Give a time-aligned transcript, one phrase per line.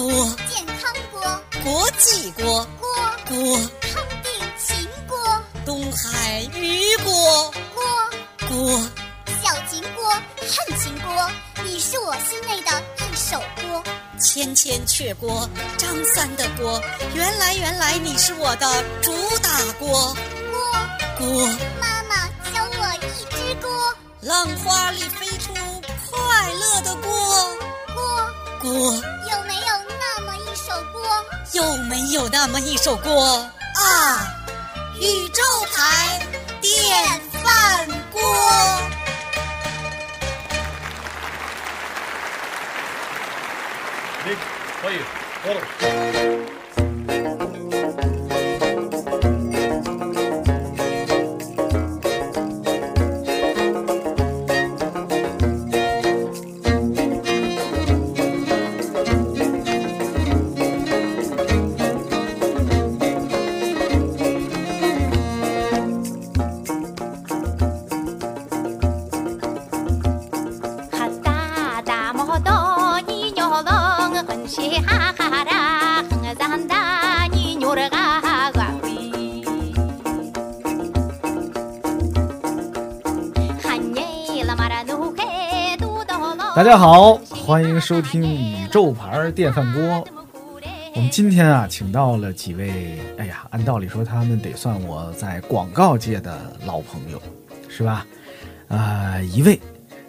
[0.00, 0.36] 锅。
[0.50, 1.20] 健康锅，
[1.62, 2.66] 国际锅。
[2.80, 2.88] 锅。
[3.28, 3.58] 锅。
[3.82, 7.52] 康定秦锅，东海鱼锅。
[7.74, 7.84] 锅。
[8.48, 8.80] 锅。
[9.42, 11.30] 小秦锅、恨秦锅，
[11.64, 13.84] 你是我心内的一首锅。
[14.18, 15.46] 千千阙锅。
[15.76, 16.80] 张三的锅，
[17.14, 18.66] 原来原来你是我的
[19.02, 19.12] 主
[19.42, 20.16] 打锅。
[20.50, 21.46] 锅，锅，
[21.78, 23.70] 妈妈教我一只锅，
[24.22, 25.52] 浪花里飞出
[26.10, 27.56] 快乐的锅。
[27.94, 28.30] 锅。
[28.62, 28.94] 锅？
[31.52, 33.10] 有没有那么一首歌
[33.74, 34.34] 啊？
[35.00, 35.42] 宇宙
[35.74, 36.20] 牌
[36.60, 38.20] 电饭锅。
[44.82, 44.94] 可以
[86.60, 90.06] 大家好，欢迎收听宇宙牌电饭锅。
[90.94, 97.22] 我们今天啊，请到了几位，哎呀，按道理说他们得算我在广告界的老朋友，
[97.66, 98.06] 是吧？
[98.68, 99.58] 啊、一位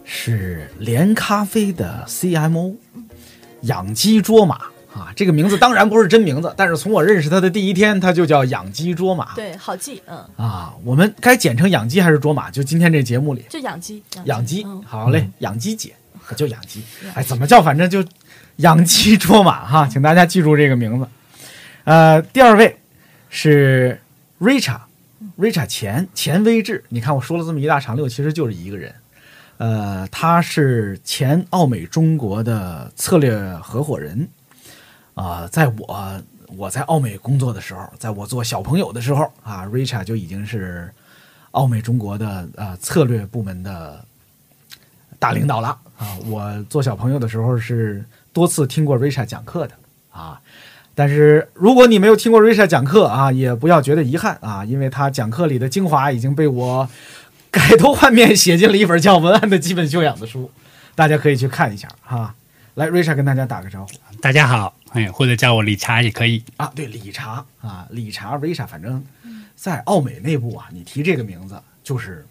[0.04, 2.76] 是连咖啡的 CMO，
[3.62, 4.56] 养鸡卓玛
[4.94, 9.34] 啊，这个名字当然不是真名字，但是从我认识他的第一天，他就叫养鸡卓玛。
[9.36, 12.52] 对，好记，嗯，啊，我们该简称养鸡还是卓玛？
[12.52, 15.94] 就今天这节目里，就养鸡，养鸡，嗯好嘞，养鸡姐
[16.36, 18.04] 就养鸡，哎，怎么叫反正就
[18.58, 21.08] 养鸡捉马哈，请大家记住这个名字。
[21.84, 22.78] 呃，第二位
[23.30, 24.00] 是
[24.40, 28.94] Richa，Richa 钱钱威志，你看我说了这么一大长溜，其实就是一个人。
[29.58, 34.28] 呃，他是前奥美中国的策略合伙人。
[35.14, 36.22] 啊、在我
[36.58, 40.92] 我在奥美工作的时候，在我做小朋友的时候啊，Richa 就已经是
[41.52, 44.04] 奥美中国的呃策略部门的
[45.20, 46.18] 大领导了啊！
[46.26, 48.04] 我做小朋友的时候是
[48.34, 49.76] 多次听过 Richa 讲课的
[50.12, 50.42] 啊。
[50.96, 56.90] 但是如果你没有听过 Richa 讲课啊，也不要觉得遗憾啊，因为他讲课里的精华已经被我
[57.52, 60.52] 改头换面写进了一本叫《文案的基本修养》的书，
[60.96, 62.34] 大家可以去看一下哈。
[62.76, 63.92] 来，Richa 跟大家打个招呼
[64.22, 66.44] 大家好，哎，或者叫我理查也可以。
[66.58, 66.72] 啊。
[66.76, 69.04] 对，理查啊，理查 Richa，反正
[69.56, 72.26] 在奥美内部啊，你提这个名字就是，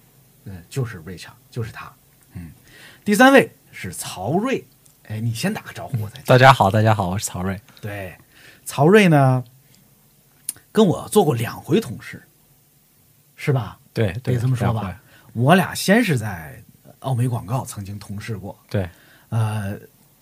[0.45, 1.93] 嗯，就是 Richa，就是他。
[2.35, 2.51] 嗯，
[3.05, 3.53] 第三位
[3.83, 4.63] 是曹睿，
[5.09, 6.21] 哎，你先打个招呼，我再。
[6.27, 7.59] 大家好，大家好，我是曹睿。
[7.81, 8.15] 对，
[8.67, 9.43] 曹睿呢，
[10.71, 12.23] 跟我做过两回同事，
[13.37, 13.79] 是吧？
[13.95, 15.01] 对，对，得这么说吧。
[15.33, 16.63] 我俩先是在
[16.99, 18.87] 奥美广告曾经同事过，对，
[19.31, 19.79] 呃，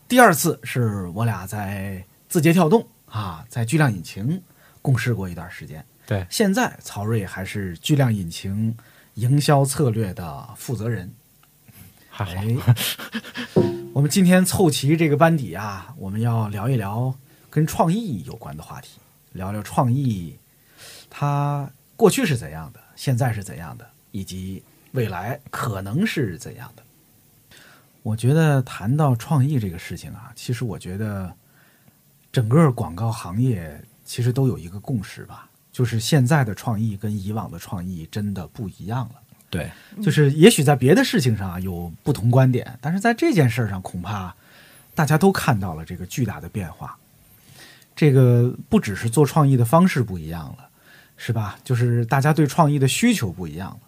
[0.07, 4.41] 第二次是我俩在字节跳动啊，在巨量引擎
[4.81, 5.85] 共事过一段时间。
[6.07, 8.73] 对现在曹睿还是巨量引擎
[9.15, 11.13] 营销策略的负责人。
[12.25, 12.73] 还好。
[12.75, 13.63] 哎，
[13.93, 17.15] 我们今天凑齐这个班底啊，我们要聊一聊
[17.51, 18.99] 跟创意有关的话题，
[19.33, 20.37] 聊聊创意
[21.11, 24.63] 它过去是怎样的，现在是怎样的，以及
[24.93, 26.83] 未来可能是怎样的。
[28.03, 31.33] 我觉得谈到创意这个事情啊，其实我觉得
[32.33, 39.15] 整个广告行业其实都有一个共识吧，就是现在的创意跟以往的创意真的不一样了。
[39.51, 39.71] 对，
[40.03, 44.35] 就是也许在别的事情上啊有不同观点，但是在这件事上，恐怕
[44.95, 46.99] 大家都看到了这个巨大的变化。
[47.97, 50.69] 这个不只是做创意的方式不一样了，
[51.17, 51.59] 是吧？
[51.65, 53.81] 就是大家对创意的需求不一样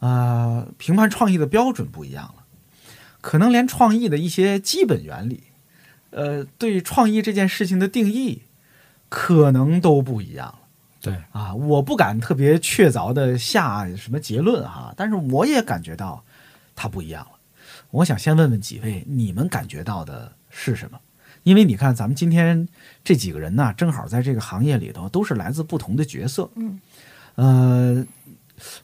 [0.00, 2.44] 了，啊，评判创意的标准不一样了，
[3.20, 5.42] 可能连创意的一些基本原理，
[6.10, 8.42] 呃，对创意这件事情的定义，
[9.10, 10.58] 可能都不一样了。
[11.04, 16.24] 对，啊，我不敢特别确凿的下什么结论哈，但是我也感觉到
[16.74, 17.32] 它不一样了。
[17.90, 20.98] 我想先问问几位，你们感觉到的是什么？
[21.42, 22.66] 因为你看，咱们今天
[23.04, 26.48] 这几个人呢，正好在这个行业里头都是来自不同的角色。
[26.54, 26.80] 嗯，
[27.34, 28.06] 呃，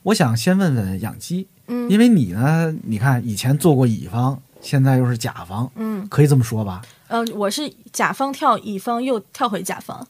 [0.02, 6.82] 我想先问问养鸡，嗯因为你呢，你看以前做过乙方，现在又是甲方，嗯，可以这么说吧？
[7.08, 10.06] 呃，我是甲方跳乙方，又跳回甲方。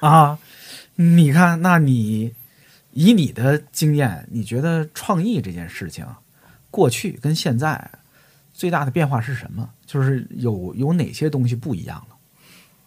[0.00, 0.38] 啊，
[1.02, 2.34] 你看，那你
[2.92, 6.06] 以你的经验，你觉得创意这件事情，
[6.70, 7.90] 过去跟现在
[8.52, 9.70] 最大的变化是什么？
[9.86, 12.16] 就是有有哪些东西不一样了？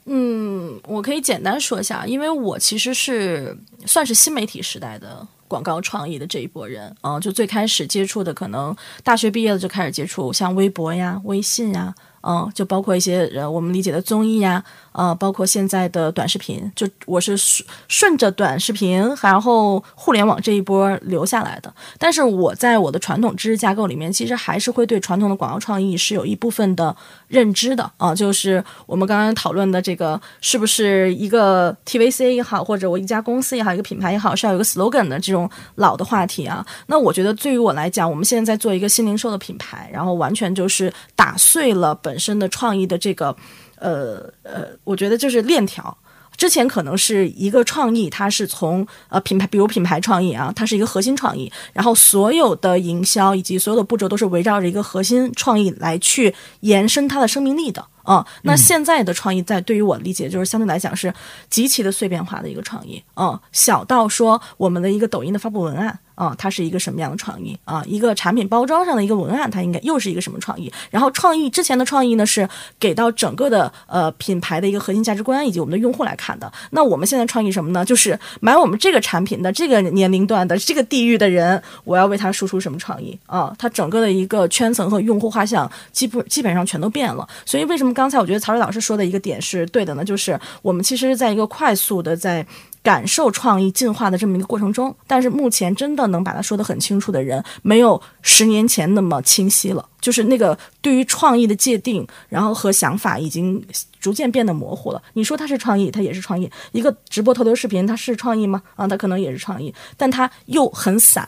[0.05, 3.57] 嗯，我可以简单说一下，因为我其实是
[3.87, 21.73] 算是新媒体时代的广告创意的这一波人啊、就最开始接触的，可能大学毕业了就开始接触像微博呀、微信呀，嗯、就包括一些呃我们理解的综艺呀，呃，包括现在的短视频，就我是顺顺着短视频，然后互联网这一波留下来的。
[21.97, 26.95] 但是我在我的传统知识架构里面，其实还是会对传统的广告创意是有一部分的
[27.27, 36.65] 认知的啊，就是我们刚刚讨论的这个是不是一个 TVC 也好，或者我一家公司也好，一个品牌也好，是要有一个 slogan 的这种老的话题啊。
[36.87, 43.35] 那我觉得对于我来讲，我们现在在做一个新零售的品牌，然后完全就是打碎了本本身的创意的这个
[43.79, 45.97] 呃呃，我觉得就是链条。
[46.37, 61.13] 之前可能是一个创意，它是从呃品牌，比如品牌创意啊，它是一个核心创意，然后所有的营销以及所有的步骤都是围绕着一个核心创意来去延伸它的生命力的啊、那现在的创意在对于我理解，就是相对来讲是
[61.49, 70.71] 极其的碎片化的一个创意啊、小到说我们的一个抖音的发布文案啊、它是一个什么样的创意啊、一个产品包装上的一个文案，它应该又是一个什么创意？
[70.91, 72.47] 然后创意之前的创意呢是
[72.79, 76.51] 给到整个的呃品牌的一个核心价值观以及我们的用户来看的。
[76.69, 77.83] 那我们现在创意什么呢？
[77.83, 83.51] 就是买我们这个产品的这个年龄段的这个地域的人，我要为他输出什么创意啊？
[83.57, 87.27] 它整个的一个圈层和用户画像基本基本上全都变了。
[87.43, 90.03] 所以为什么刚才我觉得曹睿老师说的一个点是对的呢？
[90.03, 92.45] 就是我们其实是在一个快速的在。
[92.83, 99.87] 感受创意进化的这么一个过程中，但是目前真的能把它说得很清楚的人，没有十年前那么清晰了。
[100.01, 103.65] 就是那个对于创意的界定，然后和想法已经
[104.01, 105.01] 逐渐变得模糊了。
[105.13, 108.61] 你说它是创意，它也是创意；一个直播头条视频，它是创意吗？
[108.75, 111.25] 啊，它可能也是创意，但它又很散。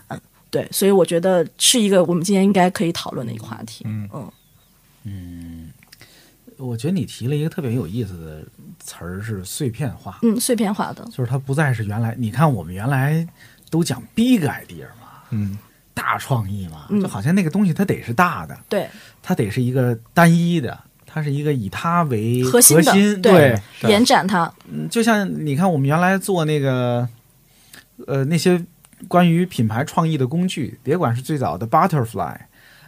[0.50, 3.86] 对，所以我觉得是一个我们今天应该可以讨论的一个话题。
[3.88, 4.32] 嗯嗯
[5.06, 5.70] 嗯
[6.58, 8.44] 我觉得你提了一个特别有意思的
[8.80, 12.16] 词儿，是碎片化，嗯，碎片化的，就是它不再是原来。
[12.18, 13.28] 你看我们原来
[13.70, 15.58] 都讲 big idea 嘛，嗯，
[15.94, 17.02] 大创意嘛，嗯。
[17.02, 18.88] 就好像那个东西它得是大的，对，
[19.22, 23.92] 它得是一个单一的，它是一个以它为核心的对，对。
[23.92, 27.08] 延展它，嗯就像你看我们原来做那个，
[28.08, 28.64] 呃，那些
[29.08, 32.38] 关于品牌创意的工具，别管是最早的 Butterfly，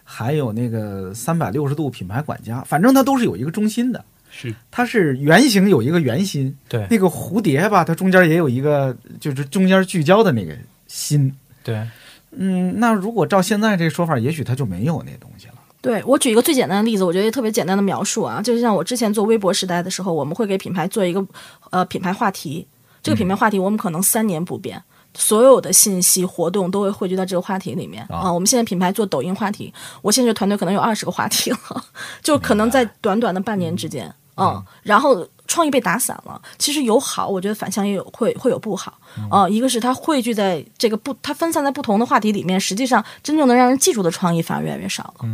[0.10, 4.04] 还有那个三百六十度品牌管家，反正它都是有一个中心的。
[4.30, 10.56] 是它是圆形有一个圆心，对那个蝴蝶吧，它中间也有一个，就是中间聚焦的那个
[10.88, 11.34] 心。
[11.62, 11.86] 对，
[12.32, 15.54] 嗯，那如果照现在这说法，也许它就没有那东西了。
[15.82, 21.26] 对我举一个最简单的例子，我觉得特别简单的描述啊，就是像我之前做微博时代的时候，我们会给品牌做一个
[21.72, 22.66] 呃品牌话题，
[23.04, 24.82] 这个品牌话题我们可能三年不变。
[25.20, 29.74] 所有的信息活动都会汇聚到这个话题里面啊、我们现在品牌做抖音话题，
[30.04, 31.58] 我现在这团队可能有二十个话题了，
[32.22, 36.40] 就可能在短短的半年之间，嗯，然后创意被打散了。
[36.60, 39.00] 其实有好，我觉得反向也有会会有不好
[39.32, 45.28] 啊、一个是它汇聚在这个不，它分散在不同的话题里面，实际上真正能让人记住的创意反而越来越少了。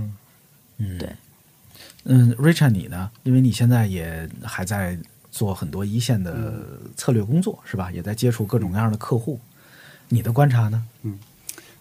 [2.06, 3.12] 嗯，Richard 你呢？
[3.24, 4.98] 因为你现在也还在
[5.30, 6.64] 做很多一线的
[6.96, 7.92] 策略工作，是吧？
[7.92, 9.40] 也在接触各种各样的客户。
[10.14, 10.86] 你的观察呢？
[11.02, 11.18] 嗯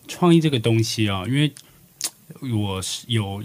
[0.08, 1.52] 创意这个东西啊，因为
[2.50, 3.43] 我是有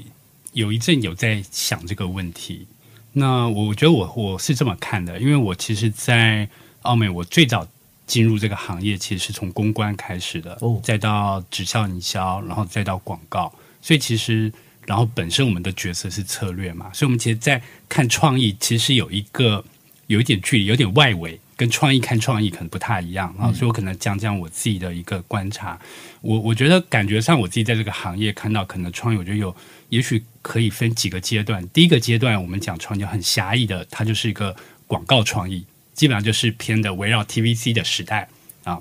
[0.53, 2.65] 有一阵有在想这个问题。
[3.11, 6.47] 那我觉得我我是这么看的，因为我其实，在
[6.83, 7.67] 澳美，我最早
[8.05, 13.53] 进入这个行业，其实是从公关开始的，哦再到直销营销，然后再到广告。
[13.81, 14.51] 所以其实，
[14.85, 19.63] 然后本身我们的角色是策略嘛，所以我们其实，在看创意，其实有一个
[20.07, 23.51] 有一点距离，有点外围，跟创意看创意可能不太一样啊。
[23.51, 25.77] 所以我可能讲讲我自己的一个观察。
[26.21, 29.53] 我我觉得感觉上我自己在这个行业看到可能创意，我觉得有
[29.89, 31.67] 也许可以分几个阶段。
[31.69, 38.29] 第一个阶段，我们讲创意很狭义的，它就是一个广告创意，基本上就是偏的围绕 TVC 的时代
[38.63, 38.79] 啊。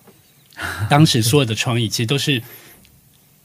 [0.89, 2.43] 当时所有的创意其实都是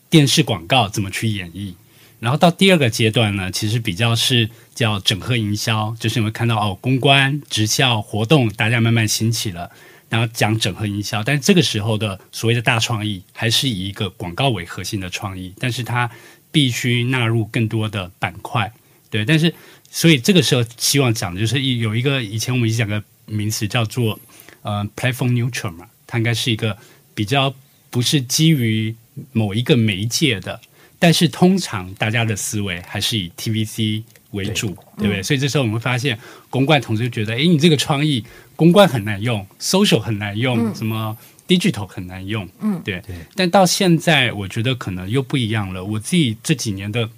[0.09, 1.73] 电视广告怎么去演绎。
[2.21, 9.71] 然后到第二个阶段呢，其实比较是叫整合营销，就是你会看到哦，公关、直销活动大家慢慢兴起了，
[10.07, 11.23] 然后讲整合营销。
[11.23, 16.07] 但这个时候的所谓的大创意，还是以一个广告为核心的创意，但是它
[16.51, 18.71] 必须纳入更多的板块，
[19.09, 19.25] 对。
[19.25, 19.51] 但是
[19.89, 24.19] 所以这个时候希望讲的就是一有一个以前我们一直讲个名词叫做
[24.61, 26.77] 呃 platform neutral 嘛，它应该是一个
[27.15, 27.51] 比较
[27.89, 28.95] 不是基于
[29.31, 30.61] 某一个媒介的。
[31.01, 34.03] 但是通常大家的思维还是以 TVC
[34.33, 34.67] 为主，
[34.99, 35.23] 对不对？
[35.23, 36.15] 所以这时候我们会发现，
[36.51, 38.23] 公关同事就觉得，哎，你这个创意
[38.55, 41.17] 公关很难用，social 很难用，什么
[41.47, 43.01] digital 很难用，嗯对。
[43.35, 45.83] 但到现在，我觉得可能又不一样了。
[45.83, 47.09] 我自己这几年的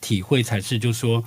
[0.00, 1.24] 体会才是，就说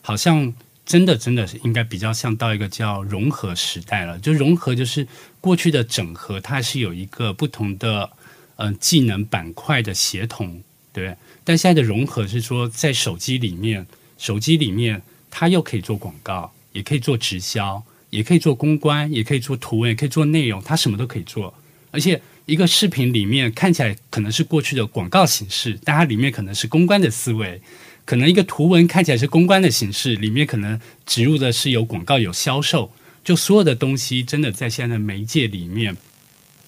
[0.00, 0.52] 好像
[0.86, 4.18] 真的真的是应该比较像到一个叫融合时代了。
[4.18, 5.06] 就融合就是
[5.42, 8.10] 过去的整合，它是有一个不同的
[8.56, 10.62] 嗯、呃技能板块的协同，
[10.92, 11.16] 对不对？
[11.46, 13.86] 但现在的融合是说，在手机里面，
[14.18, 15.00] 手机里面
[15.30, 21.54] 它又可以做广告，也可以做直销，也可以做公关，也可以做图文，也可以做内容，它什么都可以做。
[21.92, 27.62] 而且一个视频里面看起来可能是过去的广告形式，但它里面可能是公关的思维。
[28.04, 35.96] 可能一个图文看起来是公关的形式，里面可能植入的是有广告、有销售，就所有的东西真的在现在的媒介里面，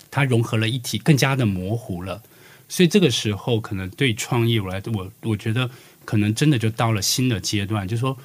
[0.09, 2.23] 它融合了一体，更加的模糊了。
[2.69, 5.71] 所以这个时候，可能对创意我来，我我觉得
[6.05, 8.17] 可能真的就到了新的阶段，就是说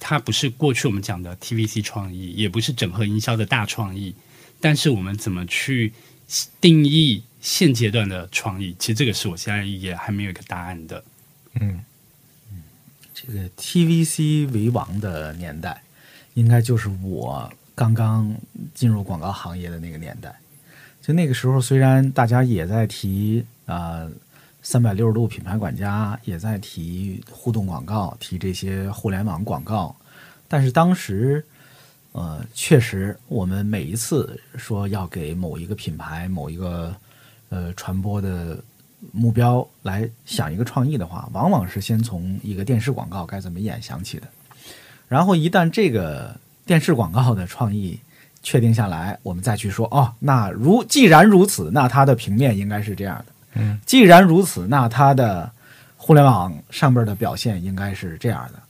[0.00, 4.14] 它不是过去我们讲的 TVC 创意，也不是整合营销的大创意，
[4.60, 5.92] 但是我们怎么去
[6.60, 8.74] 定义现阶段的创意？
[8.78, 11.04] 其实这个是我现在也还没有一个答案的。
[11.60, 11.84] 嗯
[13.14, 15.82] 这个 TVC 为王的年代，
[16.34, 18.34] 应该就是我刚刚
[18.74, 20.34] 进入广告行业的那个年代。
[21.00, 24.08] 就那个时候，虽然大家也在提啊
[24.62, 29.94] 三百六十度品牌管家，也在提互动广告，提这些互联网广告，
[30.48, 31.44] 但是当时，
[32.12, 36.96] 呃，确实我们每一次说要给某一个品牌、某一个
[37.50, 38.58] 呃传播的
[39.12, 44.26] 目标来想一个创意的话，往往是先从一个电视广告该怎么演想起的，
[45.08, 48.00] 然后一旦这个电视广告的创意
[48.42, 55.50] 确定下来，我们再去说哦，那如既然如此，那它的平面应该是这样的，嗯，既然如此，那它的
[55.96, 58.60] 互联网上边的表现应该是这样的。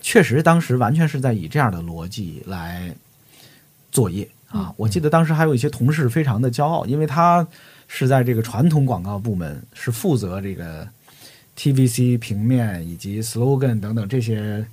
[0.00, 2.92] 确实，当时完全是在以这样的逻辑来
[3.92, 4.74] 作业啊！
[4.76, 7.46] 我记得当时还有一些同事非常的骄傲，因为他
[7.86, 10.88] 是在这个传统广告部门，是负责这个
[11.56, 14.66] TVC 平面以及 slogan 等等这些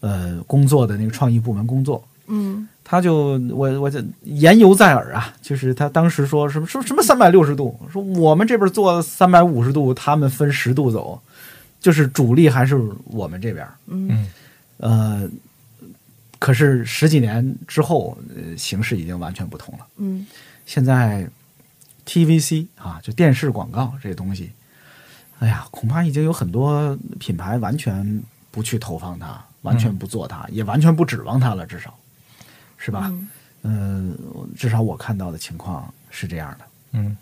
[0.00, 2.02] 呃工作的那个创意部门工作。
[2.28, 11.20] 嗯他就我我就言犹在耳啊，就是他当时说什么什么什么三百六十度，说我们这边做三百五十度，他们分十度走，
[11.80, 13.66] 就是主力还是我们这边。
[13.86, 14.28] 嗯
[14.78, 15.28] 呃，
[16.38, 19.86] 可是十几年之后，呃，形势已经完全不同了。
[19.96, 20.26] 嗯
[20.66, 21.28] 现在
[22.04, 24.50] TVC 啊，就电视广告这东西，
[25.38, 31.94] 哎呀，恐怕已经有很多品牌完全不去投放它，完全不做它，也完全不指望它了，至少
[32.82, 33.06] 是吧？
[33.10, 33.28] 嗯
[33.64, 34.18] 嗯、
[34.56, 36.64] 至少我看到的情况是这样的。
[36.92, 37.16] 嗯，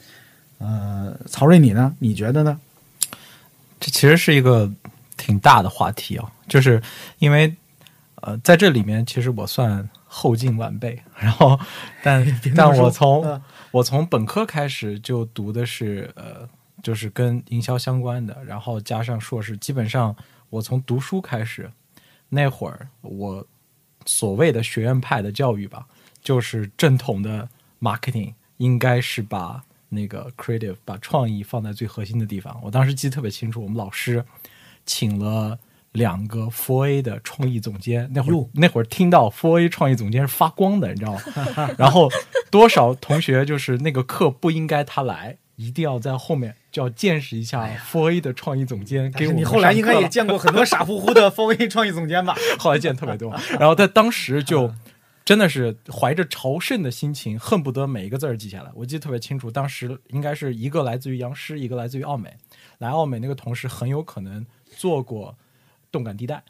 [0.58, 1.94] 呃，曹睿，你呢？
[1.98, 2.58] 你觉得呢？
[3.78, 4.70] 这其实是一个
[5.16, 6.82] 挺大的话题啊，就是
[7.18, 7.54] 因为
[8.22, 11.58] 呃，在这里面其实我算后进晚辈， 然后
[12.02, 12.26] 但
[12.56, 16.48] 但我从、嗯我从本科开始就读的是呃，
[16.82, 20.16] 就是跟营销相关的，然后加上硕士，基本上
[20.48, 21.70] 我从读书开始，
[22.30, 23.46] 那会儿我
[24.06, 25.86] 所谓的学院派的教育吧，
[26.22, 27.48] 就是正统的
[27.80, 32.60] marketing 应该是把那个 creative 把创意放在最核心的地方。
[32.62, 34.24] 我当时记得特别清楚，我们老师
[34.86, 35.58] 请了
[35.92, 41.70] 两个 Four A 的创意总监，那会儿那会儿听到 Four A 创意总监是发光的，你知道吗？
[41.76, 42.08] 然后
[42.50, 52.34] 多少同学就是那个课不应该他来，一定要在后面就要见识一下 Four A 的创意总监给你后来应该也见过很多傻乎乎的 Four A 创意总监吧？
[52.58, 54.72] 后来见特别多，然后在当时就
[55.22, 58.70] 真的是怀着朝圣的心情，恨不得每一个字儿记下来。
[58.74, 62.34] 我记得特别清楚，当时应该是一个来自于央视，一个来自于奥美。
[62.78, 65.36] 来奥美那个同事很有可能做过
[65.92, 66.42] 动感地带，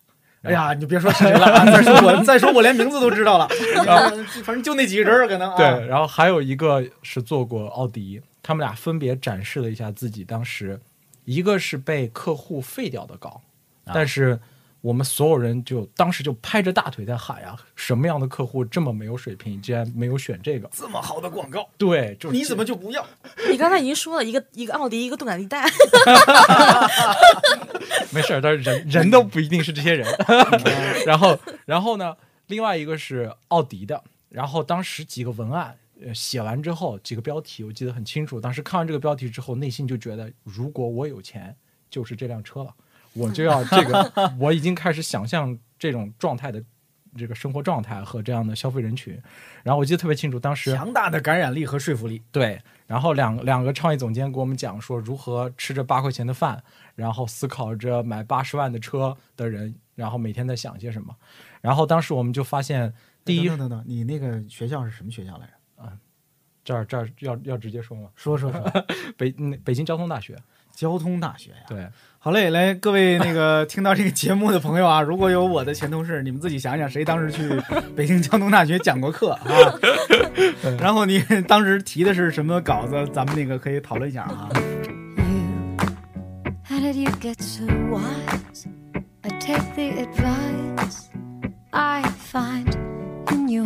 [0.42, 1.64] 哎呀，你别说是谁了啊！
[1.68, 3.48] 再说我，再说我连名字都知道了。
[4.44, 5.56] 反正就那几个人儿可能啊。
[5.56, 10.80] 对，然后还有一个是做过奥迪，他们俩分别展示了一下自己当时，
[11.24, 13.42] 一个是被客户废掉的稿，
[13.84, 14.40] 啊但是
[14.80, 20.70] 我们所有人就当时就拍着大腿在喊呀，什么样的客户这么没有水平，竟然没有选这个？
[20.72, 23.06] 这么好的广告，对，就是你怎么就不要？
[23.50, 25.68] 你刚才已经说了一个一个奥迪，一个动感地带，
[28.10, 30.08] 没事儿，但是人人都不一定是这些人。
[31.04, 32.16] 然后，然后呢，
[32.46, 35.76] 另外一个是奥迪的，然后当时几个文案。
[36.02, 38.40] 呃，写完之后几个标题我记得很清楚。
[38.40, 41.54] 当时看完这个标题之后，内心就觉得，如果我有钱，
[41.90, 42.74] 就是这辆车了，
[43.12, 44.12] 我就要这个。
[44.40, 46.62] 我已经开始想象这种状态的
[47.16, 49.20] 这个生活状态和这样的消费人群。
[49.62, 52.22] 然后我记得特别清楚，当时强大的感染力和说服力。
[52.32, 56.62] 对，然后两两个创意总监给我们讲说，如何吃着八块钱的饭，
[56.94, 61.14] 然后思考着买八十万的车的人，然后每天在想些什么。
[61.60, 65.52] 然后当时我们就发现，第一等等等等，你那个学校是什么学校来着？
[66.70, 68.08] 这儿这儿要要直接说吗？
[68.14, 68.62] 说说说。
[69.18, 70.36] 北嗯北京交通大学，
[70.72, 71.56] 交通大学呀。
[71.68, 71.84] 对，
[72.20, 77.60] 好嘞，来各位那个 听到这个节目的朋友啊，如果有我的前同事，你们自己想想，谁当时去
[77.96, 79.42] 北京交通大学讲过课啊？
[80.78, 82.94] 然后你当时提的是什么稿子？
[83.12, 84.48] 咱们那个可以讨论一下啊。
[93.48, 93.64] You,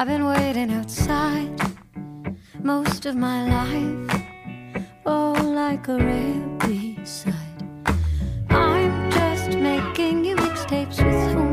[0.00, 1.60] I've been waiting outside
[2.62, 4.22] most of my life,
[5.04, 7.34] oh, like a rare side.
[8.48, 11.49] I'm just making you mixtapes with homemade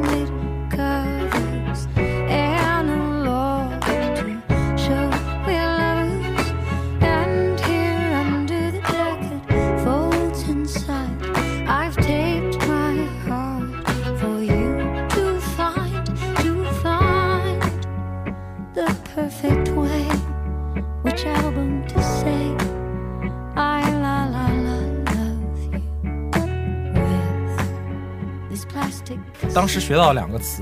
[29.57, 30.61] 当时学到两个词，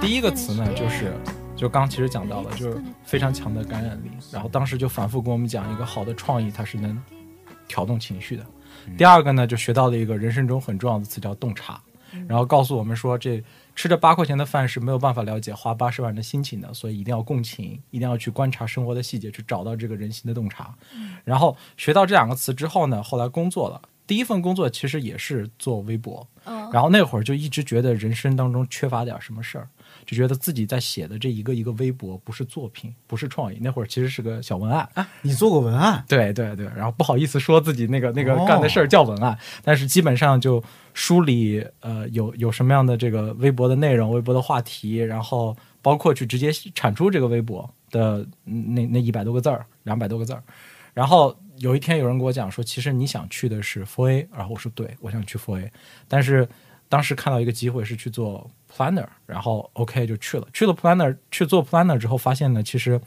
[0.00, 1.14] 第一个词呢就是
[1.54, 4.10] 就刚其实讲到了，就是非常强的感染力。
[4.32, 6.98] 然后当时就反复跟我们讲，一个好的创意它是能
[7.68, 8.46] 调动情绪的。
[8.96, 11.78] 第二个呢，就学到了一个人生中很重要的词叫洞察，
[12.26, 13.44] 然后告诉我们说，这
[13.76, 20.74] 吃着八块钱的饭是没有办法了解花八十万的心情的，所以一定要共情，一定要去观察生活的细节，去找到这个人心的洞察。
[21.22, 23.82] 然后学到这两个词之后呢，后来工作了。
[24.12, 29.66] 第一份工作其实也是做微博，嗯然后那会儿就一直觉得人生当中缺乏点什么事儿，
[30.04, 33.56] 就觉得自己在写的这一个一个微博不是作品，不是创意。
[33.62, 36.04] 那会儿其实是个小文案，啊，你做过文案？
[36.06, 50.42] 对对对，然后不好意思说自己那个那个哦干的事儿叫文案，但是基本上就梳理呃有有什么样的这个微博的内容、微博的话题，然后包括去直接产出这个微博的嗯那那一百多个字儿、两百多个字儿。
[50.92, 55.72] 然后有一天有人跟我讲说，其实你想去的是 for A，然后我说对，我想去 for A
[56.08, 56.48] 但是
[56.88, 60.46] 当时看到一个机会是去做 Planner，然后 OK 就去了。
[60.52, 63.00] 去了 Planner 去做 Planner 之后，发现呢，其实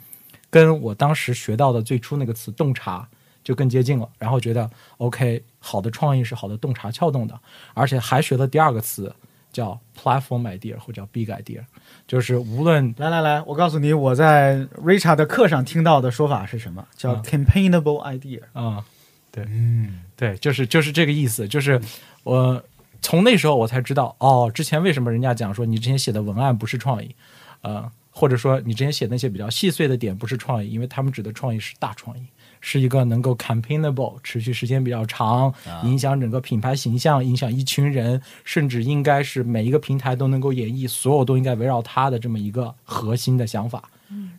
[0.49, 3.07] 跟我当时学到的最初那个词洞察
[3.43, 4.67] 就更接近了，然后觉得
[4.97, 7.39] OK，好的创意是好的洞察撬动的，
[7.75, 9.13] 而且还学了第二个词
[9.55, 11.61] 叫 platform idea 或者叫 big idea，
[12.05, 16.85] 就是无论来来来，我告诉你，我在 Richard 的课上听到的说法是什么？
[16.97, 18.41] 叫嗯 campaignable idea。
[18.51, 18.83] 啊、
[19.31, 21.79] 对，嗯，对，就是就是这个意思，就是
[22.23, 22.61] 我
[23.01, 27.15] 从那时候我才知道，哦，之前为什么人家讲说你之前写的文案不是创意，
[27.61, 32.23] 呃，或者说你之前写那些比较细碎的点不是创意，因为他们指的创意是大创意，
[32.67, 43.87] 是一个能够 campaignable 持续时间比较长，影响整个品牌形象，影响一群人，甚至应该是每一个平台都能够演绎，所有都应该围绕它的这么一个核心的想法，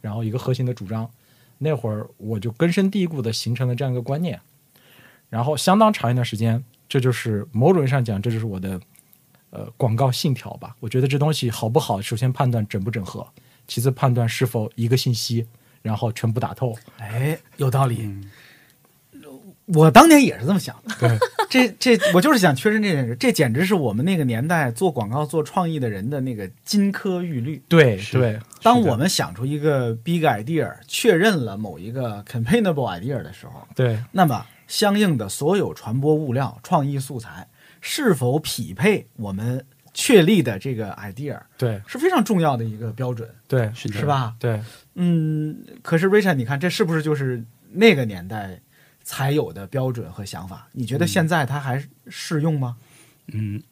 [0.01, 1.09] 然后一个核心的主张。
[1.59, 4.41] 那会儿我就根深蒂固的形成了这样一个观念，
[5.31, 8.81] 然后相当长一段时间，这就是某种意义上讲，这就是我的
[9.51, 10.75] 呃广告信条吧。
[10.81, 13.25] 我觉得这东西好不好，首先判断整不整合，
[13.69, 15.47] 其次判断是否一个信息，
[15.83, 16.77] 然后全部打透。
[16.99, 18.09] 哎，有道理。
[19.67, 20.95] 我当年也是这么想的。
[21.01, 21.19] 对，
[21.51, 23.17] 这这，我就是想确认这件事。
[23.17, 27.61] 这简直是我们那个年代做广告、做创意的人的那个金科玉律。
[27.69, 37.49] 对是对，当我们想出一个 big idea，确认了某一个 campaignable idea 的时候，对那么相应的所有传播物料、创意素材
[37.81, 39.67] 是否匹配我们
[39.99, 44.37] 确立的这个 idea，对是非常重要的一个标准，对是是吧？
[44.39, 44.61] 对，
[44.95, 48.61] 嗯，可是 Richard，你看这是不是就是那个年代
[49.03, 50.69] 才有的标准和想法？
[50.73, 52.77] 你觉得现在它还适用吗？
[53.33, 53.63] 嗯，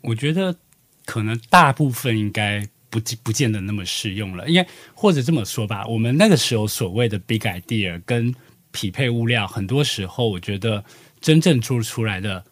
[0.00, 0.56] 我觉得
[1.04, 8.34] 可能大部分应该不不见得那么适用了，因为或者这么说吧，我们那个时候所谓的 big idea 跟
[8.72, 10.82] 匹配物料，很多时候我觉得
[11.20, 12.42] 真正做出来的，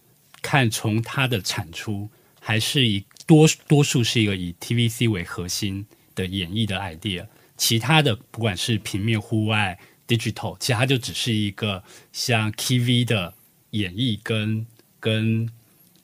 [0.42, 11.82] 看从它的产出，还是以多多数是一个以 TVC 为核心的演绎的 idea，其他的不管是平面、户外、digital，其他就只是一个
[12.12, 13.32] 像 TV 的
[13.70, 14.66] 演绎跟
[15.00, 15.48] 跟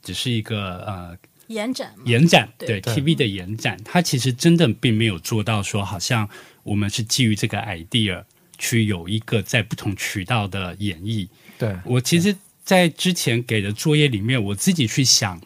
[0.02, 2.80] 只是一个呃延展，延展，对。
[2.80, 6.28] 对 TV 的延展，它其实真的并没有做到说，好像
[6.62, 8.24] 我们是基于这个 idea
[8.58, 11.28] 去有一个在不同渠道的演绎。
[11.58, 11.76] 对。
[11.84, 15.40] 我其实，在之前给的作业里面，我自己去想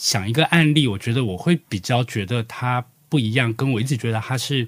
[0.00, 4.66] 想一个案例，我觉得我会比较觉得它不一样，跟我一直觉得它是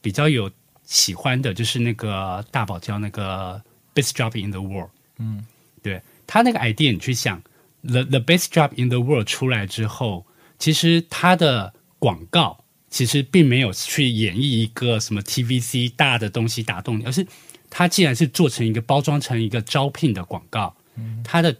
[0.00, 0.48] 比较有
[0.84, 3.60] 喜欢的，就是那个大堡礁那个
[3.92, 4.90] best job in the world。
[5.18, 5.44] 嗯，
[5.82, 7.42] 对他那个 idea，你去想
[7.82, 10.24] the the best job in the world 出来之后，
[10.60, 17.26] 其实它的广告其实并没有去演绎一个什么 TVC 大的东西打动你，而是
[17.68, 20.76] 它既然是做成一个包装成一个招聘的广告，
[21.24, 21.56] 它的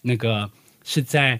[0.00, 0.50] 那个
[0.82, 1.38] 是在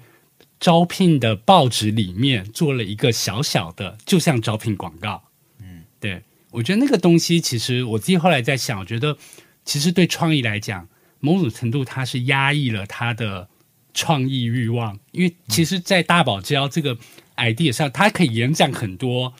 [0.62, 5.24] 招聘的报纸里面做了一个小小的，就像招聘广告。
[5.58, 6.22] 嗯，对
[6.52, 9.18] 我觉得那个东西，其实我自己后来在想，我觉得
[9.64, 13.48] 其实对创意来讲，某种程度它是压抑了他的
[13.92, 16.96] 创意欲望，因为其实，在大堡礁这个
[17.34, 19.34] idea 上，它可以延展很多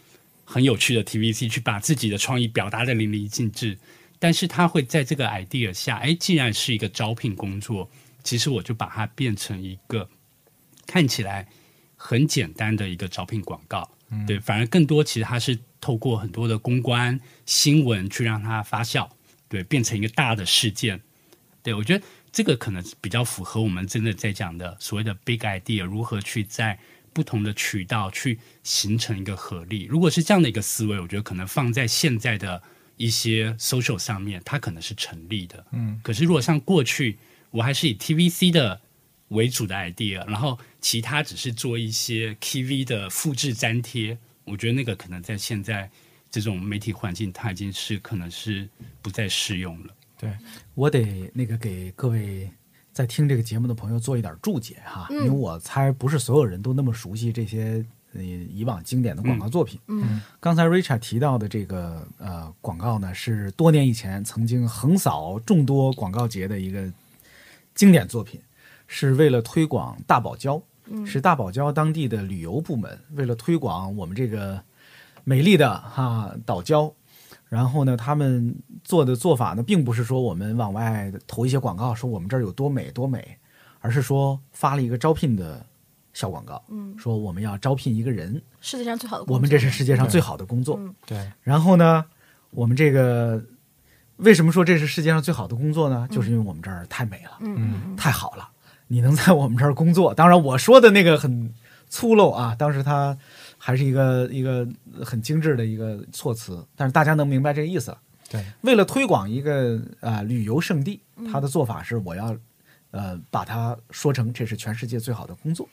[0.44, 3.78] 很有趣的 TVC，去把自己的创意表达的淋漓尽致。
[4.18, 7.88] 但是他会在这个 idea 下，哎，既然是一个招聘工作，
[8.24, 10.08] 其实我就把它变成一个
[10.92, 11.48] 看起来
[11.96, 13.90] 很简单的一个招聘广告。
[14.26, 19.08] 对，反而更多其实它是透过很多的公关新闻去让它发酵，
[19.48, 21.00] 对，变成一个大的事件。
[21.62, 26.78] 对我觉得这个可能比较符合我们真的在讲的所谓的 big idea，如何去在
[27.14, 29.84] 不同的渠道去形成一个合力。
[29.84, 32.62] 如果是这样的一个思维，我觉得可能放在现在的
[32.98, 35.64] 一些 social 上面，它可能是成立的。
[35.72, 37.18] 嗯，可是如果像过去，
[37.50, 38.78] 我还是以 TVC 的
[39.32, 45.90] 为主的 idea，然后其他只是做一些 KV 的复制粘贴，我觉得那个可能在现在
[46.30, 48.68] 这种媒体环境，它已经是可能是
[49.02, 49.94] 不再适用了。
[50.18, 50.30] 对，
[50.74, 52.48] 我得那个给各位
[52.92, 59.80] 在听这个节目的朋友做一点注解哈，因为我猜不是所有人都那么熟悉这些呃以往经典的广告作品。
[59.88, 66.92] 嗯，刚才 Richard 提到的这个呃广告呢，是多年以前曾经横扫众多广告节的一个
[67.74, 68.40] 经典作品，
[68.94, 70.62] 是为了推广大堡礁，
[71.06, 74.62] 是大堡礁当地的旅游部门为了推广我们这个
[75.24, 76.92] 美丽的哈岛礁。
[77.48, 83.38] 然后呢，他们做的做法呢，并不是说我们往外投一些广告，说我们这儿有多美多美，
[83.80, 85.64] 而是说发了一个招聘的
[86.12, 90.76] 小广告，嗯，说我们要招聘一个人，世界上最好的工作，我们这是世界上最好的工作。
[90.78, 92.04] 嗯对，然后呢，
[92.50, 93.42] 我们这个
[94.16, 96.06] 为什么说这是世界上最好的工作呢？
[96.10, 98.48] 就是因为我们这儿太美了，嗯太好了，
[98.92, 100.12] 你能在我们这儿工作。
[100.12, 101.50] 当然，我说的那个很
[101.88, 103.16] 粗陋啊，当时他
[103.56, 104.68] 还是一个一个
[105.02, 107.98] 很精致的一个措辞，但是大家能明白这个意思了。
[108.28, 111.00] 对，为了推广一个啊、呃旅游胜地，
[111.32, 112.36] 他的做法是我要
[112.90, 115.66] 呃把它说成这是全世界最好的工作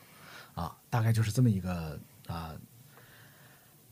[0.55, 2.51] 啊，大概就是这么一个啊、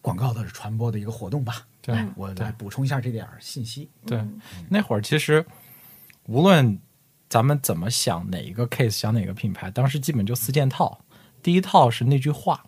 [0.02, 1.68] 广告的传播的一个活动吧。
[1.82, 3.90] 对哎我来补充一下这点儿信息。
[4.06, 4.22] 对，
[4.70, 5.46] 那会儿其实
[6.26, 6.80] 无论
[7.30, 11.00] 咱们怎么想哪一个 case，想哪个品牌，当时基本就四件套。
[11.44, 12.64] 第一套是那句话，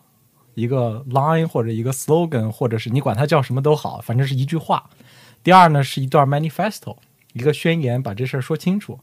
[0.54, 4.90] 一个 line 或者一个 slogan，或者是你管它叫什么都好，反正是一句话。
[5.42, 6.98] 第二呢是一段 manifesto，
[7.32, 8.98] 一个宣言，把这事儿说清楚。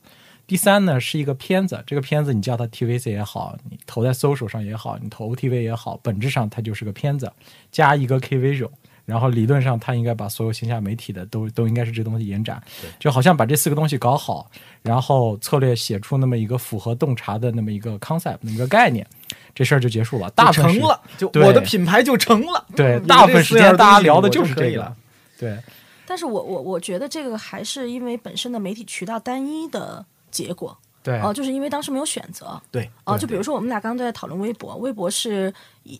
[0.45, 7.31] 第三呢是一个片子，这个片子你叫它 TVC 也好，你投在 social 上也好，你投 OTV 也好，本质上它就是个片子，
[7.71, 8.71] 加一个 K visual。
[9.07, 12.61] 然后理论上，他应该把所有线下媒体的都都应该是这东西延展，
[12.99, 19.07] 就好像把这四个东西搞好，然后策略写出那么一个符合洞察的那么一个 concept，那么一个概念，
[19.55, 20.29] 这事儿就结束了。
[20.31, 22.65] 大成了，就我的品牌就成了。
[22.75, 24.95] 对，大部分时间大家聊的就是这个了。
[25.39, 25.57] 对，
[26.05, 30.77] 但是我我我觉得这个还是因为本身的媒体渠道单一的结果。
[31.03, 32.61] 对哦、就是因为当时没有选择。
[32.69, 35.53] 对，哦、对就比如说我们俩刚刚都在讨论微博，微博是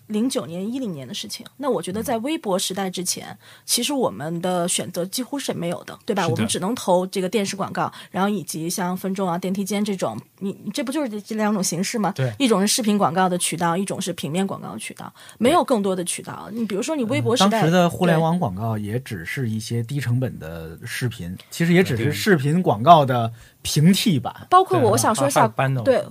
[0.08, 1.46] 零九年、一零年的事情。
[1.58, 6.28] 那我觉得在微博时代之前，其实我们的选择几乎是没有的，对吧？
[6.28, 12.12] 我们只能投这个电视广告，然后以及像分众啊、电梯间这种，你你这不就是这这两种形式吗？
[12.16, 16.50] 对一种是视频广告的渠道，一种是平面广告的渠道，没有更多的渠道。
[16.52, 24.48] 你比如说你微博时代，当时的互联网广告也只是一些低成本的视频，其实也只是视频广告的平替版。
[24.50, 25.48] 包括我，我想说一下，
[25.84, 26.04] 对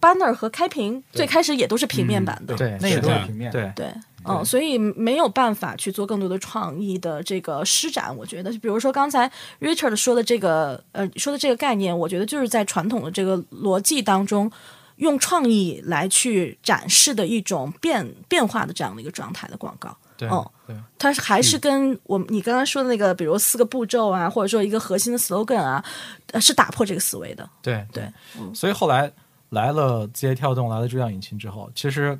[0.00, 3.50] banner 和开屏最开始也都是平面版的，对，那也都是平面。
[3.52, 3.92] 对，对，
[4.24, 8.14] 嗯，所以没有办法去做更多的创意的这个施展。
[8.16, 14.50] 我觉得，比如说刚才 Richard 说的这个，呃，说的这个概念，我觉得就是在传统的这个逻辑当中，
[14.96, 19.96] 用创意来去展示的一种变变化的这样的一个状态的广告。
[20.16, 20.76] 对嗯对。
[20.96, 25.84] 它是还是跟我们你刚刚说的那个，比如四个步骤啊，或者说一个核心的 slogan 啊，
[26.30, 27.48] 呃，是打破这个思维的。
[27.60, 28.04] 对对，
[28.38, 28.54] 嗯。
[28.54, 29.10] 所以后来
[29.50, 32.16] 来了字节跳动，来了注样引擎之后，其实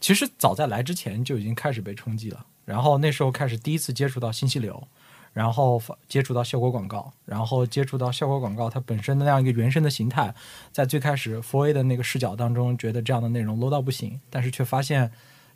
[0.00, 2.44] 其实早在来之前就已经开始被冲击了。
[2.64, 4.86] 然后那时候开始第一次接触到信息流，
[5.32, 10.34] 然后接触到效果广告，然后接触到效果广告它本身的那样一个原生的形态，
[10.70, 15.10] 在最开始 f o A 的那个视角当中，觉得这样的内容 low 到不行，但是却发现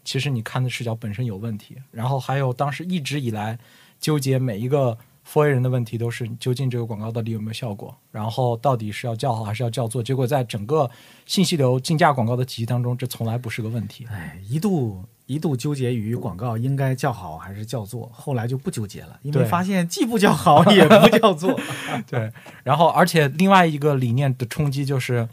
[0.04, 1.76] 其实你看的视角本身有问题。
[1.90, 3.58] 然后还有当时一直以来
[4.00, 10.02] 纠结每一个 f A 人的问题都是究竟这个广告到底有没有效果，然后到底是要叫好还是要叫座？
[10.02, 10.90] 结果在整个
[11.26, 14.06] 信息流竞价广告的体系当中，这从来不是个问题。
[14.10, 21.58] 哎，一度一度纠结于广告应该叫好还是叫座，后来就不纠结了，因为发现既不叫好也不叫座。
[22.10, 22.30] 对，
[22.64, 25.28] 然后而且另外一个理念的冲击就是，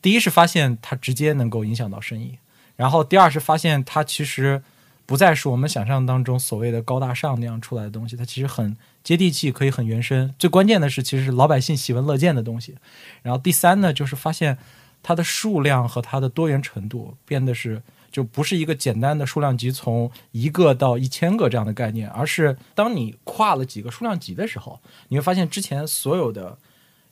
[0.00, 2.38] 第一是发现它直接能够影响到生意，
[2.76, 4.62] 然后第二是发现它其实
[5.04, 10.34] 不再是我们想象当中所谓的高大上那样出来的东西，它其实很接地气，可以很原生。
[10.38, 12.76] 最关键的是，其实是老百姓喜闻乐见的东西。
[13.22, 14.58] 然后第三呢，就是发现
[15.02, 17.82] 它的数量和它的多元程度变得是。
[18.12, 26.58] 就不是一个简单的数量级从一个到一千个这样的概念，而是当你跨了几个数量级的时候，你会发现之前所有的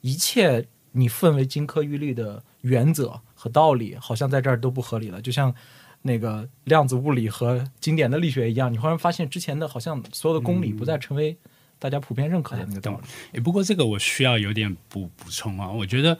[0.02, 5.22] 一切你分为金科玉律的原则和道理，好像在这儿都不合理了。
[5.22, 5.54] 就像
[6.02, 11.34] 那个量子物理和经典的力学一样，你忽然发现之前的好像所有的公理不再成为
[11.80, 12.98] 大家普遍认可的那个道理。
[13.32, 16.16] 哎，不过这个我需要有点补补充啊，我觉得。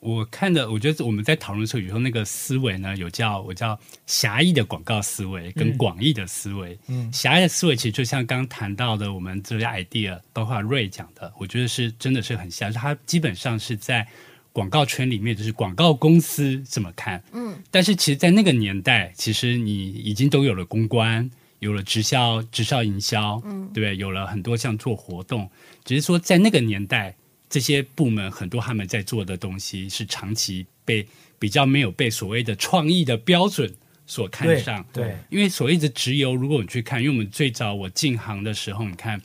[0.00, 6.76] 我看的，我觉得我们在讨论的时候，有时候那个思维呢，有叫我叫狭义的广告思维跟广义的思维。
[6.88, 14.04] 嗯狭义的思维其实就像刚刚谈到的，我们这些 idea，包括瑞讲的，我觉得是真的是很狭，它基本上是在
[14.52, 17.22] 广告圈里面，就是广告公司怎么看。
[17.32, 21.30] 嗯，但是其实，在那个年代，其实你已经都有了公关，
[21.62, 23.96] 有了直销、直销营销，嗯对不对？
[23.96, 25.50] 有了很多像做活动，
[25.84, 27.16] 只是说在那个年代。
[27.52, 31.06] 这些部门很多他们在做的东西是长期被
[31.38, 33.70] 比较没有被所谓的创意的标准
[34.06, 39.20] 所看上，对，因为所谓的直邮，如果你去看，因为我们最早我进行的时候，你看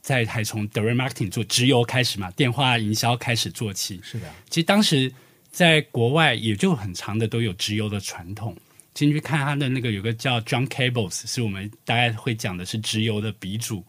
[0.00, 5.12] 在还从 direct marketing 做直邮开始嘛，电话营销开始做起，是的，其实当时
[5.50, 8.56] 在国外也就很长的都有直邮的传统。
[8.96, 13.84] 进去看他的那个有个叫 John Cables，是我们大概会讲的是直邮的鼻祖，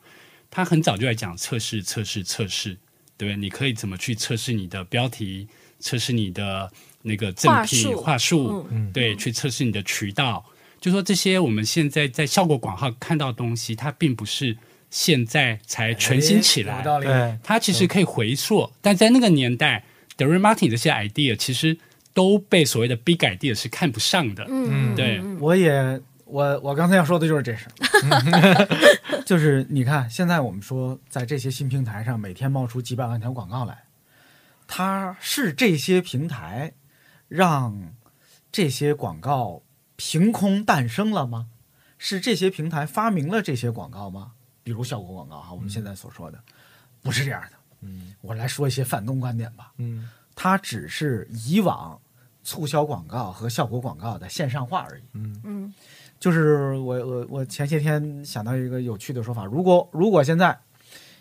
[0.51, 2.77] 他很早就在讲测试、测试、测试。
[3.15, 5.47] 对，你可以怎么去测试你的标题，
[5.79, 6.69] 测试你的
[7.01, 10.45] 那个赠品话术，嗯、对，去测试你的渠道。
[10.81, 14.57] 就说这些我们现在在效果广告看到的东西，它并不是
[14.91, 18.69] 现在才全新起来，对，它其实可以回溯。
[18.81, 19.85] 但在那个年代
[20.17, 21.77] d e r y Martin 这些 idea 其实
[22.17, 24.43] 都被所谓的 big idea 是看不上的。
[24.49, 27.67] 嗯，对，我也我我刚才要说的就是这事。
[29.23, 33.83] 就是你看，现在我们说在这些新平台上，每天冒出几百万条广告来，
[34.65, 36.73] 它是这些平台
[37.27, 37.93] 让
[38.51, 39.61] 这些广告
[39.95, 41.49] 凭空诞生了吗？
[41.99, 44.31] 是这些平台发明了这些广告吗？
[44.63, 46.39] 比如效果广告哈，我们现在所说的、
[47.03, 47.57] 不是这样的。
[47.81, 49.71] 嗯，我来说一些反动观点吧。
[49.77, 52.01] 嗯，它只是以往
[52.47, 55.03] 促销广告和效果广告的线上化而已。
[55.11, 55.73] 嗯嗯。
[56.17, 60.57] 就是我我我前些天想到一个有趣的说法，如果如果现在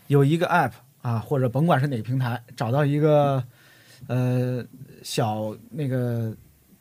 [0.06, 0.70] 有一个 app
[1.02, 3.42] 啊，或者甭管是哪个平台，找到一个
[4.06, 4.64] 呃
[5.02, 6.32] 小那个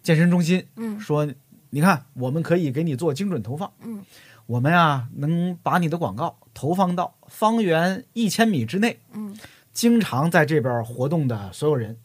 [0.04, 1.28] 健身中心，嗯说
[1.72, 4.02] 你看我们可以给你做精准投放，嗯，
[4.46, 9.36] 我们啊能把你的广告投放到方圆一千米之内，嗯，
[9.74, 11.98] 经常在这边活动的所有人，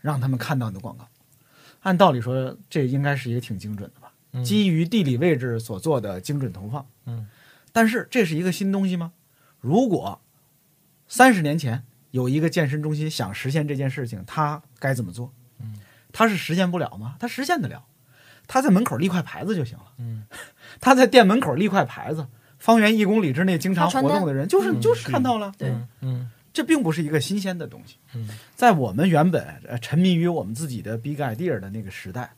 [0.00, 1.06] 让他们看到你的广告。
[1.82, 4.12] 按道理说，这应该是一个挺精准的吧。
[4.42, 7.28] 基于地理位置所做的精准投放，嗯，
[7.70, 9.12] 但是这是一个新东西吗？
[9.60, 10.20] 如果
[11.06, 15.30] 三十年前有一个健身中心想实现这件事情，他该怎么做？
[15.60, 15.78] 嗯，
[16.12, 17.16] 他是实现不了吗？
[17.18, 17.84] 他实现得了，
[18.46, 19.84] 他在门口立块牌子就行了。
[19.98, 20.24] 嗯，
[20.80, 22.26] 他在店门口立块牌子，
[22.58, 25.52] 方圆一公里之内经常活动的人，就是、嗯就是看到了。
[25.58, 27.96] 对，嗯这并不是一个新鲜的东西。
[28.14, 32.30] 嗯，在我们原本呃沉迷于我们自己的 big idea 的那个时代，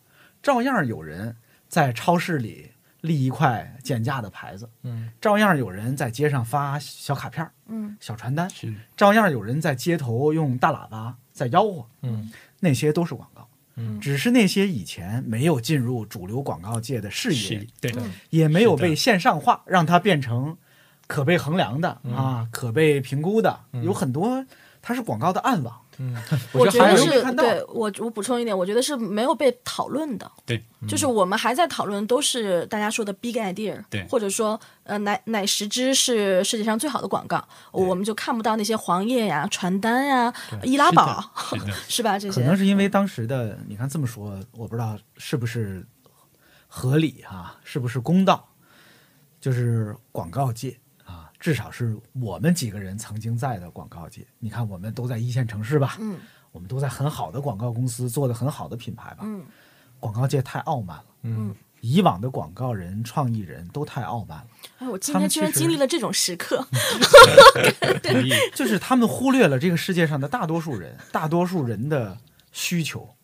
[0.43, 1.37] 照样有人
[1.69, 7.97] 在超市里立一块减价的牌子，嗯，照样有人在街上发小卡片、嗯。
[8.01, 8.73] 小传单，是。
[8.97, 12.31] 照样有人在街头用大喇叭在吆喝，嗯。
[12.61, 13.47] 那些都是广告。
[13.75, 14.01] 嗯。
[14.01, 20.57] 只是那些以前没有进入主流广告界的视野对，，对，也没有被线上化，让它变成
[21.07, 22.15] 可被衡量的、嗯。
[22.15, 24.45] 啊，可被评估的，有很多
[24.83, 25.81] 它是广告的暗网。
[25.99, 26.17] 嗯，
[26.51, 27.45] 我觉得还是没看到。
[27.45, 30.29] 对我我补充一点，我觉得是没有被讨论的。
[30.45, 34.05] 对，就是我们还在讨论，都是大家说的 big idea，对。
[34.09, 41.23] 或者说呃哪哪十支是世界上最好的广告，我们就看不到那些黄页呀、传单呀、易拉宝，
[41.87, 42.19] 是吧？
[42.19, 42.41] 这些。
[42.41, 45.87] 可能是因为当时的，你看这么说，我不知道是不是
[46.67, 48.49] 合理哈、是不是公道？
[49.41, 50.84] 就是广告界啊，
[51.45, 54.27] 至少是我们几个人曾经在的广告界。
[54.39, 56.17] 你看，我们都在一线城市吧，嗯
[56.53, 59.25] 我们都在很好的广告公司做的很好的品牌吧。
[59.25, 59.45] 嗯
[60.01, 64.47] 广告界太傲慢了，嗯以往的广告人、创意人都太傲慢了，
[64.79, 66.67] 哎，我今天居然经历了这种时刻。
[68.55, 72.17] 就是他们忽略了这个世界上的大多数人， 大多数人的
[72.53, 73.15] 需求，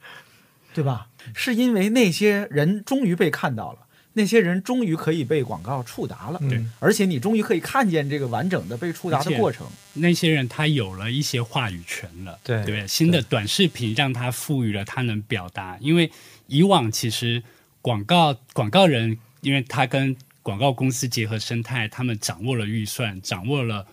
[0.74, 1.08] 对吧？
[1.34, 3.78] 是因为那些人终于被看到了，
[4.12, 9.66] 那些人终于可以被广告触达了，对而且你终于可以看见这个完整的被触达的过程。
[9.94, 12.88] 那些人他有了一些话语权了，对对不对？
[12.88, 16.10] 新的短视频让他赋予了他能表达，因为
[16.48, 17.40] 以往其实
[17.80, 23.86] 广告广告人，因为他跟广告公司结合生态，他们掌握了预算，掌握了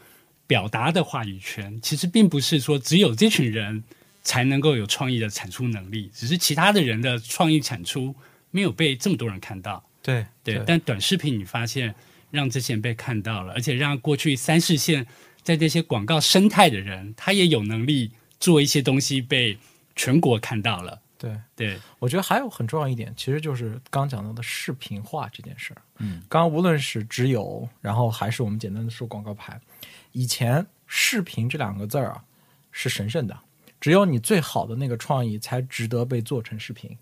[0.47, 1.79] 表达的话语权。
[1.81, 3.83] 其实并不是说只有这群人
[4.23, 8.15] 才能够有创意的产出能力，只是其他的人的创意产出
[8.49, 9.83] 没有被这么多人看到。
[10.01, 11.93] 对对，但短视频你发现
[12.31, 15.05] 让这些人被看到了，而且让过去三四线
[15.43, 19.57] 在这些广告生态的人，他也有能力做一些东西被
[19.95, 21.01] 全国看到了。
[21.17, 25.81] 对，对，我觉得还有很重要一点，其实就是刚讲到的视频化这件事儿。
[25.97, 29.59] 嗯，刚刚无论是只有，然后还是我们简单的说广告牌，
[30.11, 32.23] 以前视频这两个字儿啊
[32.71, 33.35] 是神圣的，
[33.81, 36.95] 只有你最好的那个创意才值得被做成视频，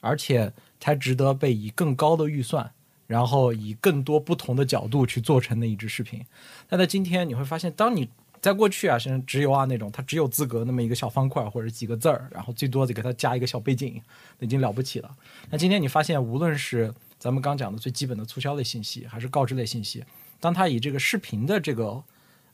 [0.00, 2.68] 而且才值得被以更高的预算，
[3.06, 6.20] 然后以更多不同的角度去做成的一支视频。
[6.68, 8.08] 但在今天你会发现，当你
[8.40, 14.02] 在过去啊，像直邮啊那种，它只有资格那么一个小方块或者几个字儿，然后最多再给它加一个小背景，
[14.40, 15.16] 那已经了不起了。
[15.50, 20.04] 那今天你发现，无论是咱们刚讲的最基本的促销类信息，还是告知类信息，
[20.40, 22.02] 当它以这个视频的这个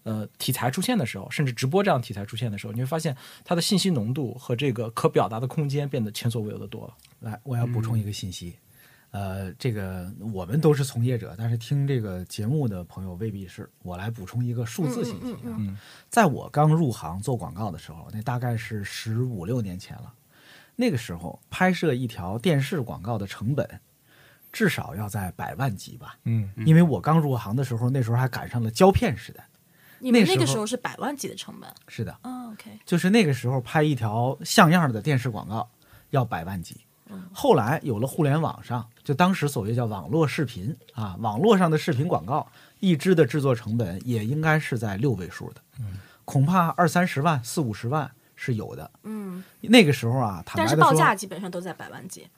[0.08, 6.94] 呃题材出现的时候，甚至直播这样题材出现的时候，你会发现它的信息浓度和这个可表达的空间变得前所未有的多了。
[7.20, 8.56] 来，我要补充一个信息，
[9.10, 13.68] 呃，这个我们都是从业者，但是听这个节目的朋友未必是。
[13.82, 15.76] 我来补充一个数字信息啊，嗯
[16.08, 20.14] 在我刚入行做广告的时候，那大概是十五六年前了。
[20.76, 23.68] 那个时候拍摄一条电视广告的成本
[24.52, 29.47] 至少要在百万级吧，嗯因为我刚入行的时候，那时候还赶上了胶片时代。
[30.00, 35.68] 你们那个时候是百万级的成本是的，啊？OK，就是那个时候拍一条像样的电视广告
[36.10, 36.76] 要百万级。
[37.32, 42.46] 后来有了互联网上，就当时所谓叫网络视频啊，网络上的视频广告，
[42.80, 45.62] 一支的制作成本也应该是在六位数的，
[46.26, 48.90] 恐怕二三十万、四五十万是有的。
[49.04, 52.28] 嗯，那个时候啊，坦但白的说，是报价基本上都在百万级。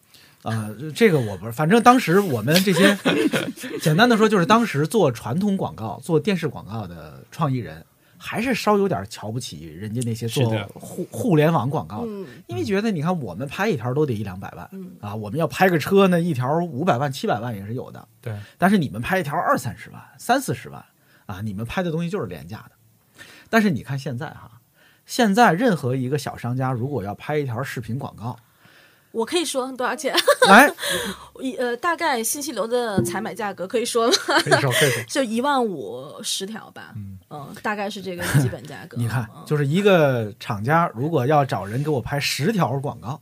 [0.42, 2.96] 呃，这个我不是，反正当时我们这些，
[3.82, 7.84] 简单的说，就是当时做传统广告、做电视广告的创意人，
[8.16, 10.66] 还是稍有点瞧不起人家那些做的。
[10.74, 12.06] 互互联网广告。
[12.06, 12.26] 的，嗯。
[12.46, 20.82] 因为觉得你看我们拍一条都得一两百万，嗯啊，我们要拍个车呢，一条五百万、七百万也是有的，对，但是你们拍一条二三十万、三四十万
[21.26, 23.22] 啊，你们拍的东西就是廉价的。
[23.50, 24.60] 但是你看现在哈，
[25.04, 28.36] 现在任何一个小商家如果要拍一条视频广告，
[29.12, 30.14] 我可以说多少钱？
[30.48, 30.72] 来，
[31.40, 34.14] 一呃，大概信息流的采买价格可以说吗？
[34.44, 36.92] 可以说可以说， 就一万五十条吧。
[36.96, 38.96] 嗯嗯，大概是这个基本价格。
[38.96, 43.20] 你看，嗯就是一个厂家如果要找人给我拍十条广告，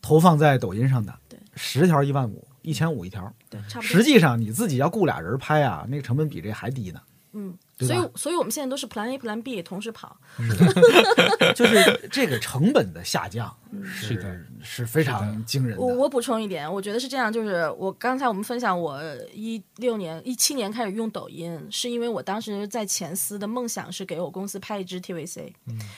[0.00, 3.32] 投放在抖音上的，对，十条一万五，一千五一条。
[3.48, 3.88] 对，差不多。
[3.88, 7.00] 实际上你自己要雇俩人拍啊，那个成本比这还低呢。
[7.34, 7.54] 嗯，
[7.86, 10.16] 所以所以我们现在都是 Plan A、Plan B 同时跑。
[11.54, 15.82] 就是这个成本的下降是的，是非常惊人的。
[15.82, 19.00] 我我补充一点，我觉得是这样，就是我刚才我们分享，我
[19.34, 25.52] 一六年、一七年开始用抖音，是因为我当时在前司的梦想是给我公司拍一支 TVC，、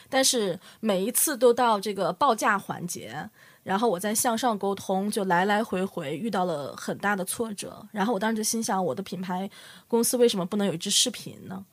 [0.09, 3.31] 但是每一次都到这个报价环节。
[3.63, 7.83] 然后我在向上沟通，就来来回回遇到了很大的挫折。
[7.93, 9.49] 然后我当时就心想，我的品牌
[9.89, 11.65] 公司为什么不能有一支视频呢？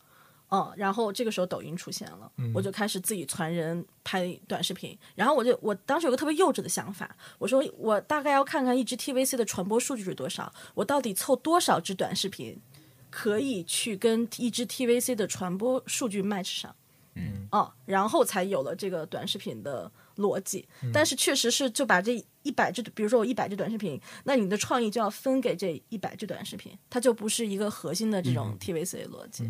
[0.51, 4.97] 嗯，然后这个时候抖音出现了，我就开始自己传人拍短视频。
[5.15, 12.59] 然后我就我当时有个特别幼稚的想法，我说我大概要看看一支 TVC 的传播数据是多少，我到底凑多少支短视频
[13.09, 16.75] 可以去跟一支 TVC 的传播数据 match 上。
[17.15, 20.67] 嗯，哦，然后才有了这个短视频的逻辑。
[20.93, 29.49] 但是确实是就把这一百支，比如说我一百支短视频，那你的创意就要分给这一百支短视频，它就不是一个核心的这种 TVC 逻辑。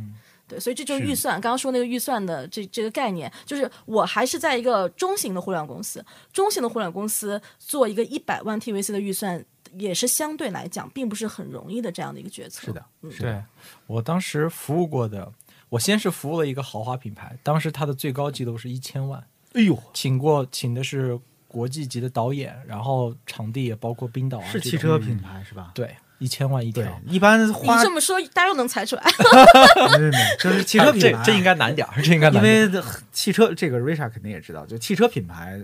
[0.51, 1.39] 对，所以这就是预算。
[1.39, 9.43] 刚刚说那个预算的这这个概念，就是我还是在一个中型的互联网公司，中型的互联网公司做一个一百万 TVC 的预算，
[9.77, 12.67] 也是相对来讲并不是很容易的这样的一个决策。
[12.67, 13.41] 是的，嗯，对
[13.87, 15.31] 我当时服务过的，
[15.69, 25.71] 我先是服务了一个豪华品牌，当时它的最高记录是一千万，哎呦，请过请的是国际级的导演，然后场地也包括冰岛啊，是汽车品牌是吧？
[25.73, 29.03] 对，一千万一条，，一般你花这么说，大家又能猜出来。
[29.97, 32.77] 没没没，就是汽车品牌，这这应该难点儿，这应该因难点儿。
[32.77, 35.59] 为汽车这个 Risha 肯定也知道，就汽车品牌，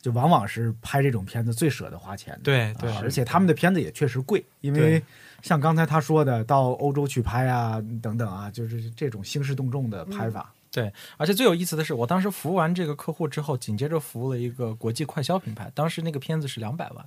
[0.00, 2.40] 就往往是拍这种片子最舍得花钱的。
[2.42, 5.02] 对对啊而且他们的片子也确实贵，因为
[5.42, 10.50] 像刚才他说的，到欧洲去拍啊，等等啊，就是这种兴师动众的拍法。
[10.72, 17.04] 对，而且最有意思的是，我当时服务完这个客户之后，紧接着服务了一个国际快消品牌，当时那个片子是两百万，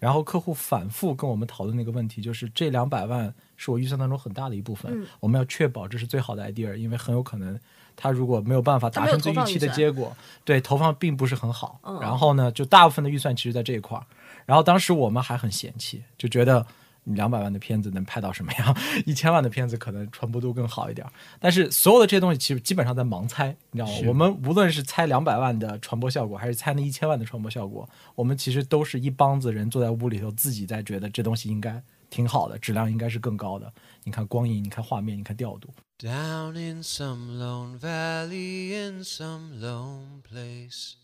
[0.00, 7.56] 然后客户反复跟我们讨论那个问题，就是这两百万是我预算当中很大的一部分，嗯我们要确保这是最好的 idea，因为很有可能
[7.94, 11.78] 他如果没有办法达成最预期的结果，对投放并不是很好。
[11.84, 14.04] 嗯然后呢，就大部分的预算其实在这一块儿，
[14.44, 16.66] 然后当时我们还很嫌弃，就觉得。
[17.04, 18.76] 你两百万的片子能拍到什么样？
[19.06, 21.06] 一千万的片子可能传播度更好一点。
[21.38, 24.08] 但是所有的这些东西其实基本上在盲猜，你知道吗？
[24.08, 33.72] 我们无论是猜两百万的传播效果，还是猜那一千万的传播效果，我们其实都是一帮子人坐在屋里头，自己在觉得这东西应该挺好的，质量应该是更高的。
[34.04, 35.68] 你看光影，你看画面，你看调度。
[35.98, 40.94] Down in some lone valley, in some lone place,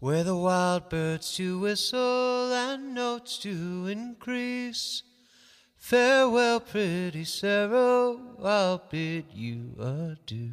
[0.00, 5.02] where the wild birds do whistle and notes do increase.
[5.82, 10.52] Farewell, pretty Sarah, I'll bid you adieu,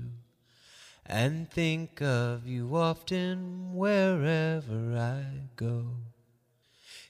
[1.05, 5.86] and think of you often wherever I go.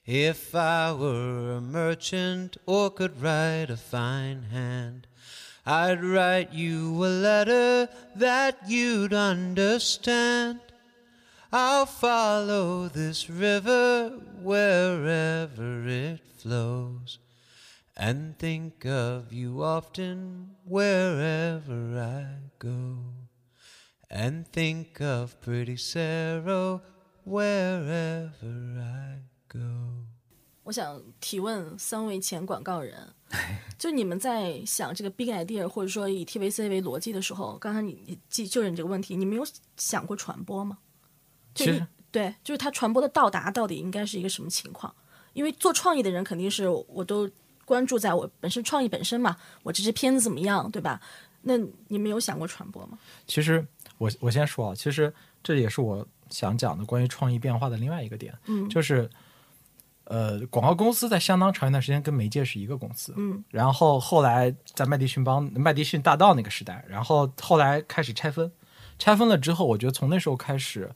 [0.05, 5.07] If I were a merchant or could write a fine hand,
[5.65, 10.59] I'd write you a letter that you'd understand.
[11.53, 14.09] I'll follow this river
[14.41, 17.17] wherever it flows
[17.99, 22.99] and think of you often wherever I go.
[24.09, 26.79] And think of pretty Sarah
[27.25, 30.05] wherever I go.
[30.63, 33.13] 我想提问三位前广告人，
[33.77, 39.45] 就你们在想这个 big idea 或者说以 TVC 为逻辑的时候，刚才你你记就是你这个问题，你没有
[39.77, 40.77] 想过传播吗？
[41.53, 44.95] 就其实对，就是它传播的到达到底应该是一个什么情况？
[45.33, 47.29] 因为做创意的人肯定是我都
[47.69, 50.99] 关注在我本身创意本身嘛，我这支片子怎么样，对吧？
[51.43, 51.55] 那
[51.87, 52.97] 你们有想过传播吗？
[53.27, 53.63] 其实
[53.99, 55.13] 我我先说啊，其实
[55.43, 58.67] 这也是我想讲的关于创意变化的另外一个点，嗯。
[58.67, 59.07] 就是
[60.05, 63.43] 呃，广告公司在相当长一段时间跟媒介是一个公司，嗯。
[63.51, 68.51] 然后后来在麦迪逊帮麦迪逊大道那个时代，然后后来开始拆分，
[68.97, 70.89] 拆分了之后，我觉得从那时候开始，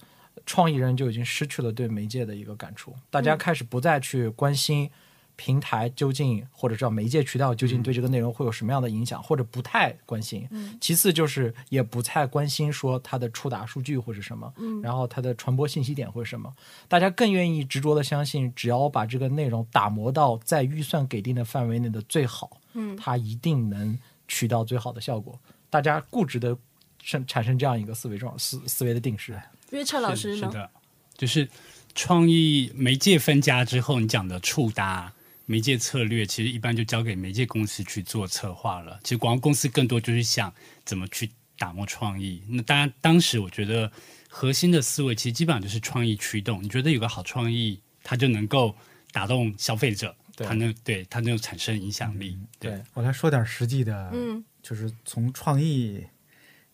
[0.47, 3.37] 创意人就已经失去了对媒介的一个感触，大家嗯。
[3.37, 4.89] 开始不再去关心
[5.35, 10.47] 平台究竟或者叫媒介渠道究竟对这个内容会有什么样的影响，或者不太关心。
[10.51, 16.53] 嗯其次就是也不太关心说它的触达数据或者什么，嗯然后它的传播信息点或者什么。
[16.87, 25.39] 大家更愿意执着的相信，只要我把这个内容打磨到在预算给定的范围内的最好，嗯它一定能取到最好的效果。
[25.69, 26.55] 大家固执的
[27.01, 29.39] 生产生这样一个思维状思思维的定式。
[29.71, 30.69] 约彻老师是的，
[31.17, 31.49] 就是
[31.95, 35.11] 创意媒介分家之后，你讲的触达
[35.45, 38.99] 媒介策略，其实一般就交给媒介公司去做策划了。
[39.03, 40.53] 其实广告公司更多就是想
[40.85, 42.41] 怎么去打磨创意。
[42.47, 43.91] 那当然，当时我觉得
[44.29, 46.63] 核心的思维其实基本上就是创意驱动。
[46.63, 48.75] 你觉得有个好创意，它就能够
[49.11, 52.37] 打动消费者，它能对它能产生影响力。
[52.59, 56.05] 对，我来说点实际的，嗯就是从创意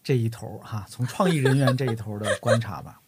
[0.03, 3.01] 这一头儿哈，从创意人员这一头的观察吧。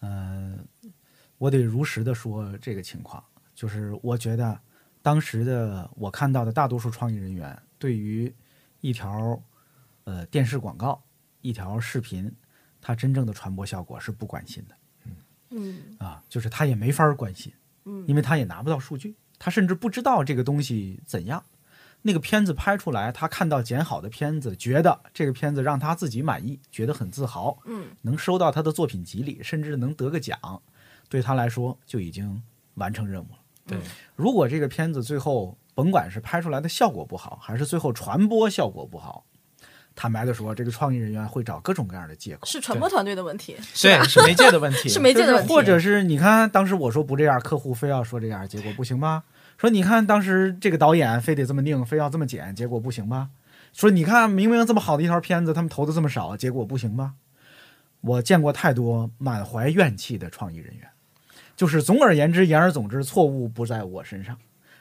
[0.00, 0.58] 嗯、
[1.38, 3.22] 我得如实的说这个情况，
[3.54, 4.60] 就是我觉得
[5.02, 8.32] 当时的我看到的大多数创意人员对于
[8.80, 9.42] 一条
[10.04, 11.02] 呃电视广告、
[11.40, 12.32] 一条视频，
[12.80, 14.76] 它真正的传播效果是不关心的
[15.50, 17.52] 嗯啊，就是他也没法儿关心，
[17.84, 21.44] 嗯因为他也拿不到数据，他甚至不知道这个东西怎样。
[22.04, 30.62] 那个片子拍出来，他看到剪好的片子，觉得这个片子让他自己满意，觉得很自豪，嗯能收到他的作品集里，甚至能得个奖，
[31.08, 32.42] 对他来说就已经
[32.74, 33.38] 完成任务了。
[33.66, 33.78] 对，
[34.16, 39.24] 如果这个片子最后甭管是拍出来的效果不好，还是最后传播效果不好，
[39.94, 42.46] 坦白的说，这个创意人员会找各种各样的借口。
[42.46, 49.24] 是传播团队的问题，对，是媒介的问题， 是媒介的问题，或者是你看当时我说不这样，客户非要说这样，结果不行吗？
[49.56, 53.30] 说你看当时这个导演非得这么拧，非要这么剪，结果不行吗？
[53.72, 57.14] 说你看明明这么好的一条片子，他们投的这么少，结果不行吗？
[58.00, 60.88] 我见过太多满怀怨气的创意人员，
[61.62, 64.36] 就是总而言之，言而总之，错误不在我身上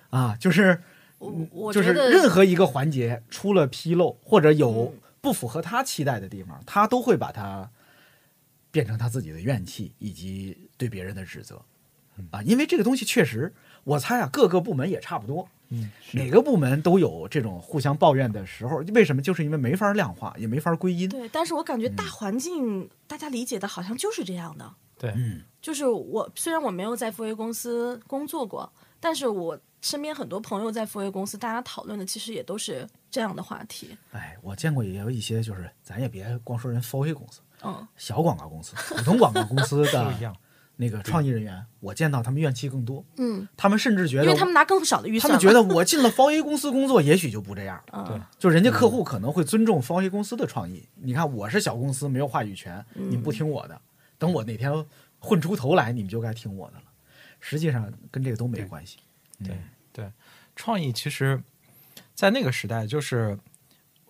[0.09, 0.81] 啊，就是
[1.19, 7.69] 我我就是觉得任何一个环节出了纰漏或者有嗯不符合他期待的地方，他都会把它
[8.71, 11.61] 变成他自己的怨气以及对别人的指责
[12.31, 13.53] 啊，因为这个东西确实，
[13.83, 15.47] 我猜啊，各个部门也差不多。
[15.69, 19.21] 嗯，每个部门都有这种互相抱怨的时候，为什么？
[19.21, 21.07] 就是因为没法量化，也没法归因。
[21.07, 24.73] 对，但是我感觉大环境大家理解的好像就是这样的。
[24.97, 33.95] 对，嗯，就是我虽然我没有在富威公司工作过，但是我身边很多朋友在富威公司，大家讨论的其实也都是这样的话题。
[34.11, 40.35] 哎，我见过也有一些，就是咱也别光说人 f o 公司，嗯，小广告公司、普通广告公司的 一样。
[40.77, 48.07] 那个创意人员，我见到他们怨气更多，嗯，他们甚至觉得，因为他们拿更少的预算他，们觉得我进了 f o 公司工作，也许就不这样了。
[48.09, 50.89] 嗯，就人家客户可能会尊重 f o 公司的创意。
[50.95, 53.79] 你看，我是小公司，没有话语权，你们不听我的。
[54.17, 54.71] 等我哪天
[55.21, 56.83] 混出头来，你们就该听我的了。
[57.39, 58.97] 实际上跟这个都没关系。
[59.43, 59.57] 对
[59.93, 60.11] 对，
[60.55, 61.41] 创意其实，
[62.13, 63.39] 在那个时代，就是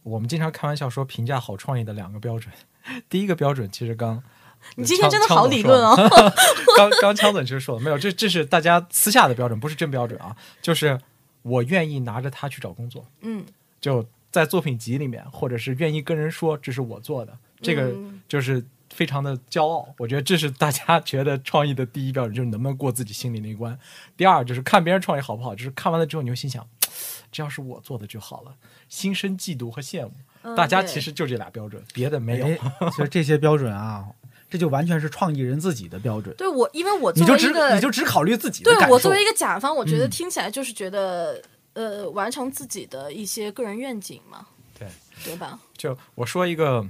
[0.04, 2.52] 我们经常开玩笑说，评价好创意的两个标准。
[3.08, 4.22] 第一个标准，其实刚
[4.76, 5.96] 你今天真的好理论哦。
[6.76, 10.36] 刚刚枪总其实说了，没有，这这是大家私下的标准，不是真标准啊。
[10.62, 11.00] 就是
[11.42, 13.46] 我愿意拿着它去找工作，嗯，
[13.80, 18.64] 就在作品集里面，或者是愿意跟人说这是我做的，这个嗯就是
[18.94, 19.88] 非常的骄傲。
[19.98, 23.78] 我觉得这是大家 觉得创意的第一标准，就是能不能过自己心里那一关。
[24.16, 26.68] 第二就是看别人创意好不好，就是看完了之后你会心想，
[27.32, 28.54] 这要是我做的就好了，
[28.90, 30.12] 心生嫉妒和羡慕。
[30.44, 32.46] 嗯大家其实就这俩标准，别的没有。
[32.48, 34.04] 哎，其实这些标准啊，
[34.50, 36.36] 这就完全是创意人自己的标准。
[36.36, 38.88] 对我，因为我你就只作为一个，你就只考虑自己的感受。
[38.88, 41.40] 对我作为一个甲方，我觉得嗯听起来就是觉得，
[41.74, 44.48] 呃，完成自己的一些个人愿景嘛，
[44.80, 44.88] 对
[45.24, 45.60] 对吧？
[45.78, 46.84] 就我说一个，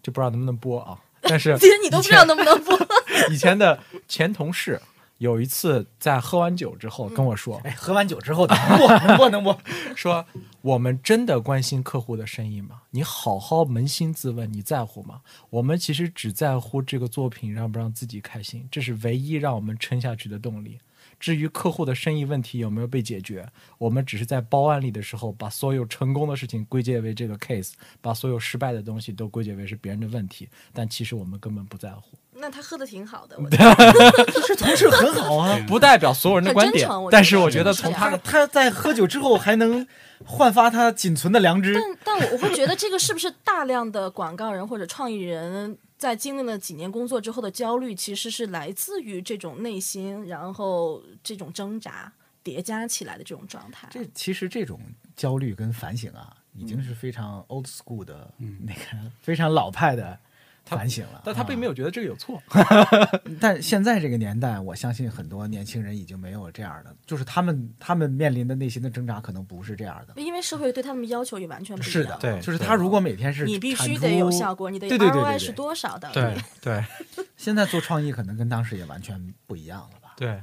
[0.00, 0.96] 就不知道能不能播啊。
[1.22, 2.78] 但是 其实你都不知道能不能播。
[3.30, 4.80] 以前的前同事
[5.18, 9.58] 有一次在喝完酒之后跟我说，哎，喝完酒之后能播能播能播，
[9.96, 10.24] 说
[10.62, 12.82] 我们真的关心客户的生意吗？
[12.90, 15.20] 你好好扪心自问，你在乎吗？
[15.50, 20.78] 我们其实只在乎这个作品让不让自己开心，这是唯一让我们撑下去的动力。
[21.18, 23.46] 至于客户的生意问题有没有被解决，
[23.78, 32.16] 我们只是在包案例的时候，把所有成功的事情归结为这个 case，把所有失败的东西都归结为是别人的问题，但其实我们根本不在乎。
[32.40, 35.58] 那他喝的挺好的，我觉得 是同事很好啊。
[35.66, 39.84] 不代表所有人的观点但是我觉得从他他他在喝酒之后还能
[40.24, 41.74] 焕发他仅存的良知。
[41.74, 53.88] 但但我我会觉得这个是不是大量的广告人或者创意人在经历了几年工作之后的焦虑，其实是来自于这种内心，然后这种挣扎叠加起来的这种状态。
[53.90, 54.80] 这其实这种
[55.16, 60.18] 焦虑跟反省啊，已经是非常 old school 的、那个非常老派的
[60.76, 61.22] 反省了。
[61.24, 61.78] 但他并没有。
[61.78, 62.42] 觉得这个有错。
[63.40, 70.20] 但现在这个年代，我相信很多年轻人已经没有这样的，就是他们他们面临的内心的挣扎可能不是这样的。
[70.20, 71.92] 因为社会对他们要求也完全不一样。
[71.92, 76.10] 是的，对就是他如果每天是你必须得有效果，你的对对对对 ROI 是多少的？
[76.12, 76.84] 对对
[77.36, 80.14] 现在做创意可能跟当时也完全不一样了吧？
[80.16, 80.42] 对，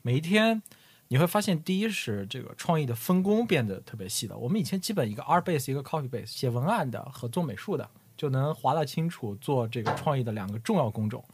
[0.00, 0.62] 每一天
[1.08, 4.38] 你会发现，第一是这个创意的分工变得特别细了。
[4.38, 7.86] 我们以前基本一个 art base 一个 copy base，写文案的和做美术的
[8.20, 11.24] 就能划得清楚做这个创意的两个重要工种，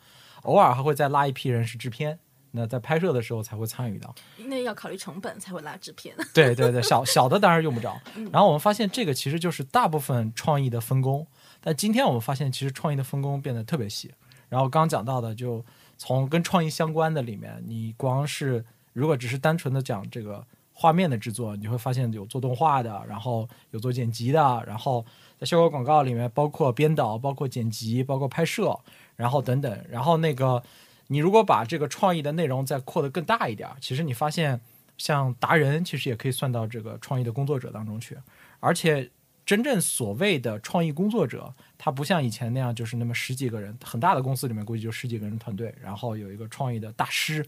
[0.43, 2.17] 偶尔还会再拉一批人是制片。
[2.53, 6.15] 那在拍摄的时候才会参与到，那要考虑成本才会拉制片。
[6.33, 8.01] 对对对，小小的当然用不着。
[8.15, 11.27] 嗯然后我们发现这个其实就是大部分创意的分工，
[11.61, 14.15] 但今天我们发现其实创意的分工变得特别细。
[14.49, 15.63] 然后刚刚讲到的，就
[15.99, 25.05] 从跟创意相关的里面，你光是如果只是单纯的讲这个画面的制作，你会发现有做动画的，然后有做剪辑的，然后
[25.39, 28.79] 在效果广告里面包括编导、包括剪辑、包括拍摄，
[29.17, 30.63] 然后等等，然后那个
[31.09, 34.61] 你如果把这个创意的内容再扩得更大一点，其实你发现
[34.97, 38.17] 像达人其实也可以算到这个创意的工作者当中去，
[38.61, 39.11] 而且
[39.45, 47.47] 真正所谓的创意工作者，他不像以前那样就是那么十几个人，很大的公司里面估计就十几个人团队，然后有一个创意的大师。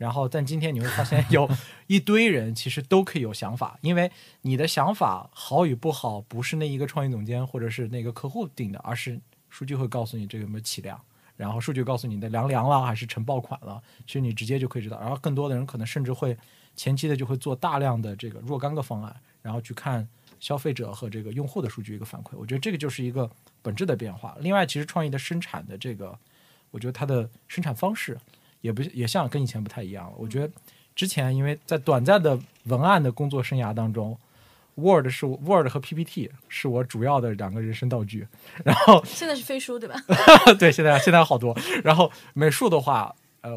[0.00, 1.46] 然后，但今天你会发现 有
[1.86, 9.20] 一堆人其实都可以有想法，因为你的想法好与不好，不是那一个创意总监或者是那个客户定的，而是
[9.50, 10.98] 数据会告诉你这个有没有起量，
[11.36, 14.98] 然后数据告诉你的凉凉了还是成爆款了，其实你直接就可以知道。
[14.98, 16.34] 然后更多的人可能甚至会
[16.74, 22.30] 前期的就会做大量的这个若干个方案，然后去看消费者和这个用户的数据一个反馈。
[22.38, 23.30] 我觉得这个就是一个
[23.60, 24.34] 本质的变化。
[24.40, 26.18] 另外，其实创意的生产的这个，
[26.70, 28.16] 我觉得它的生产方式
[28.60, 30.12] 也不也像跟以前不太一样了。
[30.16, 30.52] 我觉得
[30.94, 34.18] 之前因为在短暂的文案的工作生涯当中。
[34.76, 38.26] Word 是我 Word 和 PPT 是我主要的两个人生道具，
[38.64, 39.96] 然后现在是飞书对吧？
[40.58, 41.54] 对，现在现在好多。
[41.84, 43.50] 然后美术的话，呃，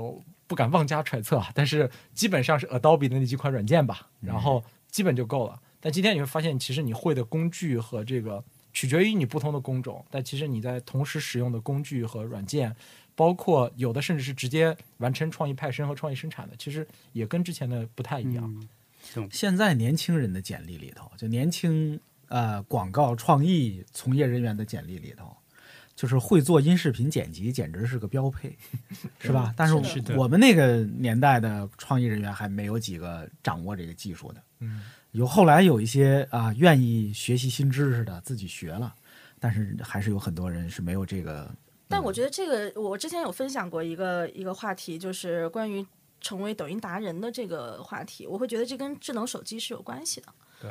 [0.48, 5.58] 不敢妄加揣测啊，但是基本上是 Adobe 的那几款软件吧，然后基本就够了。
[5.80, 8.44] 但今天你会发现，其实你会的工具和这个
[8.74, 12.76] 取决于你不同的工种，但其实你在同时使用的工具和软件，
[13.16, 18.44] 包括有的甚至是直接完成创意派生和创意生产的，其实也跟之前的不太一样。
[18.46, 18.68] 嗯
[19.30, 22.00] 现在年轻人的简历里头，就年轻
[22.30, 25.36] 呃广告创意从业人员的简历里头，
[25.94, 28.58] 就是会做音视频剪辑，简直是个标配，
[29.20, 29.54] 是吧？
[29.58, 29.76] 但是
[30.16, 34.42] 我们那个年代的创意人员还没有几个掌握这个技术的。
[34.60, 38.96] 嗯，有后来有一些啊愿意学习新知识的自己学了，
[39.38, 41.54] 但是还是有很多人是没有这个。
[41.94, 45.86] 但我觉得这个，我之前有分享过一个一个话题，就是关于
[46.20, 48.26] 成为抖音达人的这个话题。
[48.26, 50.28] 我会觉得这跟智能手机是有关系的。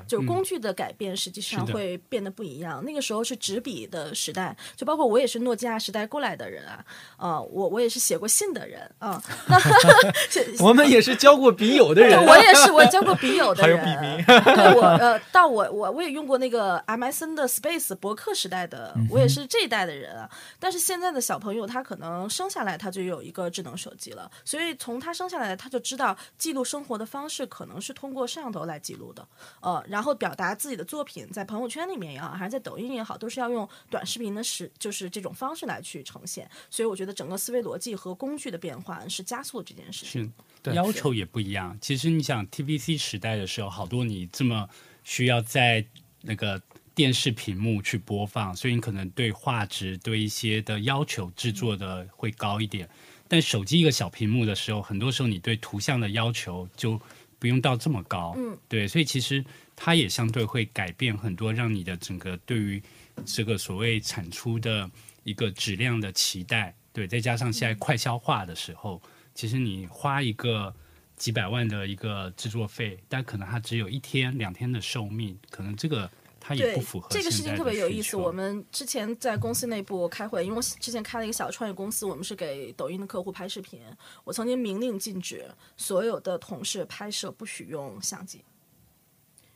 [0.07, 2.85] 就是工具的改变，实际上会变得不一样。
[2.85, 6.85] 那个时候是纸笔的时代，就包括我也是诺基亚时代过来的人啊，
[7.19, 9.23] 呃，我我也是写过信的人啊。
[9.49, 13.85] 那我们也是交过笔友的人，我也是，我交过笔友的还有人。
[13.85, 20.31] 笔名对我 呃，到我我我也用过那个 MSN 的 Space 博客时代的，我也是这一代的人啊。
[20.59, 29.27] 但是现在的小朋友，他可能生下来他就有一个智能手机了，所以从他生下来他就知道记录生活的方式可能是通过摄像头来记录的，
[29.61, 36.49] 呃，然后表达自己的作品在朋友圈里面也好，还是在抖音也好，都是要用短视频的时就是这种方式来去呈现。
[36.71, 40.23] 所以我觉得整个思维逻辑和工具的变化是加速了这件事情。
[40.25, 40.31] 是
[40.63, 41.77] 对要求也不一样。
[41.81, 44.69] 其实你想 TVC 时代的时候，好多你这么
[45.03, 45.85] 需要在
[46.21, 46.61] 那个
[46.95, 52.89] 电视屏幕去播放，所以你可能对画质、对一些的要求制作的会高一点。
[53.27, 57.01] 但手机一个小屏幕的时候，很多时候你对图像的要求就
[57.39, 58.35] 不用到这么高。
[58.37, 59.43] 嗯，对，所以其实
[59.85, 62.81] 它也相对会改变很多，让你的整个对于
[63.27, 64.89] 这个所谓产出的
[65.25, 66.73] 一个质量的期待。
[66.93, 69.03] 对，再加上现在快消化的时候，
[69.35, 70.73] 其实你花一个
[71.17, 76.09] 几百万的一个制作费，但可能它只有一天两天的寿命，可能这个
[76.39, 78.17] 它也对不符合这个事情特别有意思。
[78.17, 83.81] 我们之前在公司内部开会，因为我之前开了一个小创业公司，我们是给抖音的客户拍视频。
[84.23, 85.45] 我曾经明令禁止
[85.77, 88.45] 所有的同事拍摄不许用相机，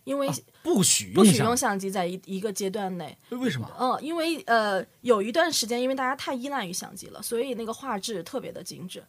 [0.07, 0.31] 因为
[0.63, 3.17] 不许不许用相用相机在一一个阶段内。
[3.31, 3.69] 为什么？
[3.77, 9.05] 嗯，因为呃有一段时间，因为大家太依赖于相机了，所以那个画质特别的精致。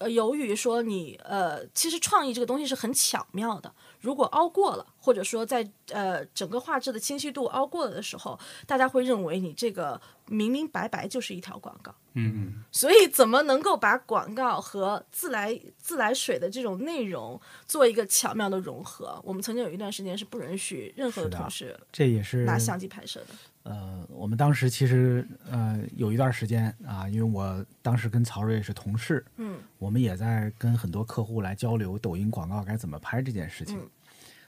[0.00, 8.36] 呃，由于说你呃，其实创意这个东西是很巧妙的，如果凹过了，或者说在呃整个画质的清晰度凹过了的时候，
[8.66, 11.94] 大家会认为你这个明明白白就是一条广告。
[12.14, 19.20] 嗯，所以怎么能够把广告和自来自来水的这种内容做一个巧妙的融合？
[19.22, 23.26] 我们曾经有一段时间是不允许任何同事这也是拿相机拍摄的。
[23.62, 33.78] 呃，我们当时其实呃有一段时间啊，因为我当时跟曹睿是同事，嗯，我们也在跟很多客户来交流抖音广告该怎么拍这件事情。
[33.78, 33.88] 嗯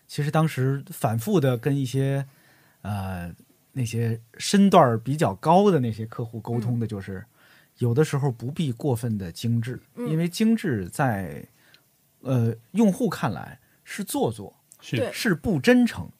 [0.08, 2.26] 其实当时反复的跟一些
[2.82, 3.32] 呃
[3.72, 7.24] 那些身段比较高的那些客户沟通的，就是、
[7.76, 11.46] 有的时候不必过分的精致，嗯因为精致在
[12.22, 16.10] 呃用户看来是做作，是是不真诚。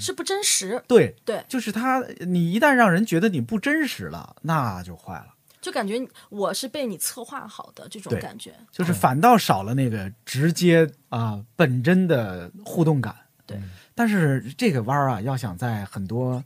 [0.00, 0.82] 是不真实。
[0.88, 5.34] 对对就是他，你一旦让人觉得你不真实了，那就坏了。
[5.60, 8.54] 就感觉我是被你策划好的这种感觉。
[8.72, 13.14] 就是反倒少了那个直接啊、本真的互动感。
[13.46, 13.56] 对，
[13.94, 16.42] 但是这个弯儿啊，要想在很多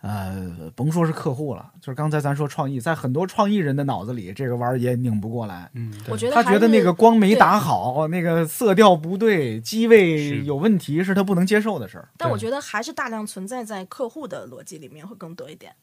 [0.00, 5.70] 呃，甭说是客户了，就是刚才咱说创意，在很多创意人的脑子里，这个弯儿也拧不过来。
[5.72, 12.08] 嗯，我觉得他觉得那个光没打好，那个色调不对，机位有问题，是他不能接受的事儿。
[12.18, 15.74] 但我觉得还是大量存在在客户的逻辑里面会更多一点。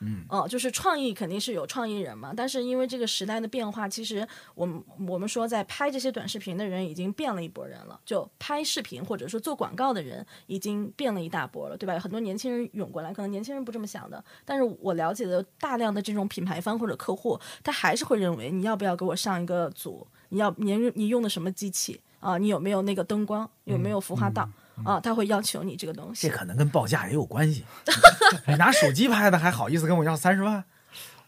[0.00, 11.94] 嗯，哦、就是创意肯定是有创意人嘛，但是因为这个时代的变化，其实我们我们说在拍这些短视频的人已经变了一波人了，就拍视频或者说做广告的人已经变了一大波了，对吧？
[11.94, 24.46] 有很多年轻人涌过来，可能年轻人不这么想的，但是我了解的大量的这种品牌方或者客户，他还是会认为你要不要给我上一个组，你要你你用的什么机器啊、你有没有那个灯光，有没有孵化道。
[24.84, 26.34] 啊，他会要求你这个东西这。
[26.34, 27.64] 可能跟报价也有关系。
[28.46, 30.64] 你拿手机拍的还好意思跟我要三十万？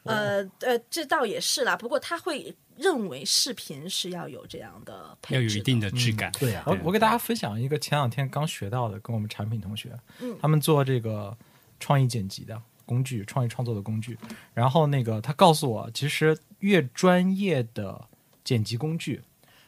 [0.04, 1.76] 呃呃，这倒也是啦。
[1.76, 6.32] 不过他会认为视频是要有这样的配置要有一定的质感。
[6.32, 11.36] 对呀、我我给大家分享一个前两天刚学到的，跟我们产品同学，嗯他们做这个
[11.78, 14.18] 创意剪辑的工具，创意创作的工具。
[14.52, 18.08] 然后那个他告诉我，其实越专业的
[18.42, 19.22] 剪辑工具，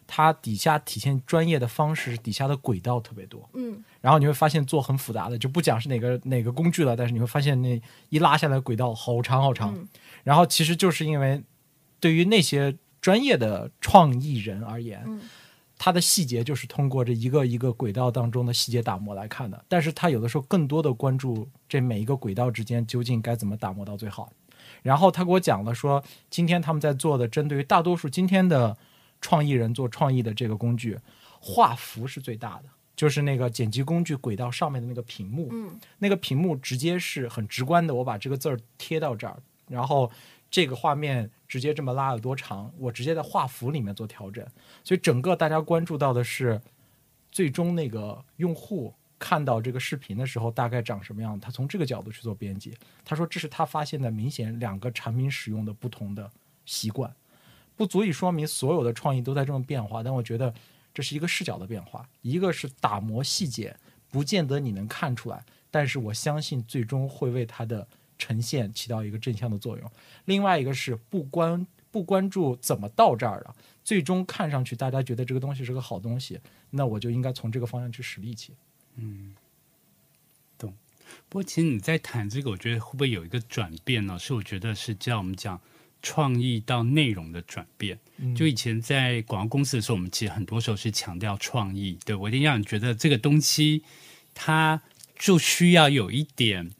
[0.06, 3.48] 它底下体现专业的方式，底下的轨道特别多。
[3.54, 9.74] 嗯，然后你会发现做很复杂的，就不讲是哪个哪个工具了，但是你会发现那一拉下来轨道好长好长。
[9.74, 9.88] 嗯
[10.22, 11.42] 然后其实就是因为
[12.00, 15.20] 对于那些专业的创意人而言，嗯
[15.76, 19.64] 它的细节就是通过这一个一个轨道当中的细节打磨来看的。
[19.68, 24.32] 但是他有的时候更多的关注这每一个轨道之间究竟该怎么打磨到最好。
[24.82, 28.78] 然后他给我讲了说，今天他们在做的针对于大多数今天的
[29.24, 31.00] 创意人做创意的这个工具，
[31.40, 32.64] 画幅是最大的。
[32.94, 40.10] 就是那个剪辑工具轨道上面的那个屏幕，嗯那个屏幕直接是很直观的，我把这个字儿贴到这儿，然后
[40.50, 44.46] 这个画面直接这么拉有多长，我直接在画幅里面做调整。
[44.84, 46.60] 所以整个大家关注到的是
[47.32, 52.76] 最终那个用户看到这个视频的时候大概长什么样，他从这个角度去做编辑。
[53.04, 56.30] 他说这是他发现的明显两个产品使用的不同的
[56.64, 57.12] 习惯，
[57.76, 60.54] 不足以说明所有的创意都在这种变化，但我觉得
[60.92, 63.76] 这是一个视角的变化，一个是打磨细节，
[64.10, 69.90] 不见得你能看出来，但是我相信最终会为它的呈现起到一个正向的作用。
[70.26, 78.52] 另外一个是不关不关注怎么到这儿的，最终看上去大家觉得这个东西是个好东西，那我就应该从这个方向去使力气。
[78.96, 79.34] 嗯，
[80.56, 80.72] 懂
[81.28, 84.16] 不过，其实你在谈这个，我觉得会不会有一个转变呢？
[84.16, 85.60] 是我觉得是叫我们讲
[86.04, 87.98] 创意到内容的转变。
[88.36, 93.82] 就以前在广告公司的时候，我们其实很多时候是强调创意，对我一定让你觉得这个东西
[94.34, 94.80] 它
[95.18, 96.70] 就需要有一点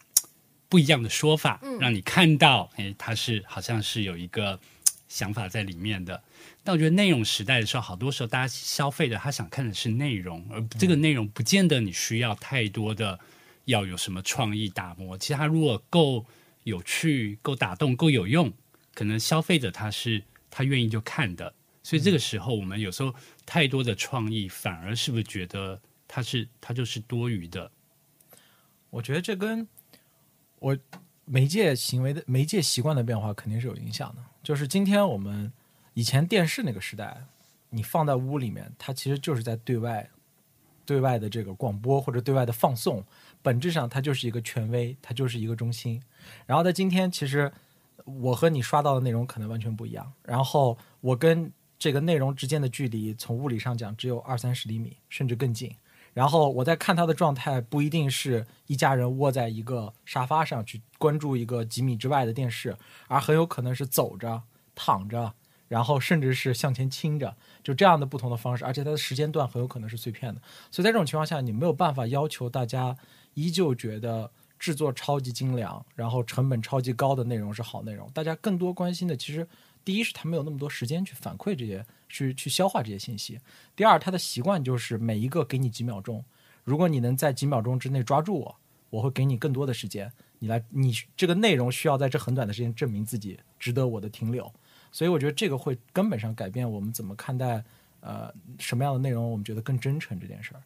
[0.68, 4.60] 不一样的说法，让你看到，哎，它是好像是有一个
[5.08, 6.22] 想法在里面的。
[6.62, 13.18] 但我觉得内容时代的时候，好多时候大家消费的他想看的是内容，而这个内容不见得你需要太多的
[13.64, 15.18] 要有什么创意打磨。
[15.18, 16.24] 其实它如果够
[16.62, 18.52] 有趣、够打动、够有用，
[18.94, 21.52] 可能消费者他是他愿意就看的。
[21.82, 23.14] 所以这个时候，我们有时候
[23.44, 25.78] 太多的创意，反而是不是觉得
[26.08, 27.70] 它是它就是多余的？
[28.88, 29.68] 我觉得这跟
[30.60, 30.78] 我
[31.26, 34.22] 媒介行为的媒介习惯的变化肯定是有影响的。
[34.42, 35.52] 就是今天我们
[35.92, 37.26] 以前电视那个时代，
[37.68, 40.08] 你放在屋里面，它其实就是在对外
[40.86, 43.04] 对外的这个广播或者对外的放送，
[43.42, 46.02] 本质上它就是一个权威，它就是一个中心。
[46.46, 47.52] 然后在今天，其实
[48.04, 50.12] 我和你刷到的内容可能完全不一样。
[50.22, 55.74] 然后我跟这个内容之间的距离，从物理上讲只有二三十厘米，甚至更近。
[56.12, 62.76] 然后我在看他的状态，不一定是一家人窝在一个沙发上去关注一个几米之外的电视，
[63.08, 64.44] 而很有可能是走着、
[64.76, 65.34] 躺着，
[65.66, 70.40] 然后甚至是向前倾着，就这样的不同的方式，而且它的时间段很有可能是碎片的。
[70.70, 72.96] 所以在这种情况下，你没有办法要求大家
[73.34, 78.10] 依旧觉得制作超级精良，然后成本超级高的内容是好内容。
[78.12, 79.46] 大家更多关心的，其实
[79.84, 83.36] 第一是他没有那么多时间去反馈这些，去去消化这些信息；
[83.76, 86.24] 第二，他的习惯就是每一个给你几秒钟，
[86.62, 88.56] 如果你能在几秒钟之内抓住我，
[88.90, 90.10] 我会给你更多的时间。
[90.38, 94.52] 你来，你这个内容需要在这很短的时间证明自己值得我的停留。
[94.92, 97.64] 所以我觉得这个会根本上改变我们怎么看待
[98.00, 100.62] 呃什么样的内容，我们觉得更真诚这件事儿。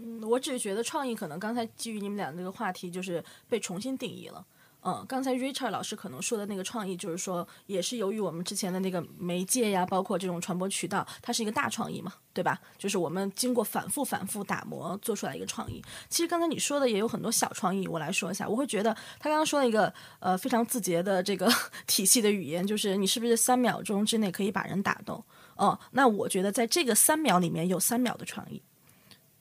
[0.00, 4.44] 嗯，我只是觉得创意可能刚才基于你们俩那个话题，就是被重新定义了。
[4.84, 12.60] 嗯，刚才 Richard 老师可能说的那个创意，就是说，也是由于我们之前的那个媒介呀，包括这种传播渠道，它是一个大创意嘛，对吧？
[12.78, 15.82] 就是我们经过反复、反复打磨做出来一个创意。
[16.08, 18.48] 其实刚才你说的也有很多小创意，我来说一下。
[18.48, 21.52] 我会觉得他刚刚说了一个呃非常字节的这个
[21.88, 25.22] 体系的语言，就是你是不是三秒钟之内可以把人打动？
[25.56, 28.62] 哦，那我觉得在这个三秒里面有三秒的创意。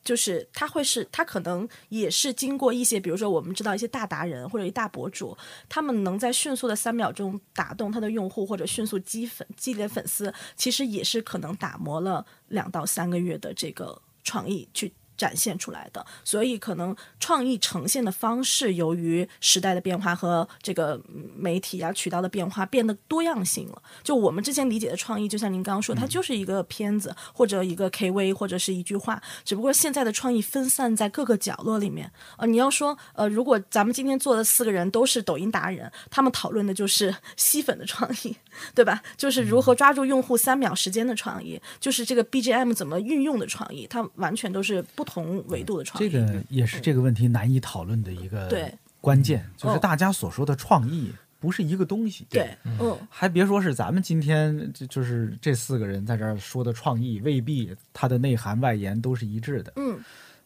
[0.03, 5.37] 就是他会是，他可能也是经过一些，比如说我们知道一些大达人或者一大博主，
[5.67, 16.05] 他们能在迅速的三秒钟打动他的用户，或者迅速积粉积累粉丝，其实也是可能打磨了两到三个月的这个创意去展现出来的。
[16.23, 20.99] 所以可能创意呈现的方式，由于时代的变化和这个
[21.35, 23.81] 媒体啊渠道的变化，变得多样性了。
[24.03, 32.11] 就我们之前理解的创意，就像您刚刚说，它就是一个片子或者一个 KV 或者是一句话，只不过现在的创意分散在各个角落里面。
[32.37, 38.35] 呃，你要说呃，如果咱们今天做的四个人都是抖音达人，他们讨论的就是吸粉的创意，
[38.75, 39.01] 对吧？
[39.17, 46.07] 就是如何抓住用户三秒时间的创意，就是这个 BGM 怎么运用的创意，它完全都是不同维度的创意。
[46.07, 49.79] 这个也是这个问题难以讨论的一个关键，就是哦。
[49.79, 52.27] 大家所说的创意不是一个东西。
[52.29, 59.73] 对，嗯，还别说是咱们今天就就是这四个人在这儿说的创意，未必它的内涵外延都是一致的。
[59.77, 59.99] 嗯，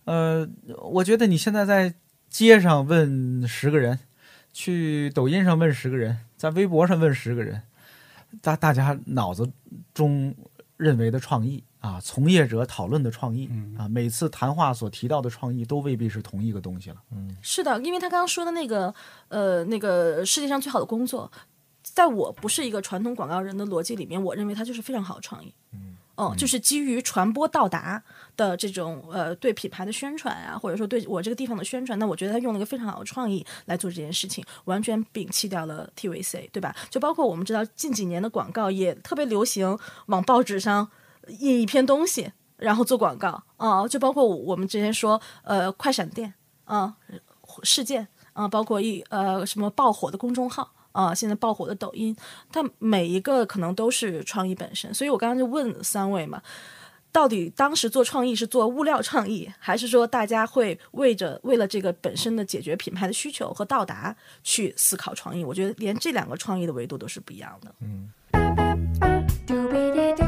[0.06, 0.50] 呃，
[0.92, 1.94] 我觉得你现在在
[2.30, 3.98] 街上问十个人，
[4.54, 7.62] 去抖音上问十个人，在微博上问十个人，
[8.42, 9.50] 大大家脑子
[9.94, 10.34] 中
[10.78, 16.98] 认为的创意啊，从业者讨论的创意、啊，每次谈话所提到的创意都未必是同一个东西了。
[17.12, 18.94] 嗯，是的，因为他刚刚说的那个
[19.28, 21.30] 呃那个世界上最好的工作，
[21.82, 25.54] 在我不是一个传统广告人的逻辑里面，我认为它就是非常好的创意。
[25.74, 25.98] 嗯。
[26.16, 28.04] 哦，就是基于传播到达
[28.38, 36.76] 的这种呃对品牌的宣传啊，或者说对我这个地方的宣传，那我觉得他用了一个非常好的创意来做这件事情，完全摒弃掉了 TVC，对吧？
[36.92, 39.76] 就包括我们知道近几年的广告也特别流行
[40.08, 40.92] 往报纸上
[41.28, 46.34] 印一篇东西，然后做广告啊、就包括我们之前说呃快闪店
[46.66, 46.96] 啊、
[47.64, 50.72] 事件啊、包括一呃什么爆火的公众号。
[50.94, 52.14] 啊，现在爆火的抖音，
[52.52, 56.42] 它每一个可能都是创意本身，所以我刚刚就问三位嘛，
[57.14, 64.14] 到底当时做创意是做物料创意，还是说大家会为着为了这个本身的解决品牌的需求和到达
[64.44, 65.46] 去思考创意？
[65.46, 67.74] 我觉得连这两个创意的维度都是不一样的。
[69.48, 70.21] Taking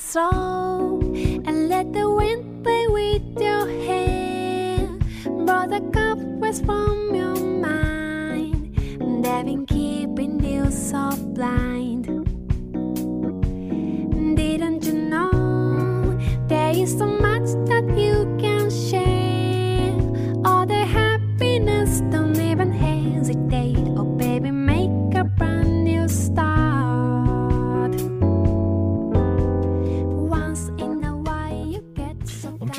[0.00, 4.86] slow and let the wind play with your hair.
[5.24, 8.74] Blow the cobwebs from your mind.
[9.22, 11.99] They've been keeping you so blind.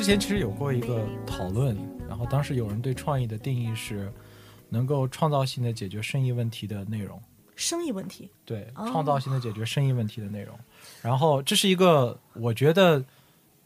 [0.02, 1.78] 之前其实有过一个讨论，
[2.08, 4.12] 然后当时有人对创意的定义是
[4.68, 7.22] 能够创造性的解决生意问题的内容。
[7.54, 10.58] 生意问题，对，哦创造性的解决生意问题的内容。
[11.02, 13.04] 然后这是一个，我觉得，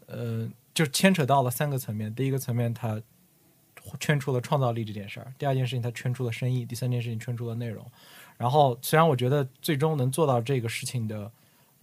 [0.09, 2.15] 呃，就牵扯到了三个层面。
[2.15, 3.01] 第一个层面，它
[3.99, 7.83] 圈出了创造力这件事儿；第二件事情，它圈出了生意；第三件事情，圈出了内容。
[8.37, 11.33] 然后，虽然我觉得最终能做到这个事情的，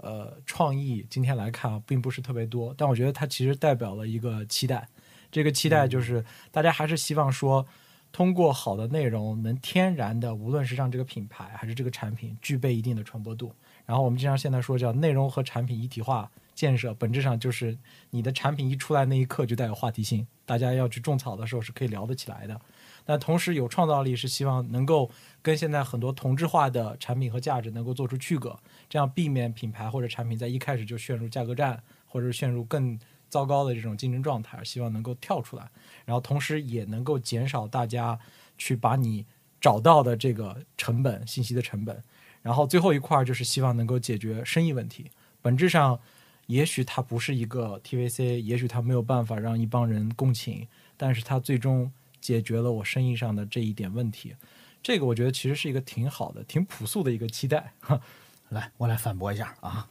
[0.03, 4.85] 呃，创意今天来看啊，并不是特别多，但我觉得它其实代表了一个期待。
[5.31, 7.65] 这个期待就是大家还是希望说，
[8.11, 13.55] 通过好的内容，能天然的，无论是让这个品牌还是这个产品具备一定的传播度。
[13.85, 17.77] 然后我们经常现在说叫内容和产品一体化建设，本质上就是
[18.09, 22.59] 你的产品一出来那一刻就带有话题性，大家要去种草的时候是可以聊得起来的。
[23.05, 25.09] 但同时有创造力，是希望能够
[25.41, 28.57] 跟现在很多同质化的产品和价值能够做出区隔，
[28.89, 32.99] 这样避免品牌或者产品在一开始就陷入价格战，或者陷入更
[33.29, 35.69] 糟糕的这种竞争状态，希望能够跳出来，
[36.05, 38.19] 然后同时也能够减少大家
[38.57, 39.25] 去把你
[39.59, 42.03] 找到的这个成本、信息的成本。
[42.41, 45.09] 然后最后一块儿就是希望能够解决生意问题。
[45.41, 45.99] 本质上，
[46.47, 51.91] 也许它不是一个 TVC，也许它没有办法让一帮人共情，但是它最终
[52.23, 54.33] 解决了我生意上的这一点问题。
[54.81, 57.73] 这个我觉得其实是一个挺好的、挺朴素的一个期待。
[58.47, 59.89] 来，我来反驳一下啊！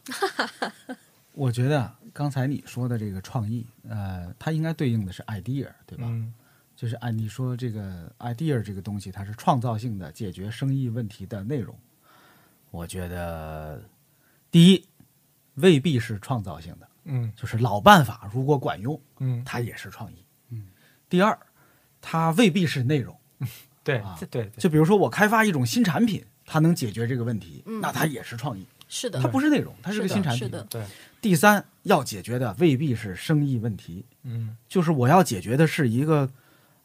[1.34, 6.06] 我觉得刚才你说的这个创意，呃，它应该对应的是 idea，对吧？
[6.08, 6.32] 嗯
[6.74, 11.78] 就是按你说这个 idea 这个东西，它是创造性的解决生意问题的内容。
[12.70, 13.80] 我觉得，
[14.50, 14.84] 第一，
[15.54, 20.24] 未必是创造性的，嗯就是老办法如果管用，嗯，它也是创意。
[20.48, 20.68] 嗯。
[21.08, 21.38] 第二，
[22.02, 23.16] 它未必是内容。
[23.82, 28.66] 对啊对对，就比如说我开发一种新产品，它能解决这个问题，嗯那它也是创意。
[28.86, 30.44] 是的，它不是内容，它是个新产品。
[30.44, 30.84] 是的对，
[31.22, 36.30] 第三，要解决的未必是生意问题，嗯就是我要解决的是一个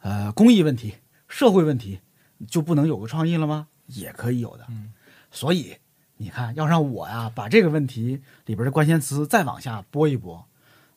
[0.00, 0.94] 呃公益问题、
[1.28, 2.00] 社会问题，
[2.48, 3.68] 就不能有个创意了吗？
[3.88, 4.64] 也可以有的。
[4.70, 4.92] 嗯
[5.30, 5.76] 所以
[6.16, 10.42] 你看，要让我呀把这个问题里边的关键词再往下拨一拨，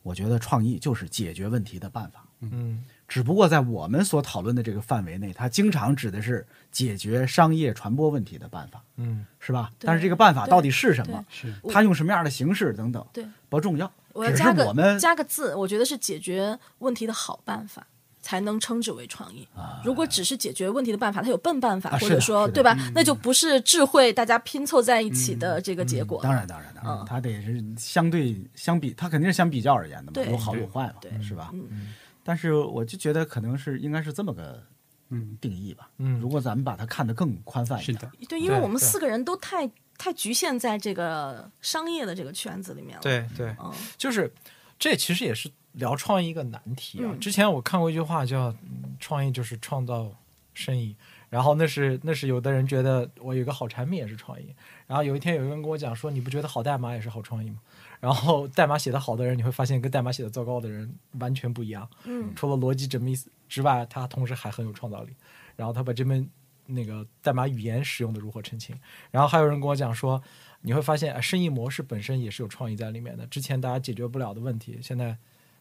[0.01, 2.25] 我觉得创意就是解决问题的办法。
[2.39, 9.69] 嗯只不过在我们所讨论的这个范围内，它经常指的是解决商业传播问题的办法，嗯是吧？
[9.79, 11.25] 但是这个办法到底是什么？
[11.29, 13.91] 是它用什么样的形式等等，对，不重要。
[14.13, 17.85] 我要加个我们加个字，我觉得是解决问题的好办法。
[18.23, 19.47] 才能称之为创意。
[19.83, 22.77] 如果只是解决问题的办法，它有笨办法，啊或者说对吧？
[22.93, 26.21] 那就不是智慧大家拼凑在一起的这个结果。
[26.21, 31.49] 当然，当然，当然，嗯它得是相对相比，它肯定是相比较而言的嘛，有好有坏嘛，对是吧？
[31.51, 34.63] 嗯但是我就觉得可能是应该是这么个
[35.09, 35.89] 嗯定义吧。
[35.97, 44.31] 嗯如果咱们把它看得更宽泛一点，是的，对，因为我们四个人都太太局限在这个商业的这个圈子里面了。，对对，嗯，就是
[44.79, 47.09] 这其实也是聊创意一个难题啊。
[47.11, 50.11] 嗯之前我看过一句话叫嗯“创意就是创造
[50.53, 50.95] 生意”，
[51.29, 54.53] 然后那是那是有的人觉得我有个好产品也是创意，
[54.87, 57.57] 然后有一天有一个人跟我讲说：“你不觉得好代码也是好创意吗？”
[58.01, 61.87] 然后代码写的好的人，你会发现跟代码写的糟糕的人完全不一样。
[62.03, 63.15] 嗯除了逻辑缜密
[63.47, 65.13] 之外，他同时还很有创造力。
[65.55, 66.27] 然后他把这门
[66.65, 68.75] 那个代码语言使用的如火澄清。
[69.11, 70.21] 然后还有人跟我讲说，
[70.61, 73.25] 你会发现呃生意模式本身也是有创意在里面的。
[73.27, 75.15] 之前大家解决不了的问题，现在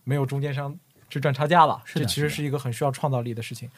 [0.04, 0.74] 没有中间商
[1.10, 3.68] 去赚差价了，这其实是一个很需要创造力的事情。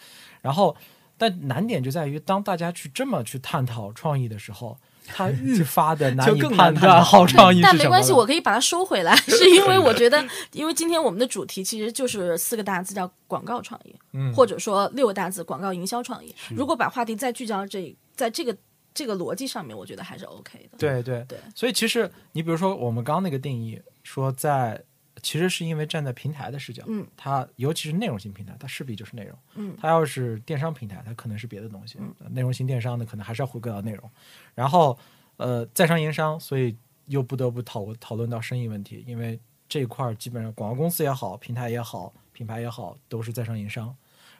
[0.40, 0.76] 然后，
[1.18, 7.60] 但难点就在于，当大家去这么去探讨创意的时候，它愈发的难以判断好创意。
[7.62, 16.34] 但没关系，我可以把它收回来，是因为我觉得， 因为今天我们的主题其实就是四个大字叫广告创意，嗯或者说六个大字广告营销创意。
[16.50, 18.56] 如果把话题再聚焦这，在这个
[18.94, 20.78] 这个逻辑上面，我觉得还是 OK 的。
[20.78, 24.82] 对对对所以其实你比如说我们刚刚那个定义，说在
[25.22, 29.76] 其实是因为站在平台的视角，嗯，它尤其是内容型平台，它势必就是内容，嗯。
[29.80, 34.10] 它要是电商平台，它可能是别的东西，呃内容型电商呢，可能还是要回归到内容，
[34.54, 34.98] 然后
[35.36, 43.94] 呃，在商言商，所以又不得不讨讨论到生意问题，因为这一块儿基本上广告公司也好，平台也好，品牌也好，都是在商言商。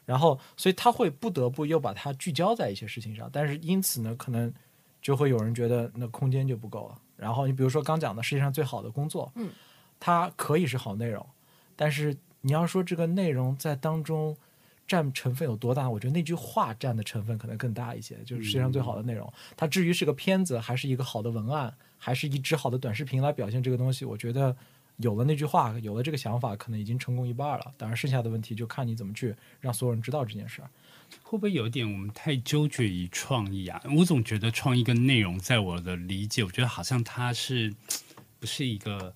[0.05, 4.53] 然后，所以他会不得不又把它聚焦在一些事情上，但是因此呢，可能
[5.01, 7.01] 就会有人觉得那空间就不够了。
[7.17, 9.49] 然后你比如说刚讲的世界上最好的工作，嗯，
[10.05, 11.25] 它可以是好内容，
[11.77, 14.37] 但是你要说这个内容在当中
[14.85, 19.33] 占成分有多大，我觉得那句话占的成分可能更大一些，就是世界上最好的内容。
[19.57, 24.57] 它至于是个片子，还是一个好的文案，还是一支好的短视频来表现这个东西，我觉得
[24.97, 27.73] 有了那句话，有了这个想法，可能已经成功一半了。
[27.79, 30.69] 当然，剩下的问题就看你怎么去让所有人知道这件事儿。
[31.23, 33.81] 会不会有一点我们太纠结于创意啊？
[33.97, 37.73] 我总觉得创意跟内容，在我的理解，我觉得好像它是
[38.41, 39.15] 不是一个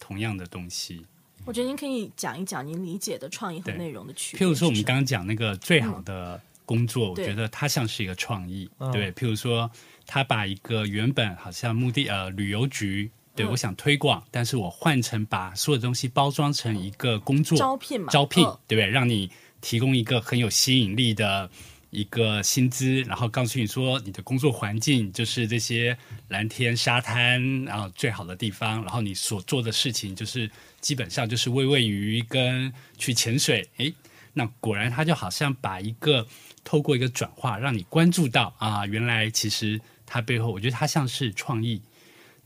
[0.00, 1.06] 同样的东西。
[1.44, 4.44] 我觉得您可以讲一讲您理解的创意和内容的区别。
[4.44, 9.12] 譬如说，我们刚刚讲那个最好的工作，我觉得它像是一个创意，嗯对。
[9.12, 9.70] 譬如说，
[10.06, 18.86] 他把一个原本好像目的呃旅游局，对、嗯我想推广，但是我换成把所有的东西包装成一个工作招聘嘛招聘，嗯对不对？
[18.86, 19.30] 让你
[19.60, 21.50] 提供一个很有吸引力的。
[21.90, 25.96] 一个薪资，然后告诉你说你的工作环境就是这些
[26.28, 33.68] 蓝天、沙滩啊最好的地方，然后你所做的事情就是基本上就是喂喂鱼跟去潜水。
[33.78, 33.92] 诶，
[34.32, 36.26] 那果然他就好像把一个
[36.62, 41.82] 透过一个转化，让你关注到啊，原来其实它背后，我觉得它像是创意。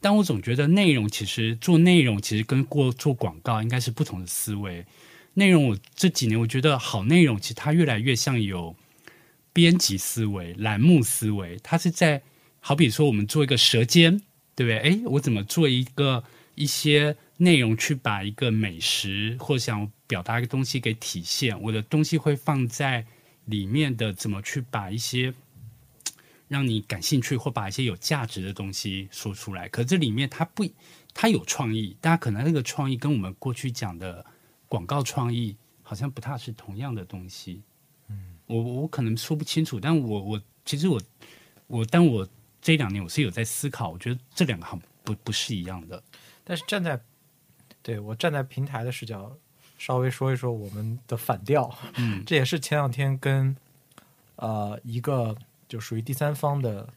[0.01, 4.85] 但我总觉得内容其实做内容其实跟过做广告应该是不同的思维。
[5.35, 8.77] 内容我这几年我觉得好内容，其实它越来越像有
[9.55, 12.21] 编辑思维、栏目思维，它是在
[12.61, 14.21] 好比说我们做一个舌尖，
[14.55, 14.79] 对不对？
[14.81, 16.25] 诶，我怎么做一个
[16.57, 21.59] 一些内容去把一个美食或想表达一个东西给体现？
[21.63, 23.07] 我的东西会放在
[23.45, 25.33] 里面的，怎么去把一些
[26.49, 29.69] 让你感兴趣或把一些有价值的东西说出来？
[29.69, 30.67] 可这里面它不，
[31.15, 34.27] 它有创意，大家可能那个创意跟我们过去讲的
[34.69, 37.63] 广告创意好像不太是同样的东西。
[38.49, 41.01] 嗯，我我可能说不清楚，但我我其实我
[41.67, 42.29] 我但我
[42.61, 46.03] 这两年我是有在思考，我觉得这两个好不不是一样的。
[46.45, 47.01] 但是站在
[47.83, 49.37] 对我站在平台的视角，
[49.79, 51.75] 稍微说一说我们的反调。
[51.97, 53.57] 嗯，这也是前两天跟
[54.37, 55.37] 呃一个
[55.69, 56.89] 就属于第三方的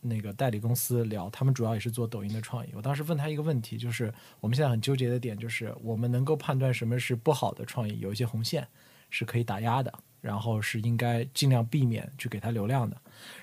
[0.00, 2.70] 那个代理公司聊，他们主要也是做抖音的创意。
[2.74, 8.66] 我当时问他一个问题，就是我们现在很纠结的点，就是我们能够判断什么是不好的创意，有一些红线
[9.10, 12.96] 是可以打压的，然后是应该尽量避免去给它流量的。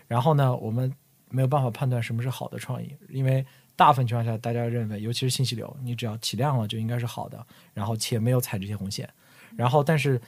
[0.08, 0.94] 然后呢，我们
[1.30, 9.10] 没有办法判断什么是好的创意，因为大部分情况下，大家认为，尤其是信息流，你只要起量了就应该是好的，然后且没有踩这些红线。
[9.56, 10.22] 然后，但是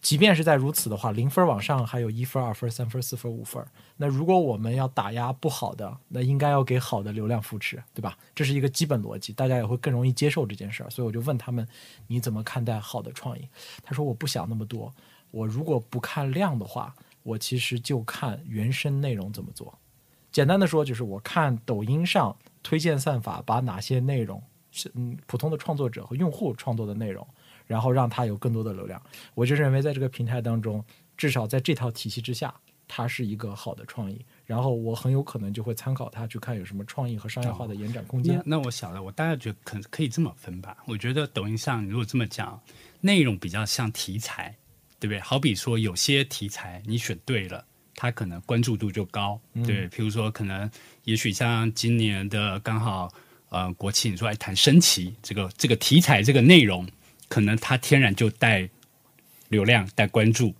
[0.00, 3.64] 即便是在如此的话，零分往上还有一分、二分、三分、四分、五分。
[3.96, 8.16] 那如果我们要打压不好的，那应该要给好的流量扶持，对吧？
[8.34, 10.90] 这是一个基本逻辑，大家也会更容易接受这件事儿。
[10.90, 11.66] 所以我就问他们，
[12.06, 13.48] 你怎么看待好的创意？
[13.82, 14.94] 他说我不想那么多，
[15.36, 19.78] 我如果不看量的话，我其实就看原生内容怎么做。
[20.32, 27.26] 简单的说，就是我看抖音上推荐算法把哪些内容是嗯普通的创作者和用户创作的内容，
[27.66, 29.00] 然后让它有更多的流量。
[29.34, 30.82] 我就认为在这个平台当中，
[31.18, 32.54] 至少在这套体系之下，
[32.88, 34.24] 它是一个好的创意。
[34.46, 38.36] 然后我很有可能就会参考它去看有什么创意和商业化的延展空间。
[38.36, 40.78] 那那我晓得，我大概觉得可可以这么分吧。
[40.86, 42.58] 我觉得抖音上如果这么讲，
[43.02, 44.56] 内容比较像题材，
[45.06, 45.20] 对不对？
[45.20, 49.88] 好比说有些题材你选对了，它可能关注度就高，对。
[49.88, 50.68] 譬如说，可能
[51.04, 53.08] 也许像今年的刚好
[53.50, 56.88] 呃国庆，你说来谈升旗这个这个题材这个内容，
[57.28, 58.68] 可能它天然就带
[59.48, 60.52] 流量带关注，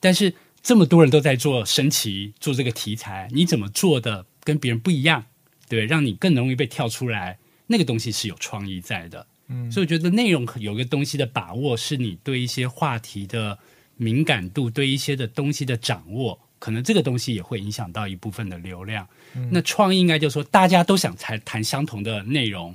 [0.00, 5.24] 但是这么多人都在做升旗做这个题材，你怎么做的跟别人不一样？
[5.66, 9.26] 对，让你更容易被跳出来，那个东西是有创意在的。
[9.50, 13.58] 嗯所以我觉得内容有个东西的把握，是你对一些话题的
[13.98, 19.06] 敏感度，对一些的东西的掌握，可能这个东西也会影响到一部分的流量。
[19.50, 22.74] 那创意应该就是说，大家都想谈谈相同的内容，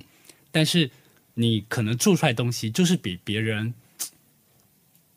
[0.52, 0.92] 但是
[1.34, 3.74] 你可能做出来的东西就是比别人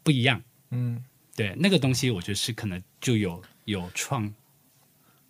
[0.02, 0.42] 不一样。
[0.70, 1.04] 嗯
[1.34, 4.32] 对，那个东西我觉得是可能就有有创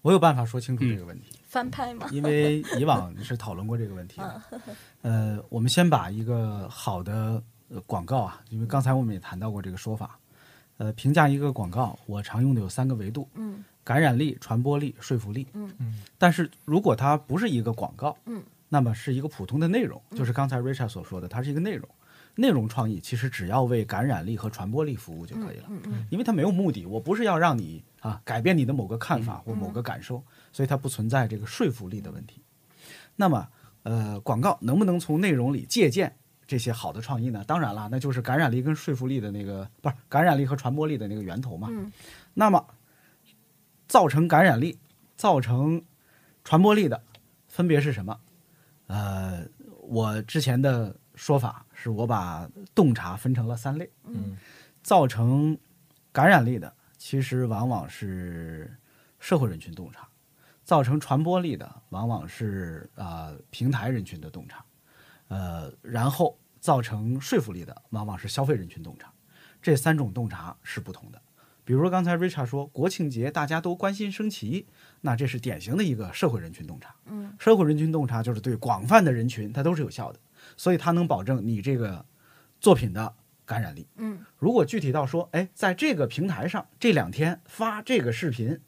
[0.03, 2.07] 我有办法说清楚这个问题，翻拍吗？
[2.13, 4.43] 因为以往是讨论过这个问题的。
[5.03, 10.19] 呃，我们先把一个好的呃广告啊，因为刚才我们也谈到过这个说法。
[10.79, 15.47] 呃，评价一个广告，我常用的有三个维度：嗯感染力、传播力、说服力。
[15.55, 21.89] 嗯嗯但是如果它不是一个广告，嗯，那么是一个普通的内容，就是刚才 Richard 所说的，它是一个内容。
[22.39, 30.23] 内容创意其实只要为感染力和传播力服务就可以了，嗯嗯因为它没有目的，我不是要让你啊改变你的某个看法或某个感受，
[30.53, 32.43] 所以它不存在这个说服力的问题。
[33.15, 33.49] 那么，
[33.85, 36.15] 呃，广告能不能从内容里借鉴
[36.47, 37.43] 这些好的创意呢？
[37.47, 41.69] 当然了，那就是感染力跟说服力的那个不是感染力和传播力的那个源头嘛。
[41.71, 41.91] 嗯
[42.35, 42.65] 那么，
[43.89, 44.79] 造成感染力、
[45.17, 45.83] 造成
[46.45, 47.03] 传播力的
[47.49, 48.21] 分别是什么？
[48.87, 49.45] 呃，
[49.81, 53.91] 我之前的说法是我把洞察分成了三类。
[54.05, 54.37] 嗯，
[54.83, 55.59] 造成
[56.13, 58.71] 感染力的，其实往往是
[59.19, 60.03] 社会人群洞察；
[60.63, 64.59] 造成传播力的，往往是呃平台人群的洞察；
[65.29, 69.13] 呃，然后造成说服力的，往往是消费人群洞察。
[69.61, 71.21] 这三种洞察是不同的。
[71.65, 74.67] 比如说刚才 Richard 说国庆节大家都关心升旗，
[75.01, 76.95] 那这是典型的一个社会人群洞察。
[77.07, 80.21] 嗯，社会人群洞察就是对广泛的人群它都是有效的，
[80.57, 82.07] 所以它能保证你这个
[82.61, 83.13] 作品的
[83.45, 83.89] 感染力。
[83.97, 88.61] 嗯，如果具体到说，哎，在这个平台上这两天发这个视频，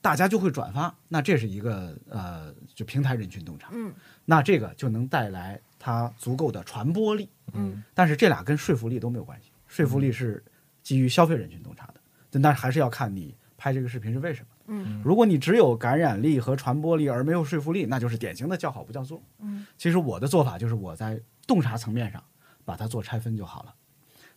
[0.00, 3.70] 大家就会转发，那这是一个呃，就平台人群洞察。
[3.72, 3.92] 嗯，
[4.26, 7.28] 那这个就能带来它足够的传播力。
[7.54, 10.44] 嗯，但是这俩跟说服力都没有关系，说服力是
[10.82, 11.94] 基于消费人群洞察的，
[12.30, 14.48] 但但是还是要看你拍这个视频是为什么。
[14.66, 19.22] 嗯，如果你只有感染力和传播力而没有说服力，那就是典型的叫好不叫座。
[19.38, 22.22] 嗯，其实我的做法就是我在洞察层面上
[22.66, 23.74] 把它做拆分就好了，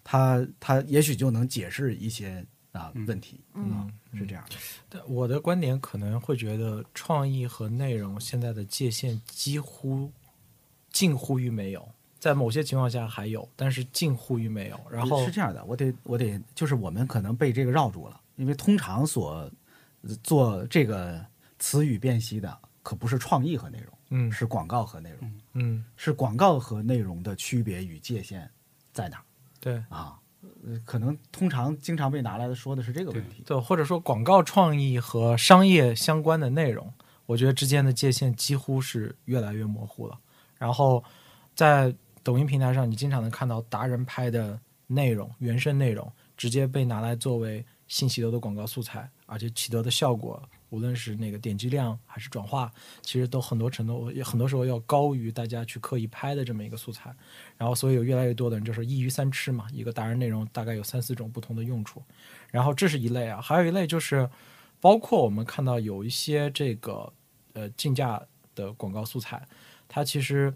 [0.05, 3.41] 它它也许就能解释一些啊、问题。
[3.55, 4.55] 嗯是这样的。
[4.87, 10.09] 但我的观点可能会觉得，创意和内容现在的界限几乎
[10.91, 11.87] 近乎于没有，
[12.19, 14.79] 在某些情况下还有，但是近乎于没有。
[14.89, 19.49] 然后是这样的，我得我得就是我们可能被这个绕住了，因为通常所
[20.01, 21.25] 呃做这个
[21.59, 28.49] 词语辨析的可不是创意和内容，嗯是广告和内容，嗯，是广告和内容的区别与界限
[28.93, 29.23] 在哪
[29.59, 30.17] 对啊？
[30.63, 33.43] 呃可能通常经常被拿来的说的是这个问题。
[33.45, 36.91] 对，或者说广告创意和商业相关的内容，
[37.27, 40.19] 我觉得之间的界限几乎是越来越模糊了。
[40.62, 41.03] 然后
[41.55, 41.91] 在
[42.22, 46.07] 抖音平台上，你经常能看到达人拍的内容、原生内容
[46.38, 50.39] 直接被拿来作为信息流的广告素材，而且取得的效果，
[50.70, 57.12] 无论是那个点击量还是转化，其实都很多程度，很多时候要高于大家去刻意拍的这么一个素材。
[57.57, 62.03] 然后，所以有越来越多的人就是一鱼三吃嘛，一个达人内容大概有三四种不同的用处。
[62.51, 64.30] 然后这是一类啊，还有一类就是
[64.80, 67.12] 包括我们看到有一些这个
[67.53, 68.22] 呃竞价
[68.53, 69.41] 的广告素材，
[69.93, 70.53] 他其实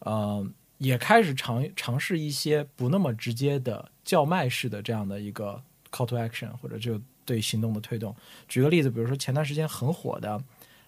[0.00, 0.46] 呃
[0.76, 8.14] 也开始尝尝试一些不那么直接的叫卖式的这样的一个 call to action 或者就对行动的推动。
[8.46, 10.38] 举个例子，比如说前段时间很火的，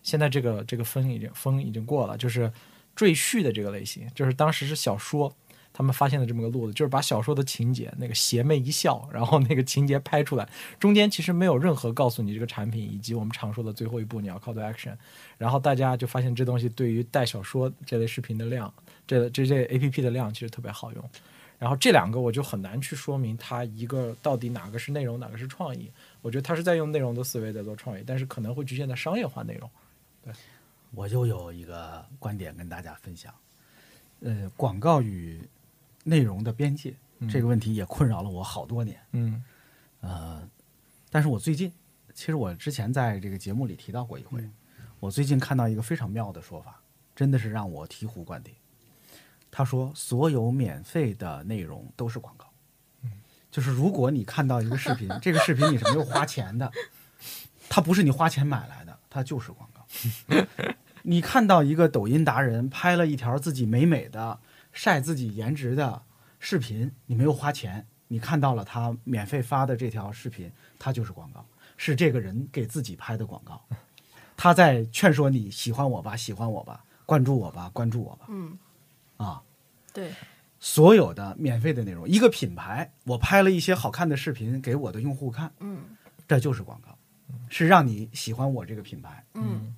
[0.03, 2.53] 现在这个这个风已经风已经过了，就是
[2.95, 5.35] 赘婿的这个类型，就是当时是小说。
[5.73, 10.49] 他们发现的这么个路子，就是把小说的情节那个邪魅一笑，然后那个情节拍出来，
[10.79, 14.95] 中间其实没有任何告诉你这个产品以及我们常说的最后一步你要 call action，
[15.39, 18.73] 然后大家就发现这东西对于带小说这类视频的量，
[19.07, 21.11] 这这这 A P P 的量其实特别好用。
[21.59, 25.91] 然后这两个我就很难去说明它一个到底哪个是内容，哪个是创意。
[26.23, 29.71] 我觉得它是在用内容的思维在做创意，但是可能会局限在商业化内容。
[30.25, 30.33] 对
[30.95, 33.33] 我就有一个观点跟大家分享，
[34.21, 35.39] 呃，广告与
[36.05, 36.95] 内容的边界、
[37.29, 38.99] 这个问题也困扰了我好多年。
[39.13, 39.43] 嗯
[40.01, 40.49] 呃，
[41.11, 41.71] 但是我最近，
[42.15, 44.43] 其实我之前在这个节目里提到过一回，
[44.99, 46.81] 我最近看到一个非常妙的说法，
[47.15, 48.55] 真的是让我醍醐灌顶。
[49.51, 52.47] 他说，所有免费的内容都是广告。
[53.51, 56.71] 就是如果你看到一个视频， 这个视频你是没有花钱的，
[57.69, 59.85] 它不是你花钱买来的，它就是广告。
[61.03, 64.39] 你看到一个抖音达人拍了一条自己美美的
[64.73, 66.03] 晒自己颜值的
[66.39, 71.45] 视频，你没有花钱，你看到了他免费发的这条视频，它就是广告，
[71.77, 73.63] 是这个人给自己拍的广告，
[74.37, 78.59] 他在劝说你喜欢我吧，喜欢我吧，关注我吧，关注我吧，嗯，
[79.17, 79.43] 啊，
[79.93, 80.13] 对，
[80.59, 86.97] 所有的免费的内容，一个品牌，我拍了一些好看的视频给我的用户看，嗯这就是广告，
[87.49, 89.75] 是让你喜欢我这个品牌，嗯。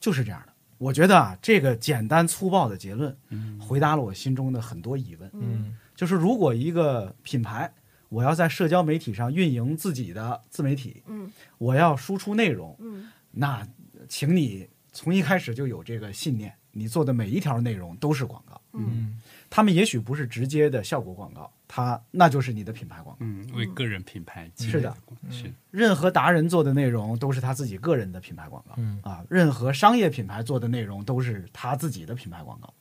[0.00, 0.49] 就是这样的。
[0.80, 3.14] 我觉得啊，这个简单粗暴的结论，
[3.60, 5.30] 回答了我心中的很多疑问。
[5.34, 5.76] 嗯。
[5.94, 7.70] 就是如果一个品牌，
[8.08, 11.30] 我要在社交媒体上运营自己的自媒体，嗯。
[11.58, 13.10] 我要输出内容，嗯。
[13.30, 13.68] 那
[14.08, 18.58] 请你从一开始就有这个信念，你做的每一条内容都是广告。
[18.72, 19.20] 嗯。
[19.50, 23.18] 他们也许不是直接的效果广告，它那就是你的品牌广告。
[23.20, 24.92] 嗯，为个人品牌是的
[25.30, 32.74] 是任何达人做的内容都是他自己个人的品牌广告，嗯啊，任何商业品牌做的内容都是他自己的品牌广告。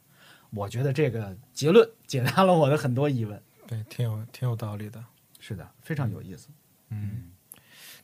[0.50, 3.40] 我觉得这个结论解答了我的很多疑问。
[3.68, 5.06] 对，挺有挺有道理的。
[5.40, 6.48] 是的，非常有意思。
[6.90, 7.30] 嗯，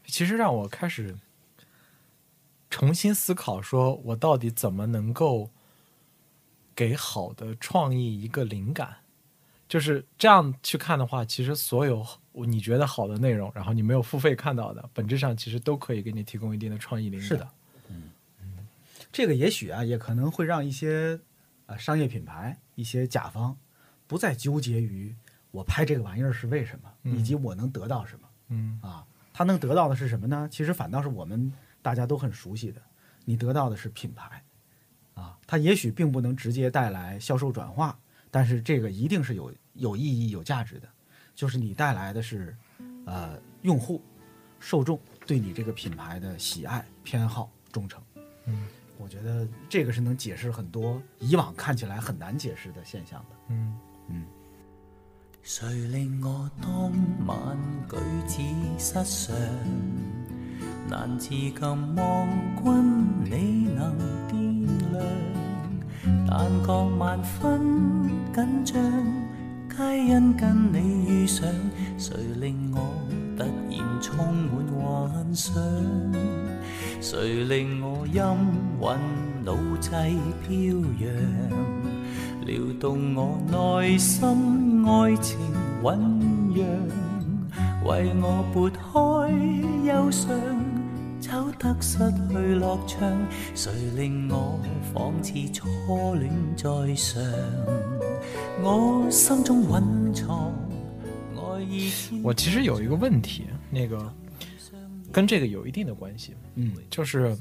[0.05, 1.17] 其实让我开始
[2.69, 5.49] 重新思考，说我到底怎么能够
[6.75, 8.97] 给好的创意一个灵感？
[9.67, 17.27] 就是这样去看的话，其实所有你觉得好的内容，然后你没有付费看到的，本质上其实都可以给你提供一定的创意灵感。
[17.27, 17.49] 是的，
[19.11, 21.19] 这个也许啊，也可能会让一些
[21.65, 23.57] 呃商业品牌、一些甲方
[24.07, 25.15] 不再纠结于
[25.51, 29.05] 我拍这个玩意儿是为什么，嗯以及我能得到什么嗯啊。
[29.33, 30.47] 他能得到的是什么呢？
[30.51, 31.51] 其实反倒是我们
[31.81, 32.81] 大家都很熟悉的，
[33.25, 34.43] 你得到的是品牌
[35.13, 35.37] 啊。
[35.47, 37.99] 它也许并不能直接带来销售转化，
[38.35, 40.89] 但是这个一定是有有意义、有价值的，
[41.33, 42.53] 就是你带来的是
[43.05, 44.01] 呃用户、
[44.59, 48.03] 受众对你这个品牌的喜爱、偏好、忠诚。
[48.45, 48.67] 嗯
[48.97, 53.35] 我觉得这个是能解释很多以往看起来很难解释的现象的。
[53.47, 53.79] 嗯
[54.09, 54.25] 嗯
[55.41, 56.91] 谁令我当
[57.25, 57.57] 晚
[57.89, 57.95] 举
[58.27, 58.41] 止
[58.77, 59.35] 失常？
[60.89, 62.27] 難自禁望
[62.61, 63.97] 君你能
[64.27, 65.34] 掂量，
[66.27, 67.61] 但覺萬分
[68.33, 68.75] 緊張，
[69.69, 71.47] 皆因跟你遇上。
[71.97, 72.79] 誰令我
[73.37, 75.53] 突然充滿幻想？
[77.01, 78.35] 誰令我陰
[78.79, 78.99] 魂
[79.45, 80.15] 腦際
[80.47, 81.05] 飄揚？
[82.45, 83.39] 撩動我
[83.81, 85.39] 內心愛情
[85.81, 85.97] 醖
[86.53, 86.65] 釀，
[87.87, 89.31] 為我撥開
[89.83, 90.27] 憂傷，
[91.25, 93.27] 走得失去樂章。
[93.55, 94.59] 誰令我
[94.93, 95.67] 仿似初
[96.15, 97.23] 戀在上？
[98.61, 100.53] 我心中蘊藏
[101.35, 101.91] 愛意
[102.23, 104.13] 我其实有一个问题，那个
[105.11, 107.35] 跟这个有一定的关系，嗯，就是，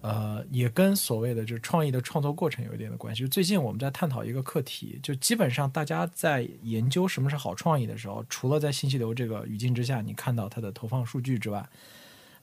[0.00, 3.22] 呃，也跟所谓的就是創意的创作过程有一定的关系。
[3.22, 11.64] 就最近我们在探讨一个课题，就基本上大家在研究什么是好创意的时候，除了在信息流这个语境之下，你看到它的投放数据之外，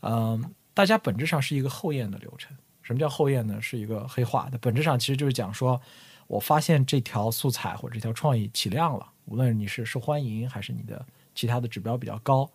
[0.02, 2.56] 嗯、大家本质上是一个后验的流程。
[2.82, 3.62] 什么叫后验呢？
[3.62, 5.82] 是一个黑化的，本质上其实就是讲说，
[6.28, 11.06] 我发现这条素材或者这条创意起量了，无论你是受欢迎还是你的
[11.36, 12.50] 其他的指标比较高，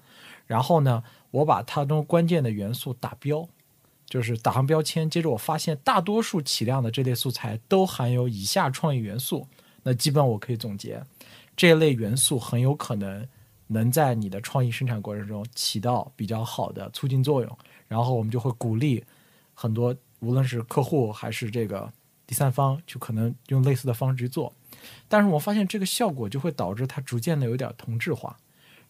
[0.46, 3.46] 然后呢，我把它中关键的元素打标，
[4.06, 5.10] 就是打上标签。
[5.10, 9.46] 接着我发现大多数起量的这类素材都含有以下创意元素，
[9.82, 11.04] 那基本我可以总结，
[11.54, 13.28] 这类元素很有可能
[13.72, 17.58] 能在你的创意生产过程中起到比较好的促进作用，
[17.88, 19.04] 然后我们就会鼓励
[19.54, 21.92] 很多无论是客户还是这个
[22.26, 24.52] 第三方，就可能用类似的方式去做。
[25.08, 28.36] 但是我发现这个效果就会导致它逐渐的有点同质化。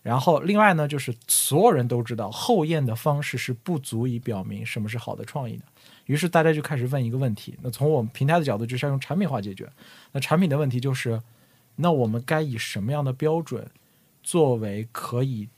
[0.02, 5.64] 然后另外呢，就是所有人都知道后验的方式是不足以表明什么是好的创意的。
[6.06, 9.70] 于是大家就开始问一个问题：那从我们平台的角度，就是要用产品化解决。
[10.10, 11.22] 那产品的问题就是，
[11.76, 13.70] 那我们该以什么样的标准
[14.22, 15.48] 作为可以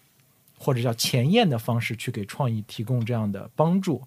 [0.59, 4.03] 或者叫前沿的方式去给创意提供这样的帮助？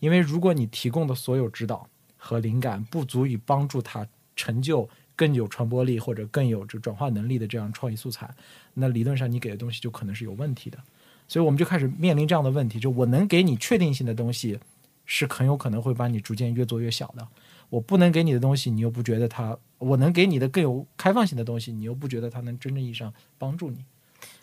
[0.00, 4.06] 因为如果你提供的所有指导和灵感不足以帮助他
[4.36, 8.28] 成就更有传播力或者更有这转化能力的这样创意素材，
[8.74, 10.78] 那理论上你给的东西就可能是有问题的。
[11.26, 14.58] 所以我们就开始面临这样的问题：就我能给你确定性的东西，
[15.06, 17.26] 是很有可能会把你逐渐越做越小的；
[17.70, 23.84] 我不能给你的东西，你又不觉得它；我能给你的更有开放性的东西，你又不觉得它能真正意义上帮助你。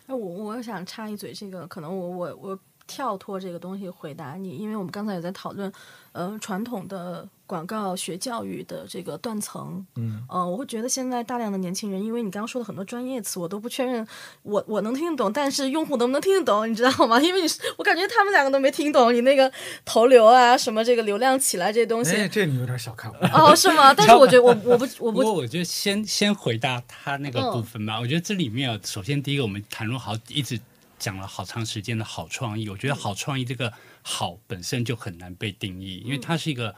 [0.06, 2.58] 哎，我我想插一嘴，这个可能我我我
[2.92, 5.72] 跳脱这个东西回答你，因为我们刚才也在讨论，
[6.12, 14.06] 呃，传统的广告学教育的这个断层，嗯，呃，我会觉得现在大量的年轻人，因为你刚刚说的很多专业词，我都不确认
[14.42, 17.20] 我我能听得懂，但是用户能不能听得懂，你知道吗？
[17.20, 17.48] 因为你
[17.78, 19.50] 我感觉他们两个都没听懂你那个
[19.84, 23.26] 投流啊，什么这个流量起来这些东西，哎，這你有点小看我。
[23.28, 23.92] 哦，是吗？
[23.96, 27.98] 但是我觉得我我不我不我觉得先先回答他那个部分吧。
[28.00, 30.58] 我觉得这里面有首先第一个，我们谈论好一直
[31.02, 32.68] 講了好长时间的好创意。
[32.68, 33.72] 我觉得好创意这个
[34.02, 36.74] 好本身就很难被定义，因为它是一个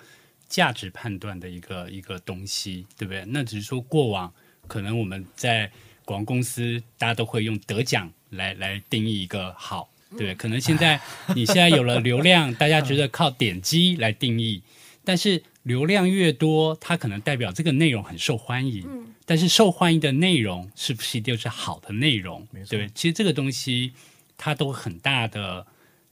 [0.48, 3.24] 价值判断的一个一个东西，对不对？
[3.26, 4.32] 那只是说过往
[4.66, 5.70] 可能我们在
[6.06, 10.34] 广告公司，大家都会用得奖来来定义一个好，对不对？
[10.34, 10.98] 可能现在
[11.36, 14.62] 你现在有了流量，大家觉得靠点击来定义，
[15.04, 19.06] 但是流量越多，它可能代表这个内容很受欢迎。
[19.26, 22.46] 但是受欢迎的内容是不是就是好的内容？
[22.50, 23.94] 沒錯對，其实这个东西
[24.36, 25.66] 它都很大的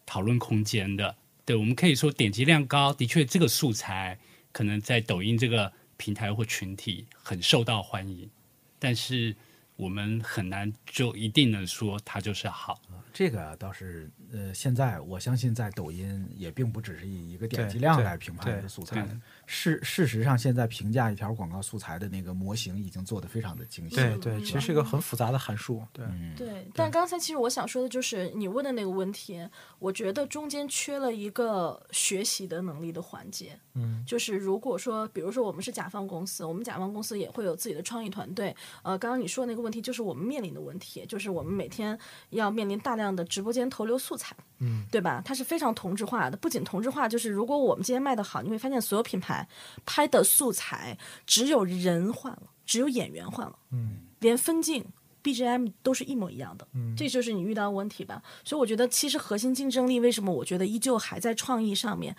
[0.07, 1.17] 讨论空间的。
[1.45, 4.19] 对，我们可以说点击量高，的确这个素材
[4.53, 8.31] 可能在抖音这个平台或群体很受到欢迎，
[8.79, 9.35] 但是
[9.77, 12.81] 我们很难就一定能说它就是好。
[13.13, 19.17] 这个倒是，呃，现在我相信在抖音也并不只是以一个点击量来评判一个素材對，
[19.47, 23.97] 事事实上，现在评价一条广告素材的那个模型已经做得非常的精细。
[23.97, 25.83] 对对，其实是一个很复杂的函数。
[25.93, 29.47] 对，嗯，对，但刚才其实我想说的就是你问的那个问题，
[29.79, 33.59] 我觉得中间缺了一个学习的能力的环节。
[33.75, 38.55] 嗯，就是如果说，比如说我们是甲方公司，我们甲方公司也会有自己的创意团队。
[38.83, 41.99] 呃，刚刚你说的那个问题，就是我们面临的问题，就是我们每天
[42.31, 44.37] 要面临大量的直播间投流素材。
[44.65, 45.21] 嗯，对吧？
[45.25, 49.42] 它是非常同质化的，不仅同质化，就是如果我们今天卖的好，你会发现所有品牌
[49.85, 54.85] 拍的素材只有人换了，只有演员换了，嗯，连分镜、
[55.23, 58.23] BGM 都是一模一样的，嗯这就是你遇到的问题吧？
[58.45, 62.15] 所以我觉得，其实核心竞争力为什么我觉得依旧还在创意上面，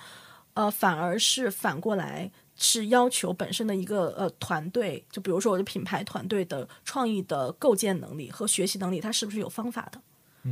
[0.53, 9.99] 呃，反而是反过来是要求本身的一个呃团队，就比如说我的品牌团队的创意的构建能力和学习能力，它是不是有方法的？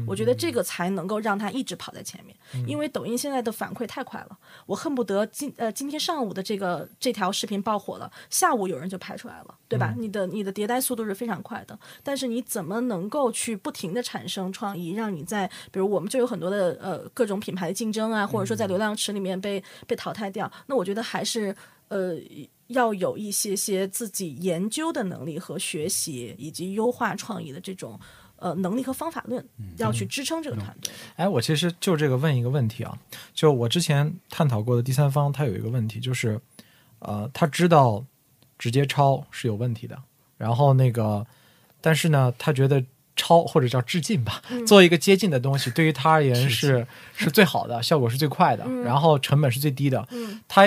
[0.08, 2.36] 我觉得这个才能够让它一直跑在前面，
[2.68, 9.94] 因为抖音现在的反馈太快了，我恨不得今呃今天上午的这个这条视频爆火了，下午有人就拍出来了，对吧？
[9.98, 21.56] 你的你的迭代速度是非常快的，但是你怎么能够去不停的产生创意，让你在比如我们就有很多的呃各种品牌的竞争啊，或者说在流量池里面被被淘汰掉，那我觉得还是
[21.90, 22.18] 呃。
[22.72, 28.00] 要有一些些自己研究的能力和学习，以及优化创意的这种
[28.42, 29.48] 呃能力和方法论，
[29.78, 30.92] 要去支撑这个团队。
[31.16, 32.98] 哎，我其实就这个问一个问题啊，
[33.34, 36.40] 就我之前探讨过的第三方，他有一个问题，就是
[37.00, 38.04] 呃，他知道
[38.58, 39.98] 直接抄是有问题的，
[40.38, 41.26] 然后那个，
[41.80, 42.84] 但是呢，他觉得
[43.16, 46.86] 抄或者叫致敬吧，做一个接近的东西，对于他而言是
[47.16, 50.08] 是最好的，效果是最快的，然后成本是最低的。
[50.12, 50.64] 嗯他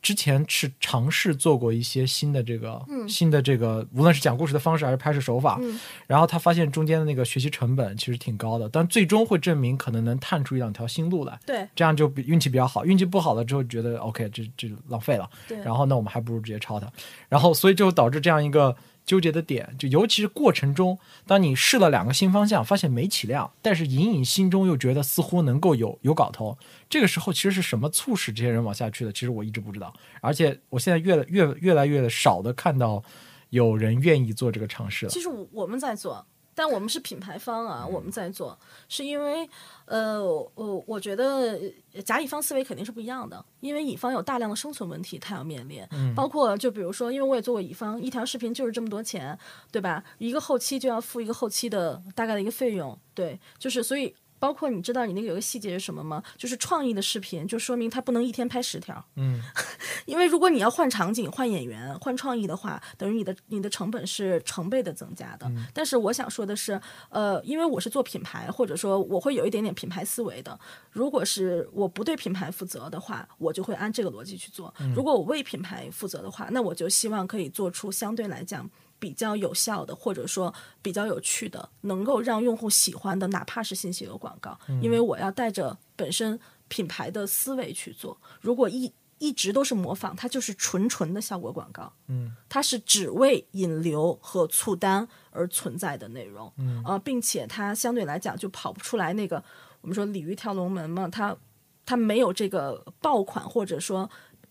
[0.00, 3.08] 之前是尝试做过一些新的这个、嗯。
[3.08, 5.78] 新的这个，无论是讲故事的方式还是拍摄手法，嗯。
[6.06, 11.38] 然后他发现中间的那个学习成本其实挺高的，但最终会证明可能能探出一两条新路来。
[11.44, 11.68] 对。
[11.74, 15.58] 这样就比运气比较好，运气不好了之后觉得 OK，这这浪费了，对。
[15.58, 16.90] 然后那我们还不如直接抄他，
[17.28, 18.74] 然后所以就导致这样一个
[19.08, 26.58] 纠结的点，就尤其是过程中，当你试了两个新方向，发现没起量，但是隐隐心中又觉得似乎能够有有搞头，
[26.90, 29.12] 这个时候其实是什么促使这些人往下去的？
[29.12, 29.90] 其实我一直不知道，
[30.20, 33.02] 而且我现在越来越越来越少的看到
[33.48, 35.22] 有人愿意做这个尝试其。
[35.22, 36.26] 实我我们在做，
[36.58, 38.58] 但我们是品牌方啊，我们在做，
[38.88, 39.48] 是因为
[39.84, 41.56] 呃，我我觉得
[41.94, 45.86] 呃甲乙方思维肯定是不一样的，因为乙方有大量的生存问题，他要面临，
[46.16, 49.38] 包括就比如说，因为我也做过乙方，一条视频就是这么多钱，
[49.70, 50.02] 对吧？
[50.18, 54.12] 一个后期就要付一个后期的大概的一个费用，对，就是所以。
[54.38, 56.22] 包括你知道你那个有个细节是什么吗？
[56.36, 59.40] 就是创意的视频，就说明它不能一天拍十条，嗯，
[60.06, 65.50] 因为如果你要换场景、换演员、换创意的话，等于你的你的成本是成倍的增加的。
[65.74, 70.58] 但是我想说的是，呃，因为我是做品牌，或者说我会有一点点品牌思维的。
[70.90, 78.68] 如果是我不对品牌负责的话，我就会按这个逻辑去做；如果我为品牌负责的话，那我就希望可以做出相对来讲。
[78.98, 80.52] 比较有效的，或者说
[80.82, 86.38] 比较有趣的，能够让用户喜欢的，哪怕是信息流广告，因为我要带着本身
[86.68, 88.18] 品牌的思维去做。
[88.40, 96.80] 如果一一直都是模仿，它就是纯纯的效果广告，嗯，它是只为引流和促单而存在的内容，嗯。
[96.86, 99.42] 呃，并且它相对来讲就跑不出来那个
[99.80, 101.36] 我们说鲤鱼跳龙门嘛，它
[101.84, 104.08] 它没有这个爆款或者说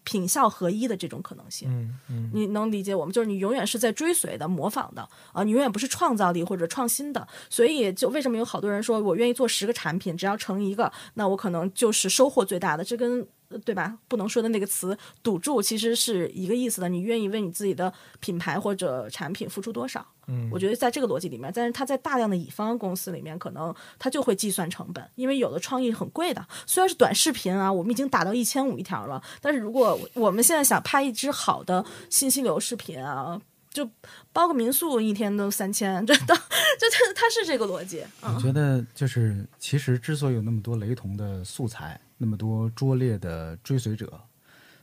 [0.08, 3.12] 品效合一的这种可能性，嗯嗯你能理解我们？
[3.12, 7.28] 就是你永远是在追随的、模仿的啊，你永远不是创造力或者创新的。
[7.50, 12.86] 所以，就为什么有好多人说我愿意做十个产品，只要成一个，那我可能就是收获最大的。
[12.86, 13.98] 这跟呃对吧？
[14.08, 16.88] 不能说的那个词“赌注”其实是一个意思的。
[16.88, 20.06] 你愿意为你自己的品牌或者产品付出多少？
[20.28, 26.46] 嗯我觉得在这个逻辑里面，但是他在大量的乙方公司里面，可能他就会计算成本，因为有的创意很贵的。
[26.66, 33.90] 虽然是短视频啊，我们已经打到一千五一条了，但是如果我们现在想拍一支好的信息流视频啊，就
[34.34, 38.42] 包个民宿一天都三千， 这都，就它它是这个逻辑啊我。
[38.42, 44.20] 觉得就是，其实之所以有那么多雷同的素材，那么多拙劣的追随者，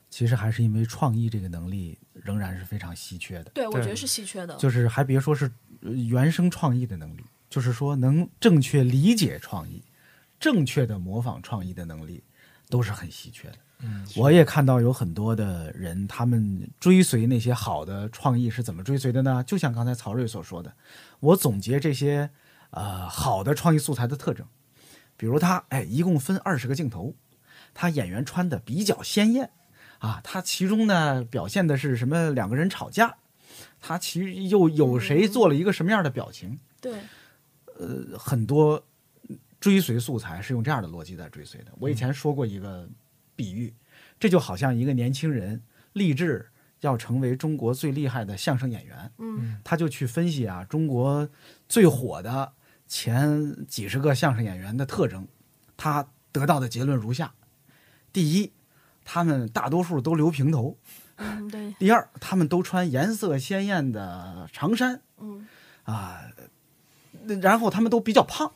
[0.08, 3.50] 其实还是因为创意这个能力仍然是非常稀缺的。
[3.52, 4.56] 对，我觉得是稀缺的。
[4.56, 5.50] 就是还别说是
[5.82, 9.82] 呃原生创意的能力，就是说能正确理解创意、
[10.38, 12.22] 正确的模仿创意的能力，
[12.68, 13.56] 都是很稀缺的。
[13.80, 19.42] 嗯，我也看到有很多的人，他们追随那些好的创意是怎么追随的呢？
[19.44, 20.72] 就像刚才曹睿所说的，
[21.20, 22.30] 我总结这些
[22.70, 24.46] 呃好的创意素材的特征，
[25.16, 27.14] 比如他哎一共分二十个镜头，
[27.74, 29.50] 他演员穿的比较鲜艳
[30.04, 33.16] 啊，他其中呢表现的是什么两个人吵架，
[33.80, 36.92] 他其实又有谁做了一个什么样的表情，对，
[37.78, 38.84] 呃，很多
[39.58, 41.72] 追随素材是用这样的逻辑在追随的。
[41.78, 42.86] 我以前说过一个
[43.34, 43.72] 比喻，
[44.20, 45.62] 这就好像一个年轻人
[45.94, 46.46] 立志
[46.80, 49.10] 要成为中国最厉害的相声演员。
[49.16, 49.58] 嗯。
[49.64, 51.26] 他就去分析啊，中国
[51.66, 52.52] 最火的
[52.86, 55.26] 前几十个相声演员的特征，
[55.78, 57.32] 他得到的结论如下：
[58.12, 58.52] 第一，
[59.04, 60.76] 他们大多数都留平头；
[61.16, 65.02] 嗯，对，第二，他们都穿颜色鲜艳的长衫。
[65.18, 65.46] 嗯。
[65.84, 66.22] 啊，
[67.42, 68.52] 然后他们都比较胖，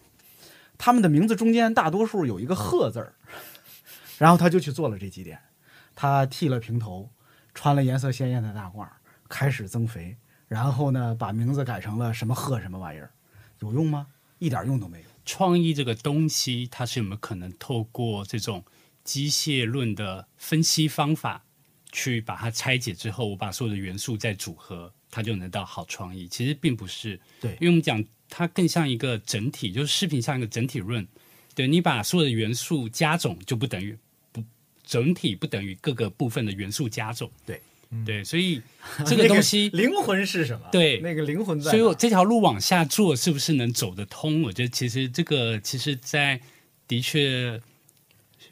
[0.78, 3.12] 他们的名字中间大多数有一个“贺”字儿，
[4.16, 5.38] 然后他就去做了这几点，
[5.94, 7.10] 他剃了平头，
[7.52, 8.88] 穿了颜色鲜艳的大褂，
[9.28, 10.16] 开始增肥，
[10.46, 13.10] 然后呢，把名字改成了什么贺什么玩意儿，
[13.58, 14.06] 有用吗？
[14.38, 15.04] 一点用都没有。
[15.26, 18.64] 创意这个东西，它是有没有可能透过这种
[19.08, 21.42] 机械论的分析方法，
[21.90, 26.28] 去把它拆解之后，我把所有的元素再组合，它就能到好创意？
[26.28, 31.08] 其实并不是，对因为我们讲它更像一个整体，就是视频像一个整体论。
[31.54, 33.96] 对你把所有的元素加总，就不等于
[34.30, 34.44] 不
[34.84, 37.30] 整体不等于各个部分的元素加总。
[37.46, 37.62] 对
[38.04, 38.60] 对，所以
[39.06, 40.68] 这个东西灵魂是什么？
[40.70, 41.70] 对那个灵魂在。
[41.70, 44.42] 所以我这条路往下做，是不是能走得通？
[44.42, 46.38] 我觉得其实这个其实，在
[46.86, 47.60] 的确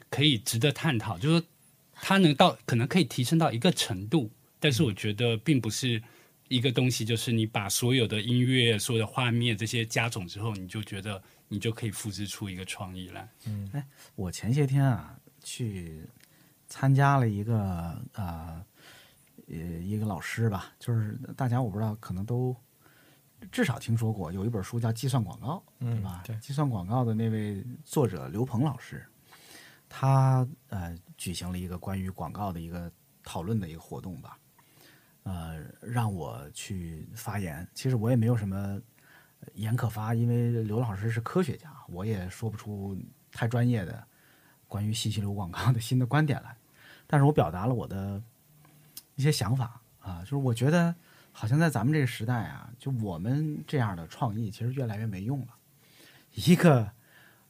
[0.09, 1.47] 可以值得探讨，就是说
[1.93, 6.01] 它能到可能可以提升到一个程度，但是我觉得并不是
[6.47, 13.29] 一个东西，就是你把所有的音乐、所有的画面这些加总之后，你就觉得你就可以复制出一个创意来。
[13.45, 13.85] 嗯哎，
[14.15, 16.03] 我前些天啊去
[16.67, 17.55] 参加了一个
[18.13, 18.65] 呃
[19.47, 22.55] 呃一个老师吧，就是大家我不知道可能都
[23.51, 26.23] 至少听说过，有一本书叫《计算广告》，对吧？
[26.25, 29.05] 对计算广告的那位作者刘鹏老师，
[29.89, 32.91] 他呃举行了一个关于广告的一个
[33.23, 34.37] 讨论的一个活动吧，
[35.23, 37.67] 呃，让我去发言。
[37.73, 38.81] 其实我也没有什么
[39.53, 42.97] 言可发，因为刘老师是科学家，我也说不出
[43.31, 44.05] 太专业的
[44.67, 46.55] 关于信息流广告的新的观点来。
[47.05, 48.21] 但是我表达了我的
[49.15, 50.93] 一些想法啊，就是我觉得
[51.31, 55.47] 好像在咱们这个时代啊，就我们这样的创意其实越来越没用了。
[56.33, 56.91] 一个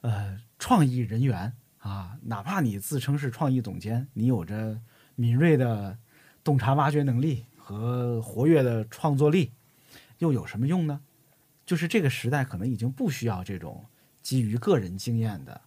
[0.00, 1.52] 呃创意人员
[1.88, 4.78] 啊，哪怕你自称是创意总监，你有着
[5.14, 5.98] 敏锐的
[6.44, 9.52] 洞察挖掘能力和活跃的创作力，
[10.18, 11.00] 又有什么用呢？
[11.64, 13.86] 就是这个时代可能已经不需要这种
[14.20, 15.58] 基于个人经验的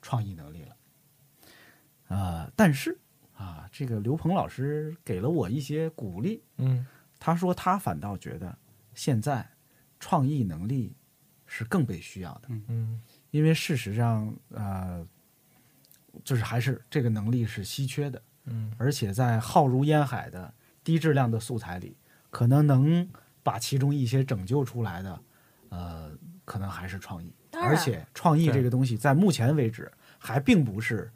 [0.00, 0.76] 创意能力了。
[2.08, 2.98] 呃，但是
[3.36, 6.42] 啊，这个刘鹏老师给了我一些鼓励。
[6.56, 6.86] 嗯，
[7.18, 8.56] 他说他反倒觉得
[8.94, 9.46] 现在
[10.00, 10.96] 创意能力
[11.46, 12.48] 是更被需要的。
[12.68, 15.06] 嗯因为事实上，呃，
[16.24, 20.52] 就是还是这个能力是稀缺的，嗯而且在浩如烟海的
[20.82, 21.96] 低质量的素材里，
[22.30, 23.08] 可能能
[23.42, 25.20] 把其中一些拯救出来的，
[25.68, 26.10] 呃，
[26.44, 27.32] 可能还是创意。
[27.50, 31.10] 当然而且创意这个东西，在目前为止还并不是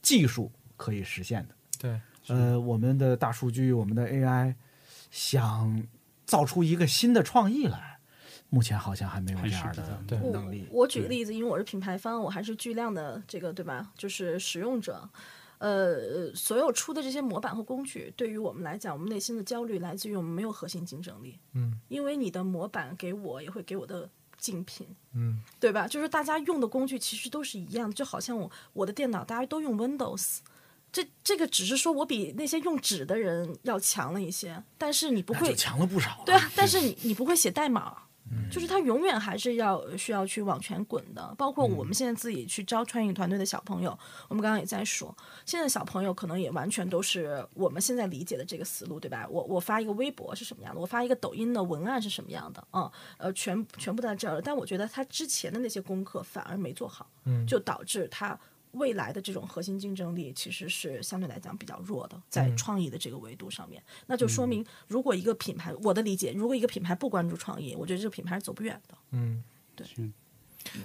[0.00, 1.54] 技术可以实现的。
[1.78, 4.54] 对，呃，我们的大数据，我们的 AI，
[5.10, 5.86] 想
[6.24, 7.95] 造出一个新的创意来，
[8.56, 10.66] 目前好像还没有这样的对我能力。
[10.70, 13.92] 我举个例子，因为我是品牌方，我还是巨量的这个对吧？
[13.98, 15.06] 就是使用者。
[15.58, 21.38] 呃，所有出的这些模板和工具，对于我们来讲，我们内心的焦虑来自于我们没有核心竞争力。
[21.52, 24.08] 嗯因为你的模板给我，也会给我的
[24.38, 25.86] 竞品，嗯对吧？
[25.86, 30.38] 就是大家用的工具其实都是一样的，就好像我我的电脑大家都用 Windows，
[30.92, 36.22] 这这个只是说我比那些用纸的人要强了一些，但是你不会强了不少了。
[36.26, 37.96] 对啊，但是你你不会写代码，
[38.50, 41.34] 就是他永远还是要需要去往前滚的。
[41.38, 43.96] 包括我们现在自己去招创意团队的小朋友，
[44.28, 49.26] 我们刚刚也在说，现在小朋友可能也完全都是我们现在理解的这个思路，对吧？
[49.30, 54.42] 我我发一个微博是什么样的，我发一个抖音的文案是什么样的，嗯，呃，全全部在这儿了。
[54.42, 58.38] 但我觉得他之前的那些功课反而没做好，嗯就导致他。
[58.76, 68.96] 未来的这种核心竞争力其实是相对来讲比较弱的，在嗯创意的这个维度上面，那就说明如果一个品牌，我的理解，如果一个品牌不关注创意，我觉得这个品牌是走不远的。
[69.10, 69.42] 嗯，
[69.74, 69.86] 对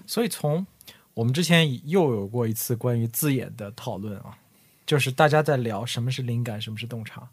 [0.05, 0.65] 所以从
[1.13, 4.38] 我们之前又有过一次关于字眼的讨论啊，
[4.85, 7.27] 就是大家在聊什么是灵感，什么是洞察。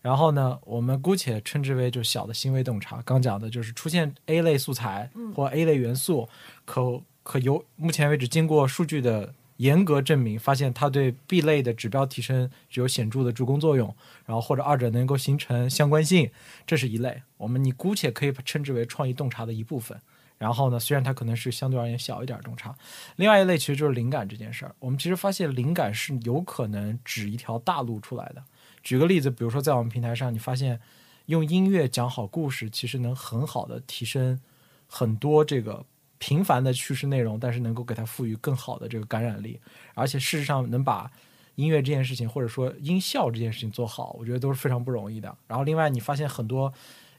[0.00, 3.00] 然后呢，我们姑且称之为就小的行为洞察。
[3.06, 6.28] 刚讲的就是出现 A 类素材或 A 类元素，
[6.66, 13.94] 可可由目前为止经过数据的严格证明，发现它对 B 类的指标提升具有显著的助攻作用，
[14.26, 16.30] 然后或者二者能够形成相关性，
[16.66, 17.22] 这是一类。
[17.36, 20.00] 我们你姑且可以称之为创意洞察的一部分。
[20.36, 22.76] 然后呢，虽然它可能是相对而言小一点洞察，
[23.16, 24.74] 另外一类其实就是灵感这件事儿。
[24.80, 28.42] 我们其实发现灵感是有可能指一条大路出来的。
[28.82, 30.80] 举个例子，比如说在我们平台上，你发现
[31.26, 34.40] 用音乐讲好故事，其实能很好的提升
[34.88, 35.86] 很多这个
[36.26, 39.60] 平凡的叙事内容，但是能够给它赋予更好的这个感染力，
[39.92, 41.10] 而且事实上能把
[41.56, 45.36] 音乐这件事情，或者说音效这件事情做好，我觉得都是非常不容易的。
[45.46, 46.72] 然后另外你发现很多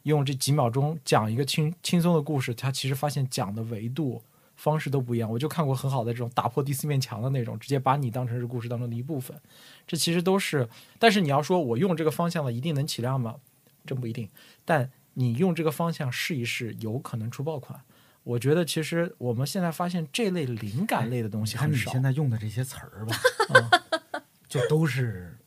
[0.03, 4.23] 用这几秒钟讲一个轻轻松的故事，它其实发现讲的维度。
[4.55, 9.37] 方式都不一样，我就看过很好的这种打破第四面墙的那种，直接把你当成是故事当中的一部分。
[9.85, 10.67] 这其实都是，
[10.97, 13.35] 但是你要说我用这个方向了，一定能起量吗？
[13.85, 14.29] 真不一定。
[14.63, 17.81] 但你用这个方向试一试，有可能出爆款。
[18.25, 21.77] 我觉得其实我们现在发现这类灵感类的东西看你。
[21.77, 23.15] 现在用的这些词儿吧，
[23.53, 25.37] 嗯 就都是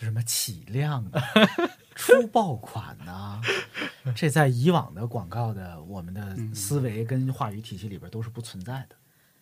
[0.00, 1.22] 什么起量啊、
[1.94, 3.40] 出爆款呐、
[4.16, 8.96] 这在以往的广告的我们的思维跟话语体系里边都是不存在的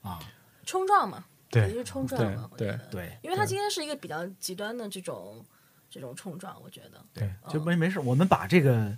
[0.09, 0.19] 啊。
[0.67, 5.43] 冲撞嘛，对也就是冲撞嘛，对对因为它今天是一个比较极端的这种
[5.89, 8.95] 这种冲撞，我觉得对，就没没事，我们把这个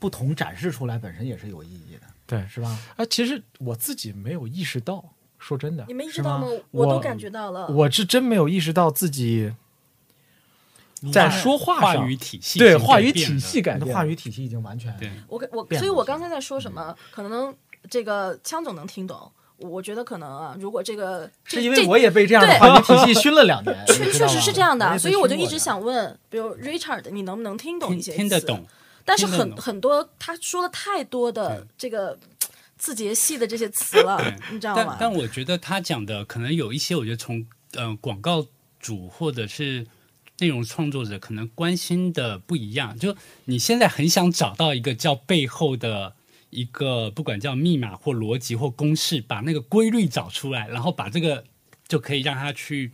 [0.00, 2.78] 不同展示出来，本身也是有意义的，对，是吧？
[2.96, 5.04] 啊，其实我自己没有意识到，
[5.38, 6.62] 说真的，你没意识到吗是？
[6.70, 9.52] 我都感觉到了，我是真没有意识到自己
[11.12, 17.54] 在说话话上语体系对话语体系改变话语体系已经完全对我我所以我刚才在说什么，可能
[17.88, 19.30] 这个枪总能听懂。
[19.58, 28.66] 我觉得可能啊，如果这个是因为我也被这样的话语体系熏了两年，确确实是这样的，所以我就一直想问，比如 Richard，你能不能听懂一些词听得懂，
[29.06, 32.18] 但是很很多他说了太多的这个
[32.76, 34.20] 字节系的这些词了，
[34.52, 34.96] 你知道吗？
[35.00, 38.46] 但但我觉得他讲的可能有一些，我觉得从呃广告
[38.78, 39.86] 主或者是
[40.40, 42.98] 内容创作者可能关心的不一样。
[42.98, 46.14] 就你现在很想找到一个叫背后的
[46.50, 51.44] 一个，不管叫密码或逻辑或公式，把那个规律找出来，然后把这个
[51.88, 52.92] 就可以让他去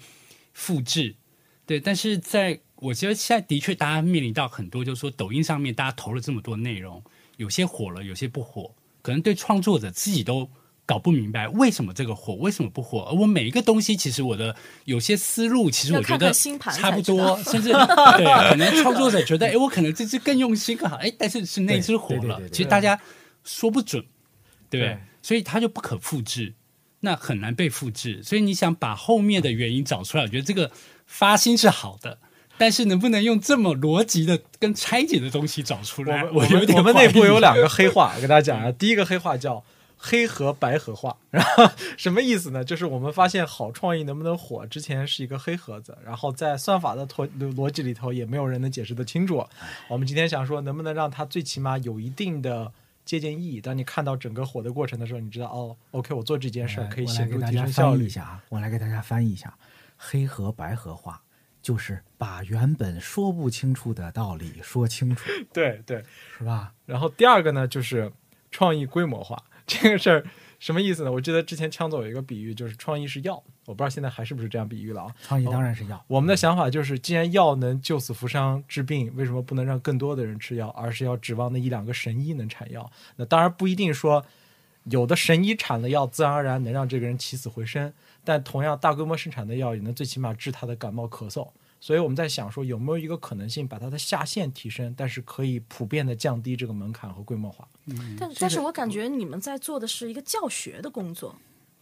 [0.52, 1.16] 复制。
[1.64, 7.00] 对，但是在我觉得现在的确大家面临到很多，就是说抖音上面大家投了这么多内容，
[7.36, 10.50] 有些火了，有些不火，可能对创作者自己都
[10.84, 13.02] 搞不明白为什么这个火，为什么不火。
[13.08, 23.00] 而我每一个东西，其实我的有些思路，其实我觉得差不多，甚至对，可能创作者觉得，哎，我可能这只更用心更好，哎，但是是那只火了对对对对，其实大家
[23.44, 24.02] 说不准，
[24.68, 24.98] 对不对对？
[25.22, 26.54] 所以它就不可复制。
[27.04, 30.70] 那很难被复制，所以你想把后面的原因找出来，我觉得这个
[31.04, 32.18] 发心是好的，
[32.62, 38.70] 但是能不能用这么逻辑的跟拆解的东西找出来，我们我有点我们内部有两个黑话，我跟大家讲啊。
[38.78, 39.64] 第一个黑话叫
[39.98, 42.64] 黑和白盒化， 然后什么意思呢？
[42.64, 49.44] 就是我们发现好创意能不能火，之前是一个黑盒子，然后在算法的逻逻辑里头也没有人能解释得清楚。
[49.88, 52.70] 我们今天想说，能不能让它最起码有一定的
[53.04, 53.60] 借鉴意义？
[53.60, 58.08] 当你看到整个火的过程的时候，你知道哦，OK，我做这件事儿可以我来显著提给大家升效率翻译一。
[58.08, 59.52] 下啊，我来给大家翻译一下，
[59.96, 61.20] 黑和白盒化
[61.62, 66.04] 就是把原本说不清楚的道理说清楚， 对对，
[66.36, 66.74] 是吧？
[66.84, 68.12] 然后第二个呢，就是
[68.50, 70.24] 创意规模化这个事儿。
[70.58, 71.10] 什么意思呢？
[71.10, 73.34] 我记得之前枪总有一个比喻，就是创意是药，
[73.64, 75.12] 我不知道现在还是不是这样比喻了啊。
[75.20, 82.88] 创意当然是药，我们的想法就是，既然药能救死扶伤治病，为什么不能让更多的人吃药，而是要指望那一两个神医能产药？
[83.16, 84.24] 那当然不一定说
[84.84, 87.92] 有的神医产了药，自然而然能让这个人起死回生，
[88.24, 91.48] 但同样大规模生产的药也能最起码治他的感冒咳嗽。
[91.80, 97.66] 所以我们在想说，有没有一个可能性把它的下限提升，但是可以普遍的降低这个门槛和规模化？
[98.16, 101.34] 但但是我感觉你们在做的是一个教学的工作，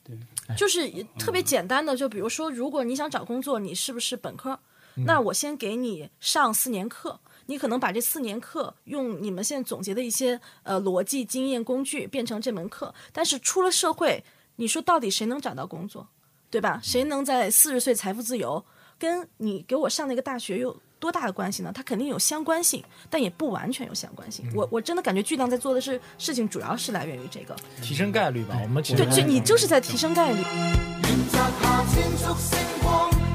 [0.02, 0.16] 对，
[0.56, 4.58] 就是特别简单的，就比如说，如果你想找工作，你是不是本科？
[5.04, 14.24] 那我先给你上四年课，你可能把这四年课用你们现在总结的一些呃逻辑、经验、工具变成这门课，但是出了社会，
[14.56, 16.08] 你说到底谁能找到工作，
[16.50, 16.80] 对吧？
[16.82, 18.64] 谁能在四十岁财富自由？
[18.98, 21.72] 跟你给我上那个大学有多大的关系呢？
[21.74, 24.44] 它肯定有相关性，但也不完全有相关性。
[24.54, 27.56] 我我真的感觉巨量在做的是事情，主要是来源于这个。
[27.80, 28.58] 提升概率吧。
[28.62, 30.44] 我们其实对，就你就是在提升概率。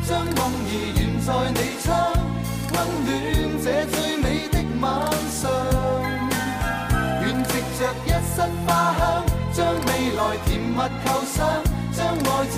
[0.08, 2.14] 将梦儿燃在你窗，
[2.74, 2.76] 温
[3.06, 3.10] 暖
[3.64, 4.86] 这最美的晚
[5.34, 5.42] 上。
[7.24, 8.38] 愿藉着一室
[8.68, 11.42] 花香，将未来甜蜜構想，
[11.92, 12.56] 將愛情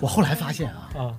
[0.00, 1.18] 我后来发现啊，啊，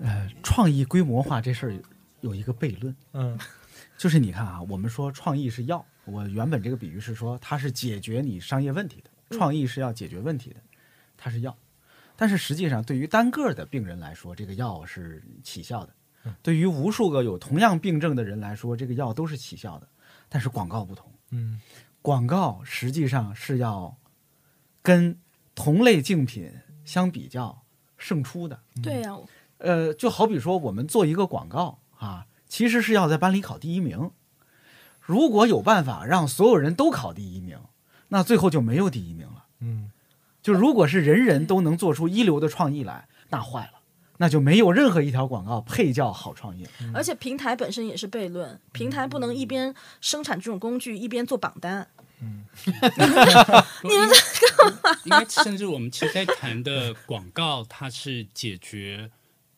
[0.00, 1.74] 呃，创意规模化这事儿
[2.20, 3.38] 有一个悖论，嗯。
[3.98, 10.56] 就是你看啊，我们说创意是要，我原本这个比喻是说它是解决你商业问题的，创意是要解决问题的，
[11.16, 11.56] 它是藥。
[12.22, 15.92] 但是实际上，对于单个的病人来说，这个药是起效的；
[16.40, 19.88] 对于无数个有同样病症的人来说，这个药都是起效的。
[20.28, 21.60] 但是广告不同，嗯
[22.00, 23.96] 广告实际上是要
[24.82, 25.18] 跟
[25.56, 26.48] 同类竞品
[26.84, 27.64] 相比较
[27.98, 28.60] 胜出的。
[28.80, 29.18] 对呀、
[29.58, 34.12] 呃，就好比说我们做一个广告啊，其实是要在班里考第一名。
[35.00, 37.58] 如果有办法让所有人都考第一名，
[38.10, 39.46] 那最后就没有第一名了。
[39.58, 39.90] 嗯，
[40.42, 43.80] 就如果是人人都能做出一流的创意来，那坏了，
[44.18, 46.66] 那就没有任何一条广告配叫好创意。
[46.92, 51.88] 而且平台本身也是悖论，平台不能一边生产这种工具一边做榜单。
[52.20, 52.44] 嗯
[53.82, 54.14] 你们在
[54.56, 59.10] 干嘛应该甚至我们其实在谈的广告，它是解决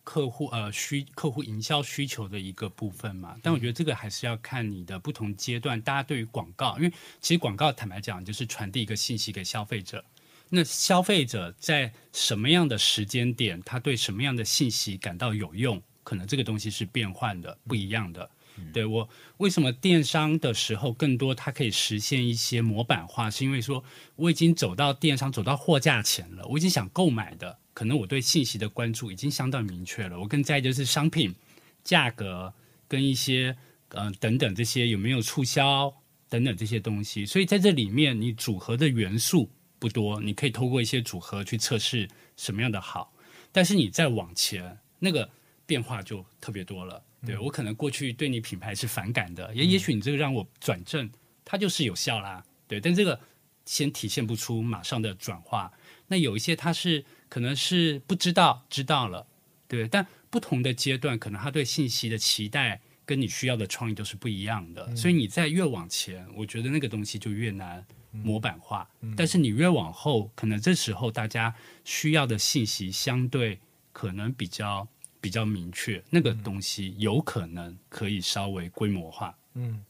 [0.02, 3.36] 客户呃需客户营销需求的一个部分嘛。
[3.42, 10.02] 但我觉得这个还是要看你的不同阶段，大家对于广告，因为其实广告坦白讲就是传递一个信息给消费者。
[10.48, 18.30] 那消费者在什么样的时间点，他对什么样的信息感到有用，可能这个东西是变换的、不一样的。
[18.72, 19.08] 对我
[19.38, 23.82] 为什么电商的时候更多，它可以实现一些模板化，是因为说
[24.14, 30.20] 我已经走到电商，走到货架前了，我已经想购买的，可能我对信息的关注已经相当明确了。
[30.20, 31.34] 我更在意就是商品
[31.82, 32.54] 价格
[32.86, 33.56] 跟一些
[33.88, 35.92] 呃等等这些有没有促销
[36.28, 39.50] 等等这些东西，所以在这里面你组合的元素
[39.84, 42.08] 不多，你可以透过一些组合去测试
[42.38, 43.12] 什么样的好，
[43.52, 45.28] 但是你再往前那个
[45.66, 47.02] 变化就特别多了。
[47.26, 51.10] 对我可能过去对你品牌是反感的，也也许你这个让我转正，
[51.44, 52.42] 它就是有效啦。
[52.66, 53.20] 对，但这个
[53.66, 55.70] 先体现不出马上的转化。
[56.06, 59.26] 那有一些它是可能是不知道知道了，
[59.68, 64.96] 对，但不同的阶段，可能他对信息的期待跟你需要的创意都是不一样的。
[64.96, 67.84] 所以你在越往前，我觉得那个东西就越难
[68.22, 68.88] 模板化。
[69.16, 71.54] 但是你越往后，可能这时候大家
[71.84, 73.58] 需要的信息相对
[73.92, 74.86] 可能比较。
[75.24, 79.34] 比较明确，那个东西有可能可以稍微规模化。
[79.54, 79.82] 嗯，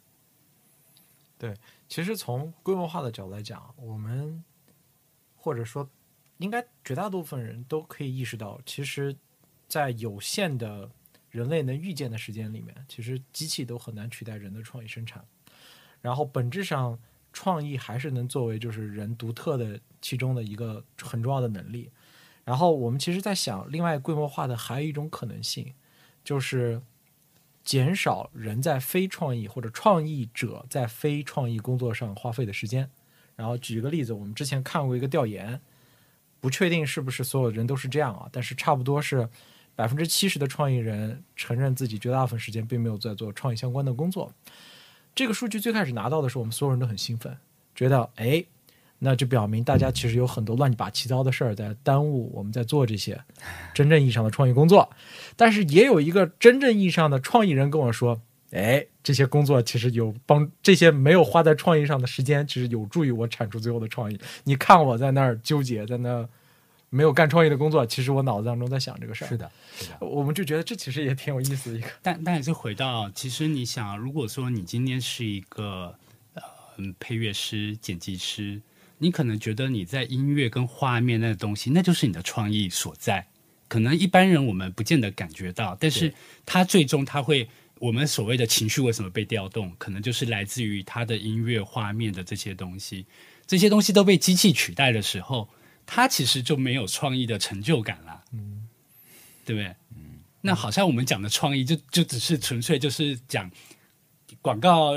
[1.37, 1.53] 对，
[1.89, 4.45] 其实从规模化的角度来讲，我们
[5.37, 5.91] 或者说
[6.39, 9.17] 应该绝大部分人都可以意识到，其实，
[9.67, 10.89] 在有限的
[11.31, 15.27] 人类能预见的时间里面，其实机器都很难取代人的创意生产。
[16.01, 16.97] 然后本质上，
[17.35, 21.91] 创意还是能作为就是人独特的其中的一个很重要的能力。
[22.45, 25.75] 然后我们其实，在想，另外规模化的还有一种可能性，
[26.23, 26.81] 就是
[27.65, 32.89] 减少人在非创意或者创意者在非创意工作上花费的时间。
[33.35, 35.61] 然后举一个例子，我们之前看过一个调研，
[36.41, 39.29] 不确定是不是所有人都是这样啊，但是差不多是
[39.75, 44.33] 百分之七十的创意人承认自己绝大部分时间并没有在做创意相关的工作。
[45.15, 47.37] 这个数据最开始拿到的时候，我们所有人都很兴奋，
[47.75, 48.45] 觉得哎。
[49.01, 53.21] 那就表明大家其实有很多乱七八糟的事儿在耽误我们在做这些
[53.75, 54.89] 真正意义上的创意工作，
[55.37, 58.23] 但是也有一个真正意义上的创意人跟我说
[58.53, 64.19] ：“哎，这些工作其实有帮，这些没有花在创意上的时间，其实有助于我产出最后的创意。
[64.45, 66.27] 你看我在那儿纠结，在那儿
[66.95, 69.29] 没有干创意的工作，其实我脑子当中在想这个事儿。
[69.29, 69.51] 是的，
[70.01, 71.89] 我们就觉得这其实也挺有意思的一个。
[72.01, 75.95] 但但也是回到，其实你想，如果说你今天是一个
[76.35, 76.43] 呃
[77.01, 78.63] 配乐师、剪辑师。
[78.99, 83.27] 你可能觉得你在音乐跟画面那个东西，那就是你的创意所在。
[83.67, 86.15] 可能一般人我们不见得感觉到，但是
[86.47, 87.49] 他最终他会，
[87.81, 93.05] 我们所谓的情绪为什么被调动，可能就是来自于他的音乐画面的这些东西。
[93.47, 95.49] 这些东西都被机器取代的时候，
[95.87, 98.25] 他其实就没有创意的成就感了。
[98.33, 98.69] 嗯，
[99.45, 99.75] 对不对？
[99.91, 103.51] 嗯，那好像我们讲的创意，就就只是纯粹就是讲
[104.41, 104.93] 广告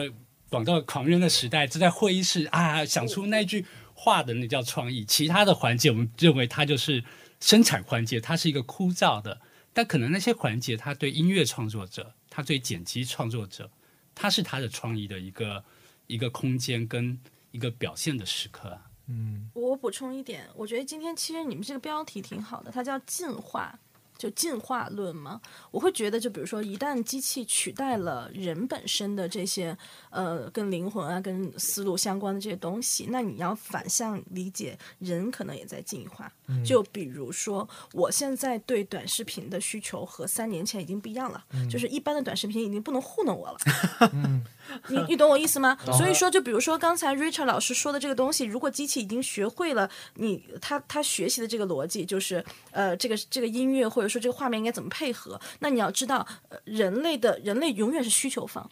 [0.49, 3.65] 广告狂人的时代，就在会议室啊，想出那句。
[3.99, 7.03] 话的那叫创意，其他的环节我们认为它就是
[7.39, 9.41] 生产环节，它是一个枯燥的。
[9.73, 13.71] 但可能那些环节，它对音乐创作者，它对剪辑创作者，
[14.13, 15.65] 它是他的创意的一个
[16.05, 17.19] 一个空间跟
[17.49, 18.79] 一个表现的时刻。
[19.07, 23.77] 嗯，我补充一点，我觉得今天其实你们这个标题挺好的，它叫进化。
[24.17, 25.39] 就进化论嘛，
[25.69, 29.77] 我会觉得，就比如说，一旦机器取代了人本身的这些
[30.09, 36.33] 呃跟灵魂啊、跟思路相关的这些东西，那你要反向理解，人可能也在进化。
[36.65, 43.57] 就比如说，我现在对短视频的需求和三年前已经不一样了，就是一般的短视频已经不能糊弄我了。
[44.87, 45.77] 你你懂我意思吗？
[45.97, 56.25] 所以说，就比如说刚才 Richard 老师说的这个东西，如果机器已经学会了你他他学习的这个逻辑，就是呃这个这个音乐或者说这个画面应该怎么配合，那你要知道，
[56.63, 58.69] 人类的人类永远是需求方，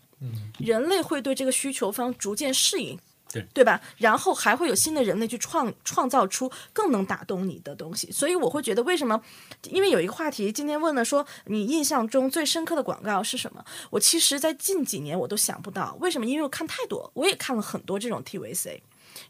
[0.60, 3.00] 人类会对这个需求方逐渐适应。
[3.53, 3.82] 对吧？
[3.98, 9.22] 然后还会有新的人类去创创造出更能打动你的东西，所以我会觉得为什么？
[9.70, 13.64] 因为有一个话题今天问了说，你印象中最深刻的广告是什么？
[13.90, 16.26] 我其实，在近几年我都想不到，为什么？
[16.26, 18.82] 因为我看太多，我也看了很多这种 TVC。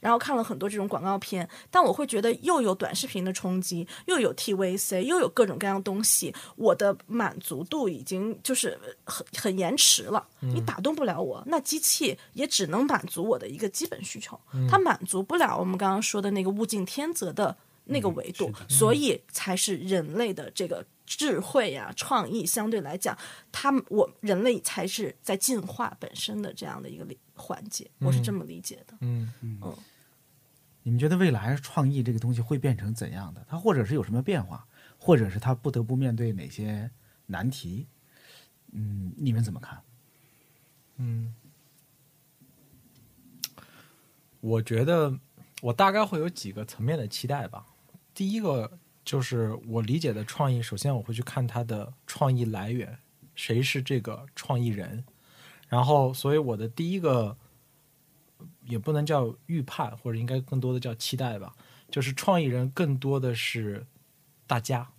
[0.06, 23.18] 然后看了很多这种广告片，但我会觉得又有短视频的冲击，又有 TVC，又有各种各样东西，我的满足度已经就是很很延迟了，你打动不了我，那机器也只能满足我的一个基本需求，它满足不了我们刚刚说的那个物竞天择的那个维度，所以才是人类的这个智慧呀、创意相对来讲，
[23.52, 27.04] 他们我人类才是在进化本身的这样的一个
[27.34, 28.94] 环节，我是这么理解的。
[29.02, 29.60] 嗯嗯。
[29.64, 29.74] 嗯
[30.88, 33.44] 你们觉得未来创意这个东西会变成怎样的？
[33.50, 34.68] 它或者是有什么变化，
[35.00, 36.92] 或者是它不得不面对哪些
[37.26, 37.88] 难题？
[38.72, 39.82] 嗯，你们怎么看？
[40.98, 41.34] 嗯，
[44.42, 45.20] 我觉得
[45.64, 47.66] 我大概会有几个层面的期待吧。
[48.14, 53.00] 第一个就是我理解的创意，首先我会去看它的创意来源，
[53.34, 55.04] 谁是这个创意人。
[55.68, 57.36] 然后，所以我的第一个
[58.68, 61.56] 也不能叫预判，或者应该更多的叫期待吧，
[61.90, 63.86] 就是创意人更多的是
[64.48, 64.90] 大家，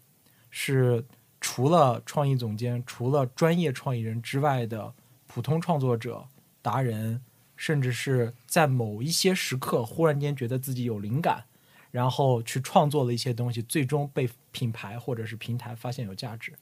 [0.50, 1.04] 是
[1.40, 4.94] 除了创意总监、除了专业创意人之外的
[5.26, 6.26] 普通创作者、
[6.62, 7.20] 达人，
[7.56, 11.44] 甚至是在某一些时刻忽然间觉得自己有灵感，
[11.90, 16.52] 然后去创作了一些东西，最终被品牌或者是平台发现有价值。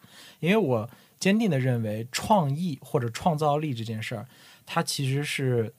[0.41, 4.27] 因为我坚定的认为，创意或者创造力这件事儿，
[4.67, 5.73] 它其实是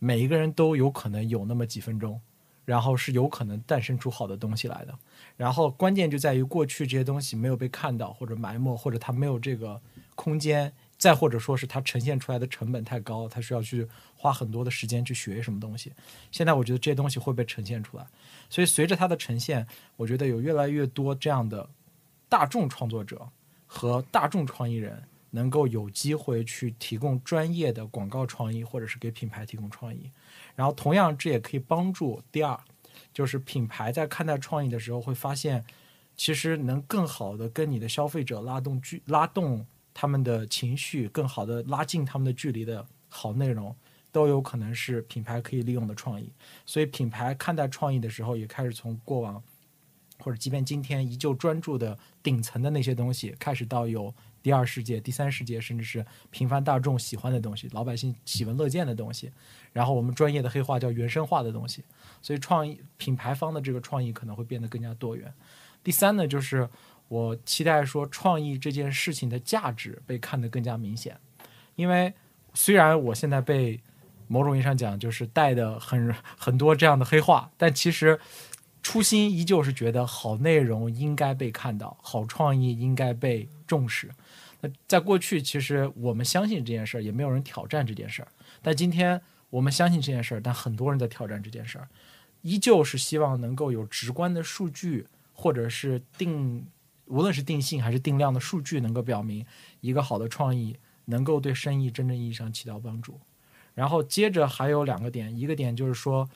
[0.00, 2.20] 每一个人都有可能有那么几分钟，
[2.64, 4.98] 然后是有可能诞生出好的东西来的。
[5.36, 9.80] 然后关键就在于过去这些东西没有被看到，或者埋没，或者它没有这个
[10.14, 13.86] 空间，再或者说是它呈现出来的成本太高，它需要去
[14.16, 15.92] 花很多的时间去学什么东西。
[16.32, 18.06] 现在我觉得这些东西会被呈现出来，
[18.48, 19.66] 所以随着它的呈现，
[19.96, 21.68] 我觉得有越来越多这样的
[22.28, 23.28] 大众创作者
[23.66, 30.10] 和大众创意人能够有机会去提供专业的广告创意，或者是给品牌提供创意。
[30.54, 32.58] 然后同样，这也可以帮助第二，
[33.12, 35.64] 就是品牌在看待创意的时候会发现，
[36.16, 43.74] 其实能更好的跟你的消费者拉动距拉动他们的情绪，更好的拉近他们的距离的好内容，
[44.12, 46.32] 都有可能是品牌可以利用的创意。
[46.66, 49.42] 所以品牌看待创意的时候，也开始从过往
[50.18, 59.30] 或者即便今天依旧专注的顶层的那些东西，开始到有第二世界、第三世界，甚至是平凡大众喜欢的东西，老百姓喜闻乐见的东西。
[59.72, 61.84] 然后我们专业的黑话叫原生化的东西。
[62.22, 65.32] 所以创意品牌方的这个创意可能会变得更加多元。
[65.82, 66.68] 第三呢，就是
[67.08, 71.18] 我期待说创意这件事情的价值被看得更加明显，
[71.76, 72.12] 因为
[72.52, 73.80] 虽然我现在被
[74.26, 78.20] 某种意义上讲就是带的很很多这样的黑话，但其实
[78.82, 84.10] 初心依旧是觉得好内容应该被看到，好创意应该被重视。
[84.62, 88.28] 那在过去，其实我们相信这件事儿，也没有人挑战这件事儿。
[88.60, 91.88] 但今天我们相信这件事儿，但很多人在挑战这件事儿，
[92.42, 96.66] 依旧是希望能够有直观的数据，或者是定，
[97.06, 99.46] 无论是定性还是定量的数据，能够表明
[99.80, 103.20] 一个好的创意能够对生意真正意义上起到帮助。
[103.74, 106.28] 然后接着还有两个点，一个点就是说，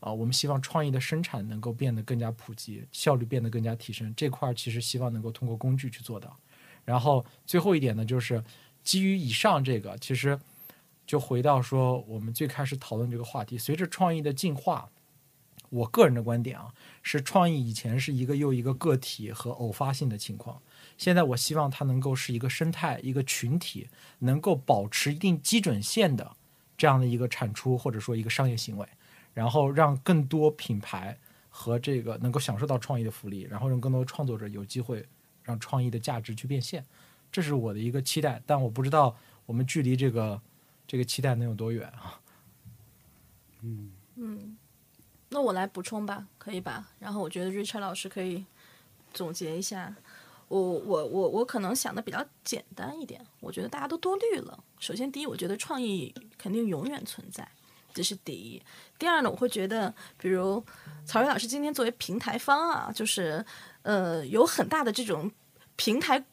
[0.00, 4.12] 啊、我们希望创意的生产能够变得更加普及，效率变得更加提升。
[4.16, 6.36] 这块儿其实希望能够通过工具去做到。
[6.84, 8.42] 然后最后一点呢，就是
[8.82, 10.38] 基于以上这个，其实
[11.06, 14.90] 就回到说我们最开始讨论这个话题，随着创意的进化，
[15.68, 20.60] 我个人的观点啊，是创意以前是一个又一个个体和偶发性的情况，
[20.96, 23.88] 现在我希望它能够是一个生态、一个群体，
[24.20, 26.36] 能够保持一定基准线的
[26.76, 28.86] 这样的一个产出或者说一个商业行为，
[29.32, 31.16] 然后让更多品牌
[31.48, 35.06] 和这个能够享受到创意的福利，然后让更多创作者有机会
[35.42, 36.84] 让创意的价值去变现，
[37.30, 38.42] 这是我的一个期待。
[38.46, 40.40] 但我不知道我们距离这个
[40.86, 42.20] 这个期待能有多远啊？
[43.62, 44.56] 嗯，嗯，
[45.28, 46.88] 那我来补充吧，可以吧？
[46.98, 48.44] 然后我觉得 Richard 老师可以
[49.12, 49.94] 总结一下。
[50.48, 54.64] 我我我我可能想的比较简单一点，我觉得大家都多虑了。
[54.80, 57.48] 首先，第一，我觉得创意肯定永远存在，
[57.94, 58.60] 这是第一。
[58.98, 60.60] 第二呢，我会觉得，比如
[61.04, 63.46] 曹睿老师今天作为平台方啊，就是
[63.82, 65.30] 呃有很大的这种
[65.76, 66.24] 平台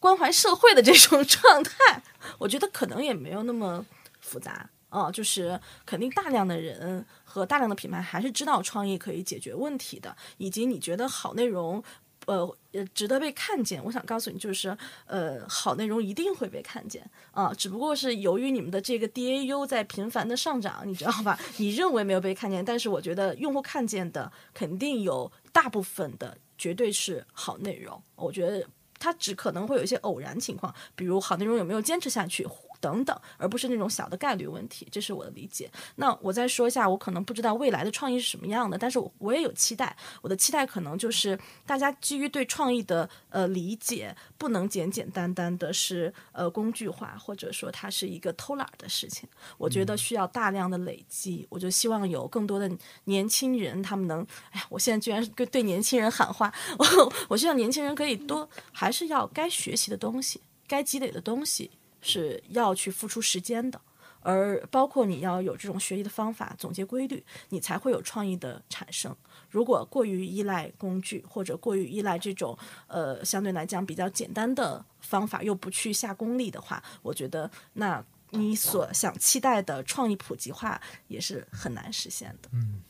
[0.00, 2.02] 关怀社会的这种 状态，
[2.38, 3.84] 我觉得可能也没有那么
[4.20, 4.68] 复杂。
[4.88, 11.82] 啊，就是肯定大量的人和大量的品牌还是知道创意可以解决问题的，以及你觉得好内容，
[12.24, 13.82] 呃呃值得被看见。
[13.84, 14.74] 我想告诉你，就是
[15.06, 21.38] 呃好内容一定会被看见啊，只不过是由于你们的这个 DAU 在频繁的上涨，你知道吧？
[21.58, 28.02] 你认为没有被看见，但是我觉得用户看见的肯定有大部分的绝对是好内容。
[28.14, 28.66] 我觉得。
[28.98, 32.46] 它只可能会有一些偶然情况，比如好内容有没有坚持下去，
[32.80, 35.70] 等等，而不是那种小的概率问题，这是我的理解。
[35.96, 39.96] 那我再说一下，我可能不知道未来的创意是什么样的，但是我我也有期待。
[40.22, 49.28] 我的期待可能就是大家基于对创意的呃理解，不能简简单单的是呃工具化，或者说它是一个偷懒儿的事情。
[49.58, 52.70] 我觉得需要大量的累积，我就希望有更多的
[53.04, 61.70] 年轻人，他们能，哎呀，我现在居然是对对年轻人喊话，我我希望年轻人可以多，还是要该学习的东西，该积累的东西
[62.06, 63.80] 是要去付出时间的。
[64.20, 69.14] 而包括你要有这种学习的方法，总结规律，你才会有创意的产生。
[69.48, 72.58] 如果过于依赖工具，或者过于依赖这种
[72.88, 82.50] 呃相对来讲比较简单的方法，又不去下功力的话，我觉得那你所想期待的创意普及化也是很难实现的。
[82.52, 82.82] 嗯，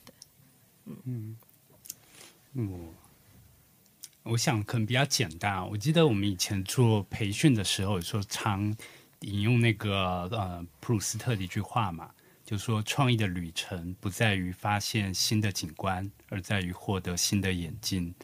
[2.55, 2.89] 嗯，
[4.25, 5.67] 我我想可能比较简单啊。
[5.67, 8.75] 我记得我们以前做培训的时候，说常
[9.21, 12.11] 引用那个呃普鲁斯特的一句话嘛，
[12.45, 18.15] 就说创意的旅程不在于发现新的景观，而在于获得新的眼睛。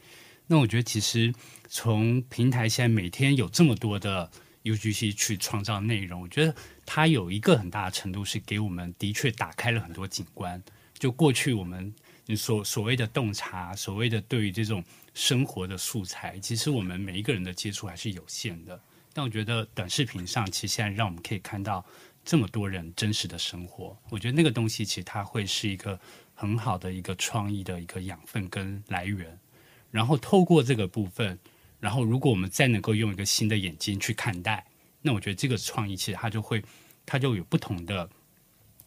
[0.45, 1.33] 那我觉得其实
[1.67, 4.29] 从平台现在每天有这么多的
[4.63, 6.55] UGC 去创造内容，我觉得
[6.85, 10.61] 它有一个很大的程度是给我们的确打开了很多景观。
[10.99, 11.93] 就过去我们
[12.37, 14.83] 所所谓的洞察，所谓的对于这种
[15.13, 18.79] 生活的素材，其实我们每一个人的接触还是有限的。
[19.13, 21.85] 但我觉得短视频上，其实现在让我们可以看到
[22.25, 23.95] 这么多人真实的生活。
[24.09, 25.99] 我觉得那个东西其实它会是一个
[26.33, 29.37] 很好的一个创意的一个养分跟来源。
[29.91, 31.37] 然后透过这个部分，
[31.79, 34.65] 然后如果我们再能够用一个新的眼睛去看待，
[35.03, 36.63] 那我觉得这个创意其实它就会，
[37.05, 38.09] 它就有不同的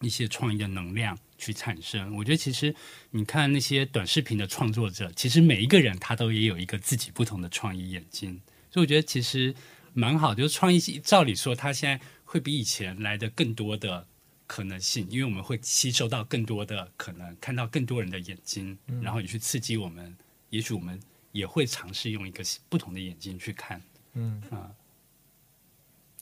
[0.01, 2.16] 一些创意的能量去产生。
[2.16, 2.74] 我觉得其实
[3.11, 8.40] 你看那些短视频的创作者，其实每一个人他都也有一个自己不同的创意眼睛，
[8.73, 9.55] 所以我觉得其实
[9.97, 10.35] 蛮好。
[10.35, 14.06] 就是创意照理说，它现在会比以前来的更多的
[14.47, 20.16] 可能性，因为我们会吸收到更多的可能，看到更多人的眼睛，嗯然后也去刺激我们。
[20.51, 21.01] 也许我们
[21.32, 23.82] 也会尝试用一个不同的眼睛去看。
[24.12, 24.70] 嗯啊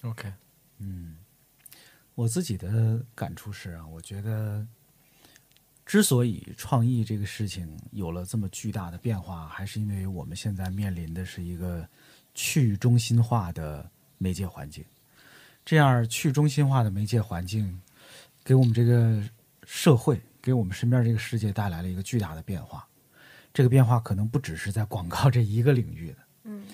[0.03, 0.33] ，OK，
[0.79, 1.17] 嗯，
[2.15, 4.67] 我自己的感触是啊，我觉得
[5.85, 11.87] 之所以创意这个事情有了这么巨大的变化，还是因为我们现在面临的是一个
[12.35, 14.85] 去中心化的媒介环境。
[15.65, 17.81] 这样去中心化的媒介环境，
[18.45, 19.23] 给我们这个
[19.65, 22.87] 社会，给我们身边这个世界带来了一个巨大的变化。
[23.53, 26.67] 这个变化可能不只是在广告这一个领域的，嗯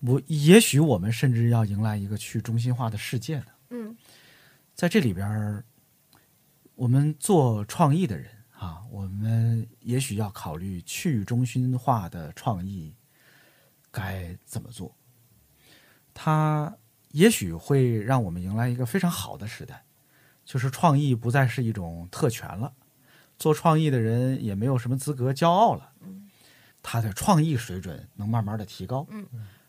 [0.00, 3.46] 我也许我们甚至要迎来一个去中心化的世界呢。
[3.70, 3.96] 嗯
[4.74, 5.62] 在这里边，
[6.74, 12.92] 我们做创意的人啊，我们也许要考虑去中心化的创意
[13.90, 14.94] 该怎么做。
[16.14, 16.74] 它
[17.10, 19.84] 也许会让我们迎来一个非常好的时代，
[20.44, 22.72] 就是创意不再是一种特权了，
[23.36, 25.90] 做创意的人也没有什么资格骄傲了，
[26.82, 29.06] 他的创意水准能慢慢的提高。
[29.10, 29.26] 嗯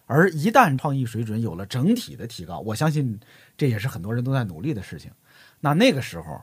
[0.07, 3.19] 而一旦创意水准有了整体的提高，我相信
[3.57, 5.11] 这也是很多人都在努力的事情。
[5.59, 6.39] 那那个时候，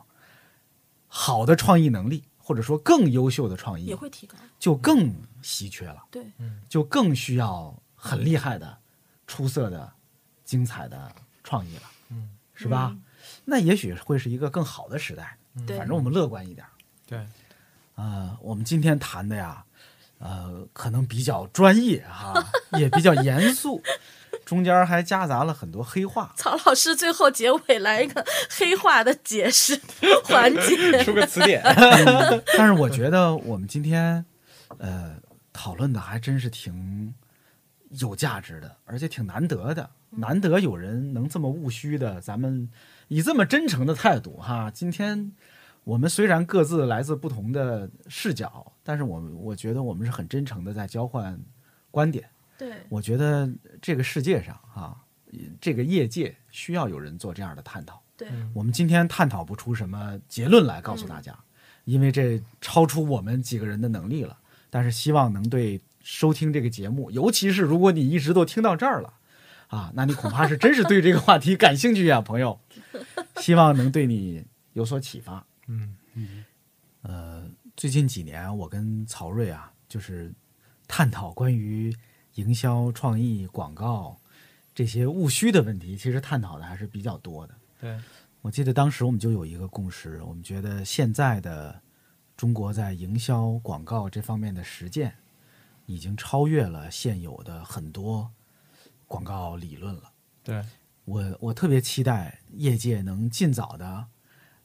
[1.06, 4.36] 好的创意能力或者说更优秀的创意也会提高。
[4.58, 6.32] 就更稀缺了，对，
[6.68, 8.78] 就更需要很厉害的、
[9.32, 9.90] 出色的、
[10.44, 11.10] 精彩的
[11.42, 12.90] 创意了，嗯，是吧？
[12.92, 13.02] 嗯
[13.46, 15.38] 那也许会是一个更好的时代。
[15.66, 16.66] 对反正我们乐观一点。
[17.06, 17.26] 对，
[17.94, 19.64] 呃，我们今天谈的呀，
[20.18, 22.44] 呃，可能比较专业哈、
[22.78, 23.82] 也比较严肃，
[24.44, 26.34] 中间还夹杂了很多黑话。
[26.36, 29.80] 曹老师最后结尾来一个黑话的解释
[30.24, 31.62] 环节， 出个词典。
[31.64, 34.24] 嗯但是我觉得我们今天
[34.78, 35.16] 呃
[35.52, 37.14] 讨论的还真是挺
[38.00, 39.88] 有价值的，而且挺难得的。
[40.10, 42.68] 难得有人能这么务虚的，咱们
[43.08, 44.70] 以这么真诚的态度哈。
[44.70, 45.32] 今天
[45.84, 51.40] 我们虽然各自来自不同的视角，但是我们我觉得我们是很真诚的在交换
[51.90, 52.28] 观点。
[52.58, 53.50] 对，我觉得
[53.80, 54.96] 这个世界上啊，
[55.60, 58.02] 这个业界需要有人做这样的探讨。
[58.16, 61.34] 对，我们今天探讨不出什么结论来告诉大家，
[61.84, 64.38] 因为这超出我们几个人的能力了。
[64.68, 69.14] 但是希望能对收听这个节目，尤其是如果你一直都听到这儿了，
[69.68, 72.60] 啊，那你恐怕是真是对这个话题感兴趣呀，朋友。
[73.40, 75.44] 希望能对你有所启发。
[75.66, 76.44] 嗯嗯，
[77.02, 80.32] 呃，最近几年我跟曹睿啊，就是
[80.86, 81.94] 探讨关于
[82.34, 84.18] 营销、创意、广告
[84.74, 87.54] 这些务虚的问题，其实探讨的还是比较多的。
[87.80, 87.98] 对，
[88.42, 91.80] 我记得当时我们就有一个共识，我们觉得现在的
[92.36, 95.14] 中国在营销、广告这方面的实践，
[95.86, 98.30] 已经超越了现有的很多
[99.06, 100.12] 广告理论了。
[100.42, 100.64] 对，
[101.04, 104.06] 我我特别期待业界能尽早的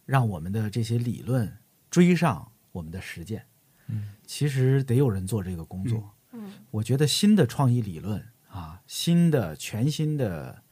[0.05, 1.57] 让我们的这些理论
[1.89, 3.45] 追上我们的实践。
[3.87, 6.13] 嗯，其实得有人做这个工作。
[6.31, 10.63] 嗯，我觉得新的创意理论啊，新的全新的，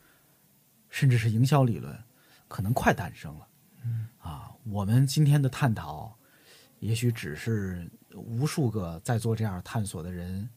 [0.90, 1.98] 甚至是营销理论，
[2.48, 3.48] 可能快诞生了。
[3.84, 6.18] 嗯啊，我们今天的探讨，
[6.80, 10.50] 也许只是无数个在做这样探索的人，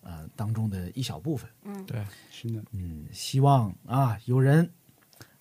[0.00, 1.50] 呃，当中的一小部分。
[1.64, 4.70] 嗯，对，是的，嗯，希望啊，有人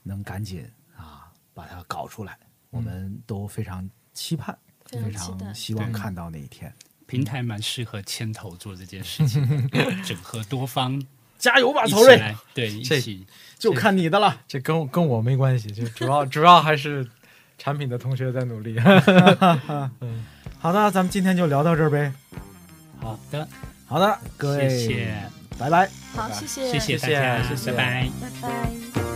[0.04, 2.38] 能赶紧啊把它搞出来，
[2.70, 6.74] 我们都非常期盼，非常希望看到那一天。
[7.06, 9.70] 平台蛮适合牵头做这件事情，
[10.06, 11.02] 整合多方，
[11.40, 12.36] 加油吧，一曹睿！
[12.54, 13.26] 对，一起
[13.58, 14.42] 就看你的了。
[14.48, 17.10] 这跟跟我没关系，就主要 主要还是
[17.58, 18.76] 产品的同学在努力。
[20.60, 22.12] 好的，咱们今天就聊到这儿呗。
[23.00, 23.48] 好的，
[23.88, 25.14] 好的，各位，谢谢，
[25.58, 25.90] 拜拜。
[26.14, 28.10] 好，谢谢，谢谢大家，谢谢拜拜。
[28.20, 28.50] 拜拜。
[28.94, 29.09] 拜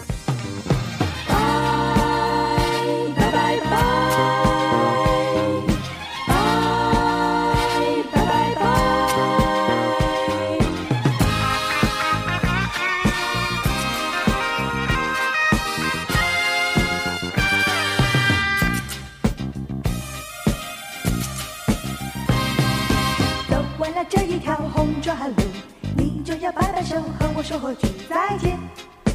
[26.93, 28.59] 就和我说过句再见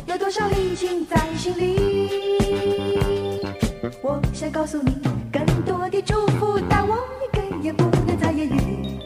[0.06, 3.38] 有多少理情在心里？
[4.02, 4.98] 我想告诉你
[5.32, 8.98] 更多的祝福但我一个也不能再言语。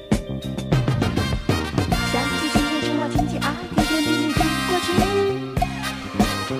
[2.10, 4.88] 想起去年春熊猫亲亲啊甜甜蜜蜜的过去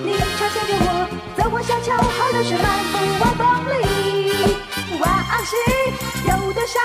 [0.05, 0.87] 你悄悄给我
[1.35, 3.41] 走过小桥和流水漫步晚风
[3.73, 3.73] 里
[4.99, 5.33] 晚安
[6.27, 6.77] 有多少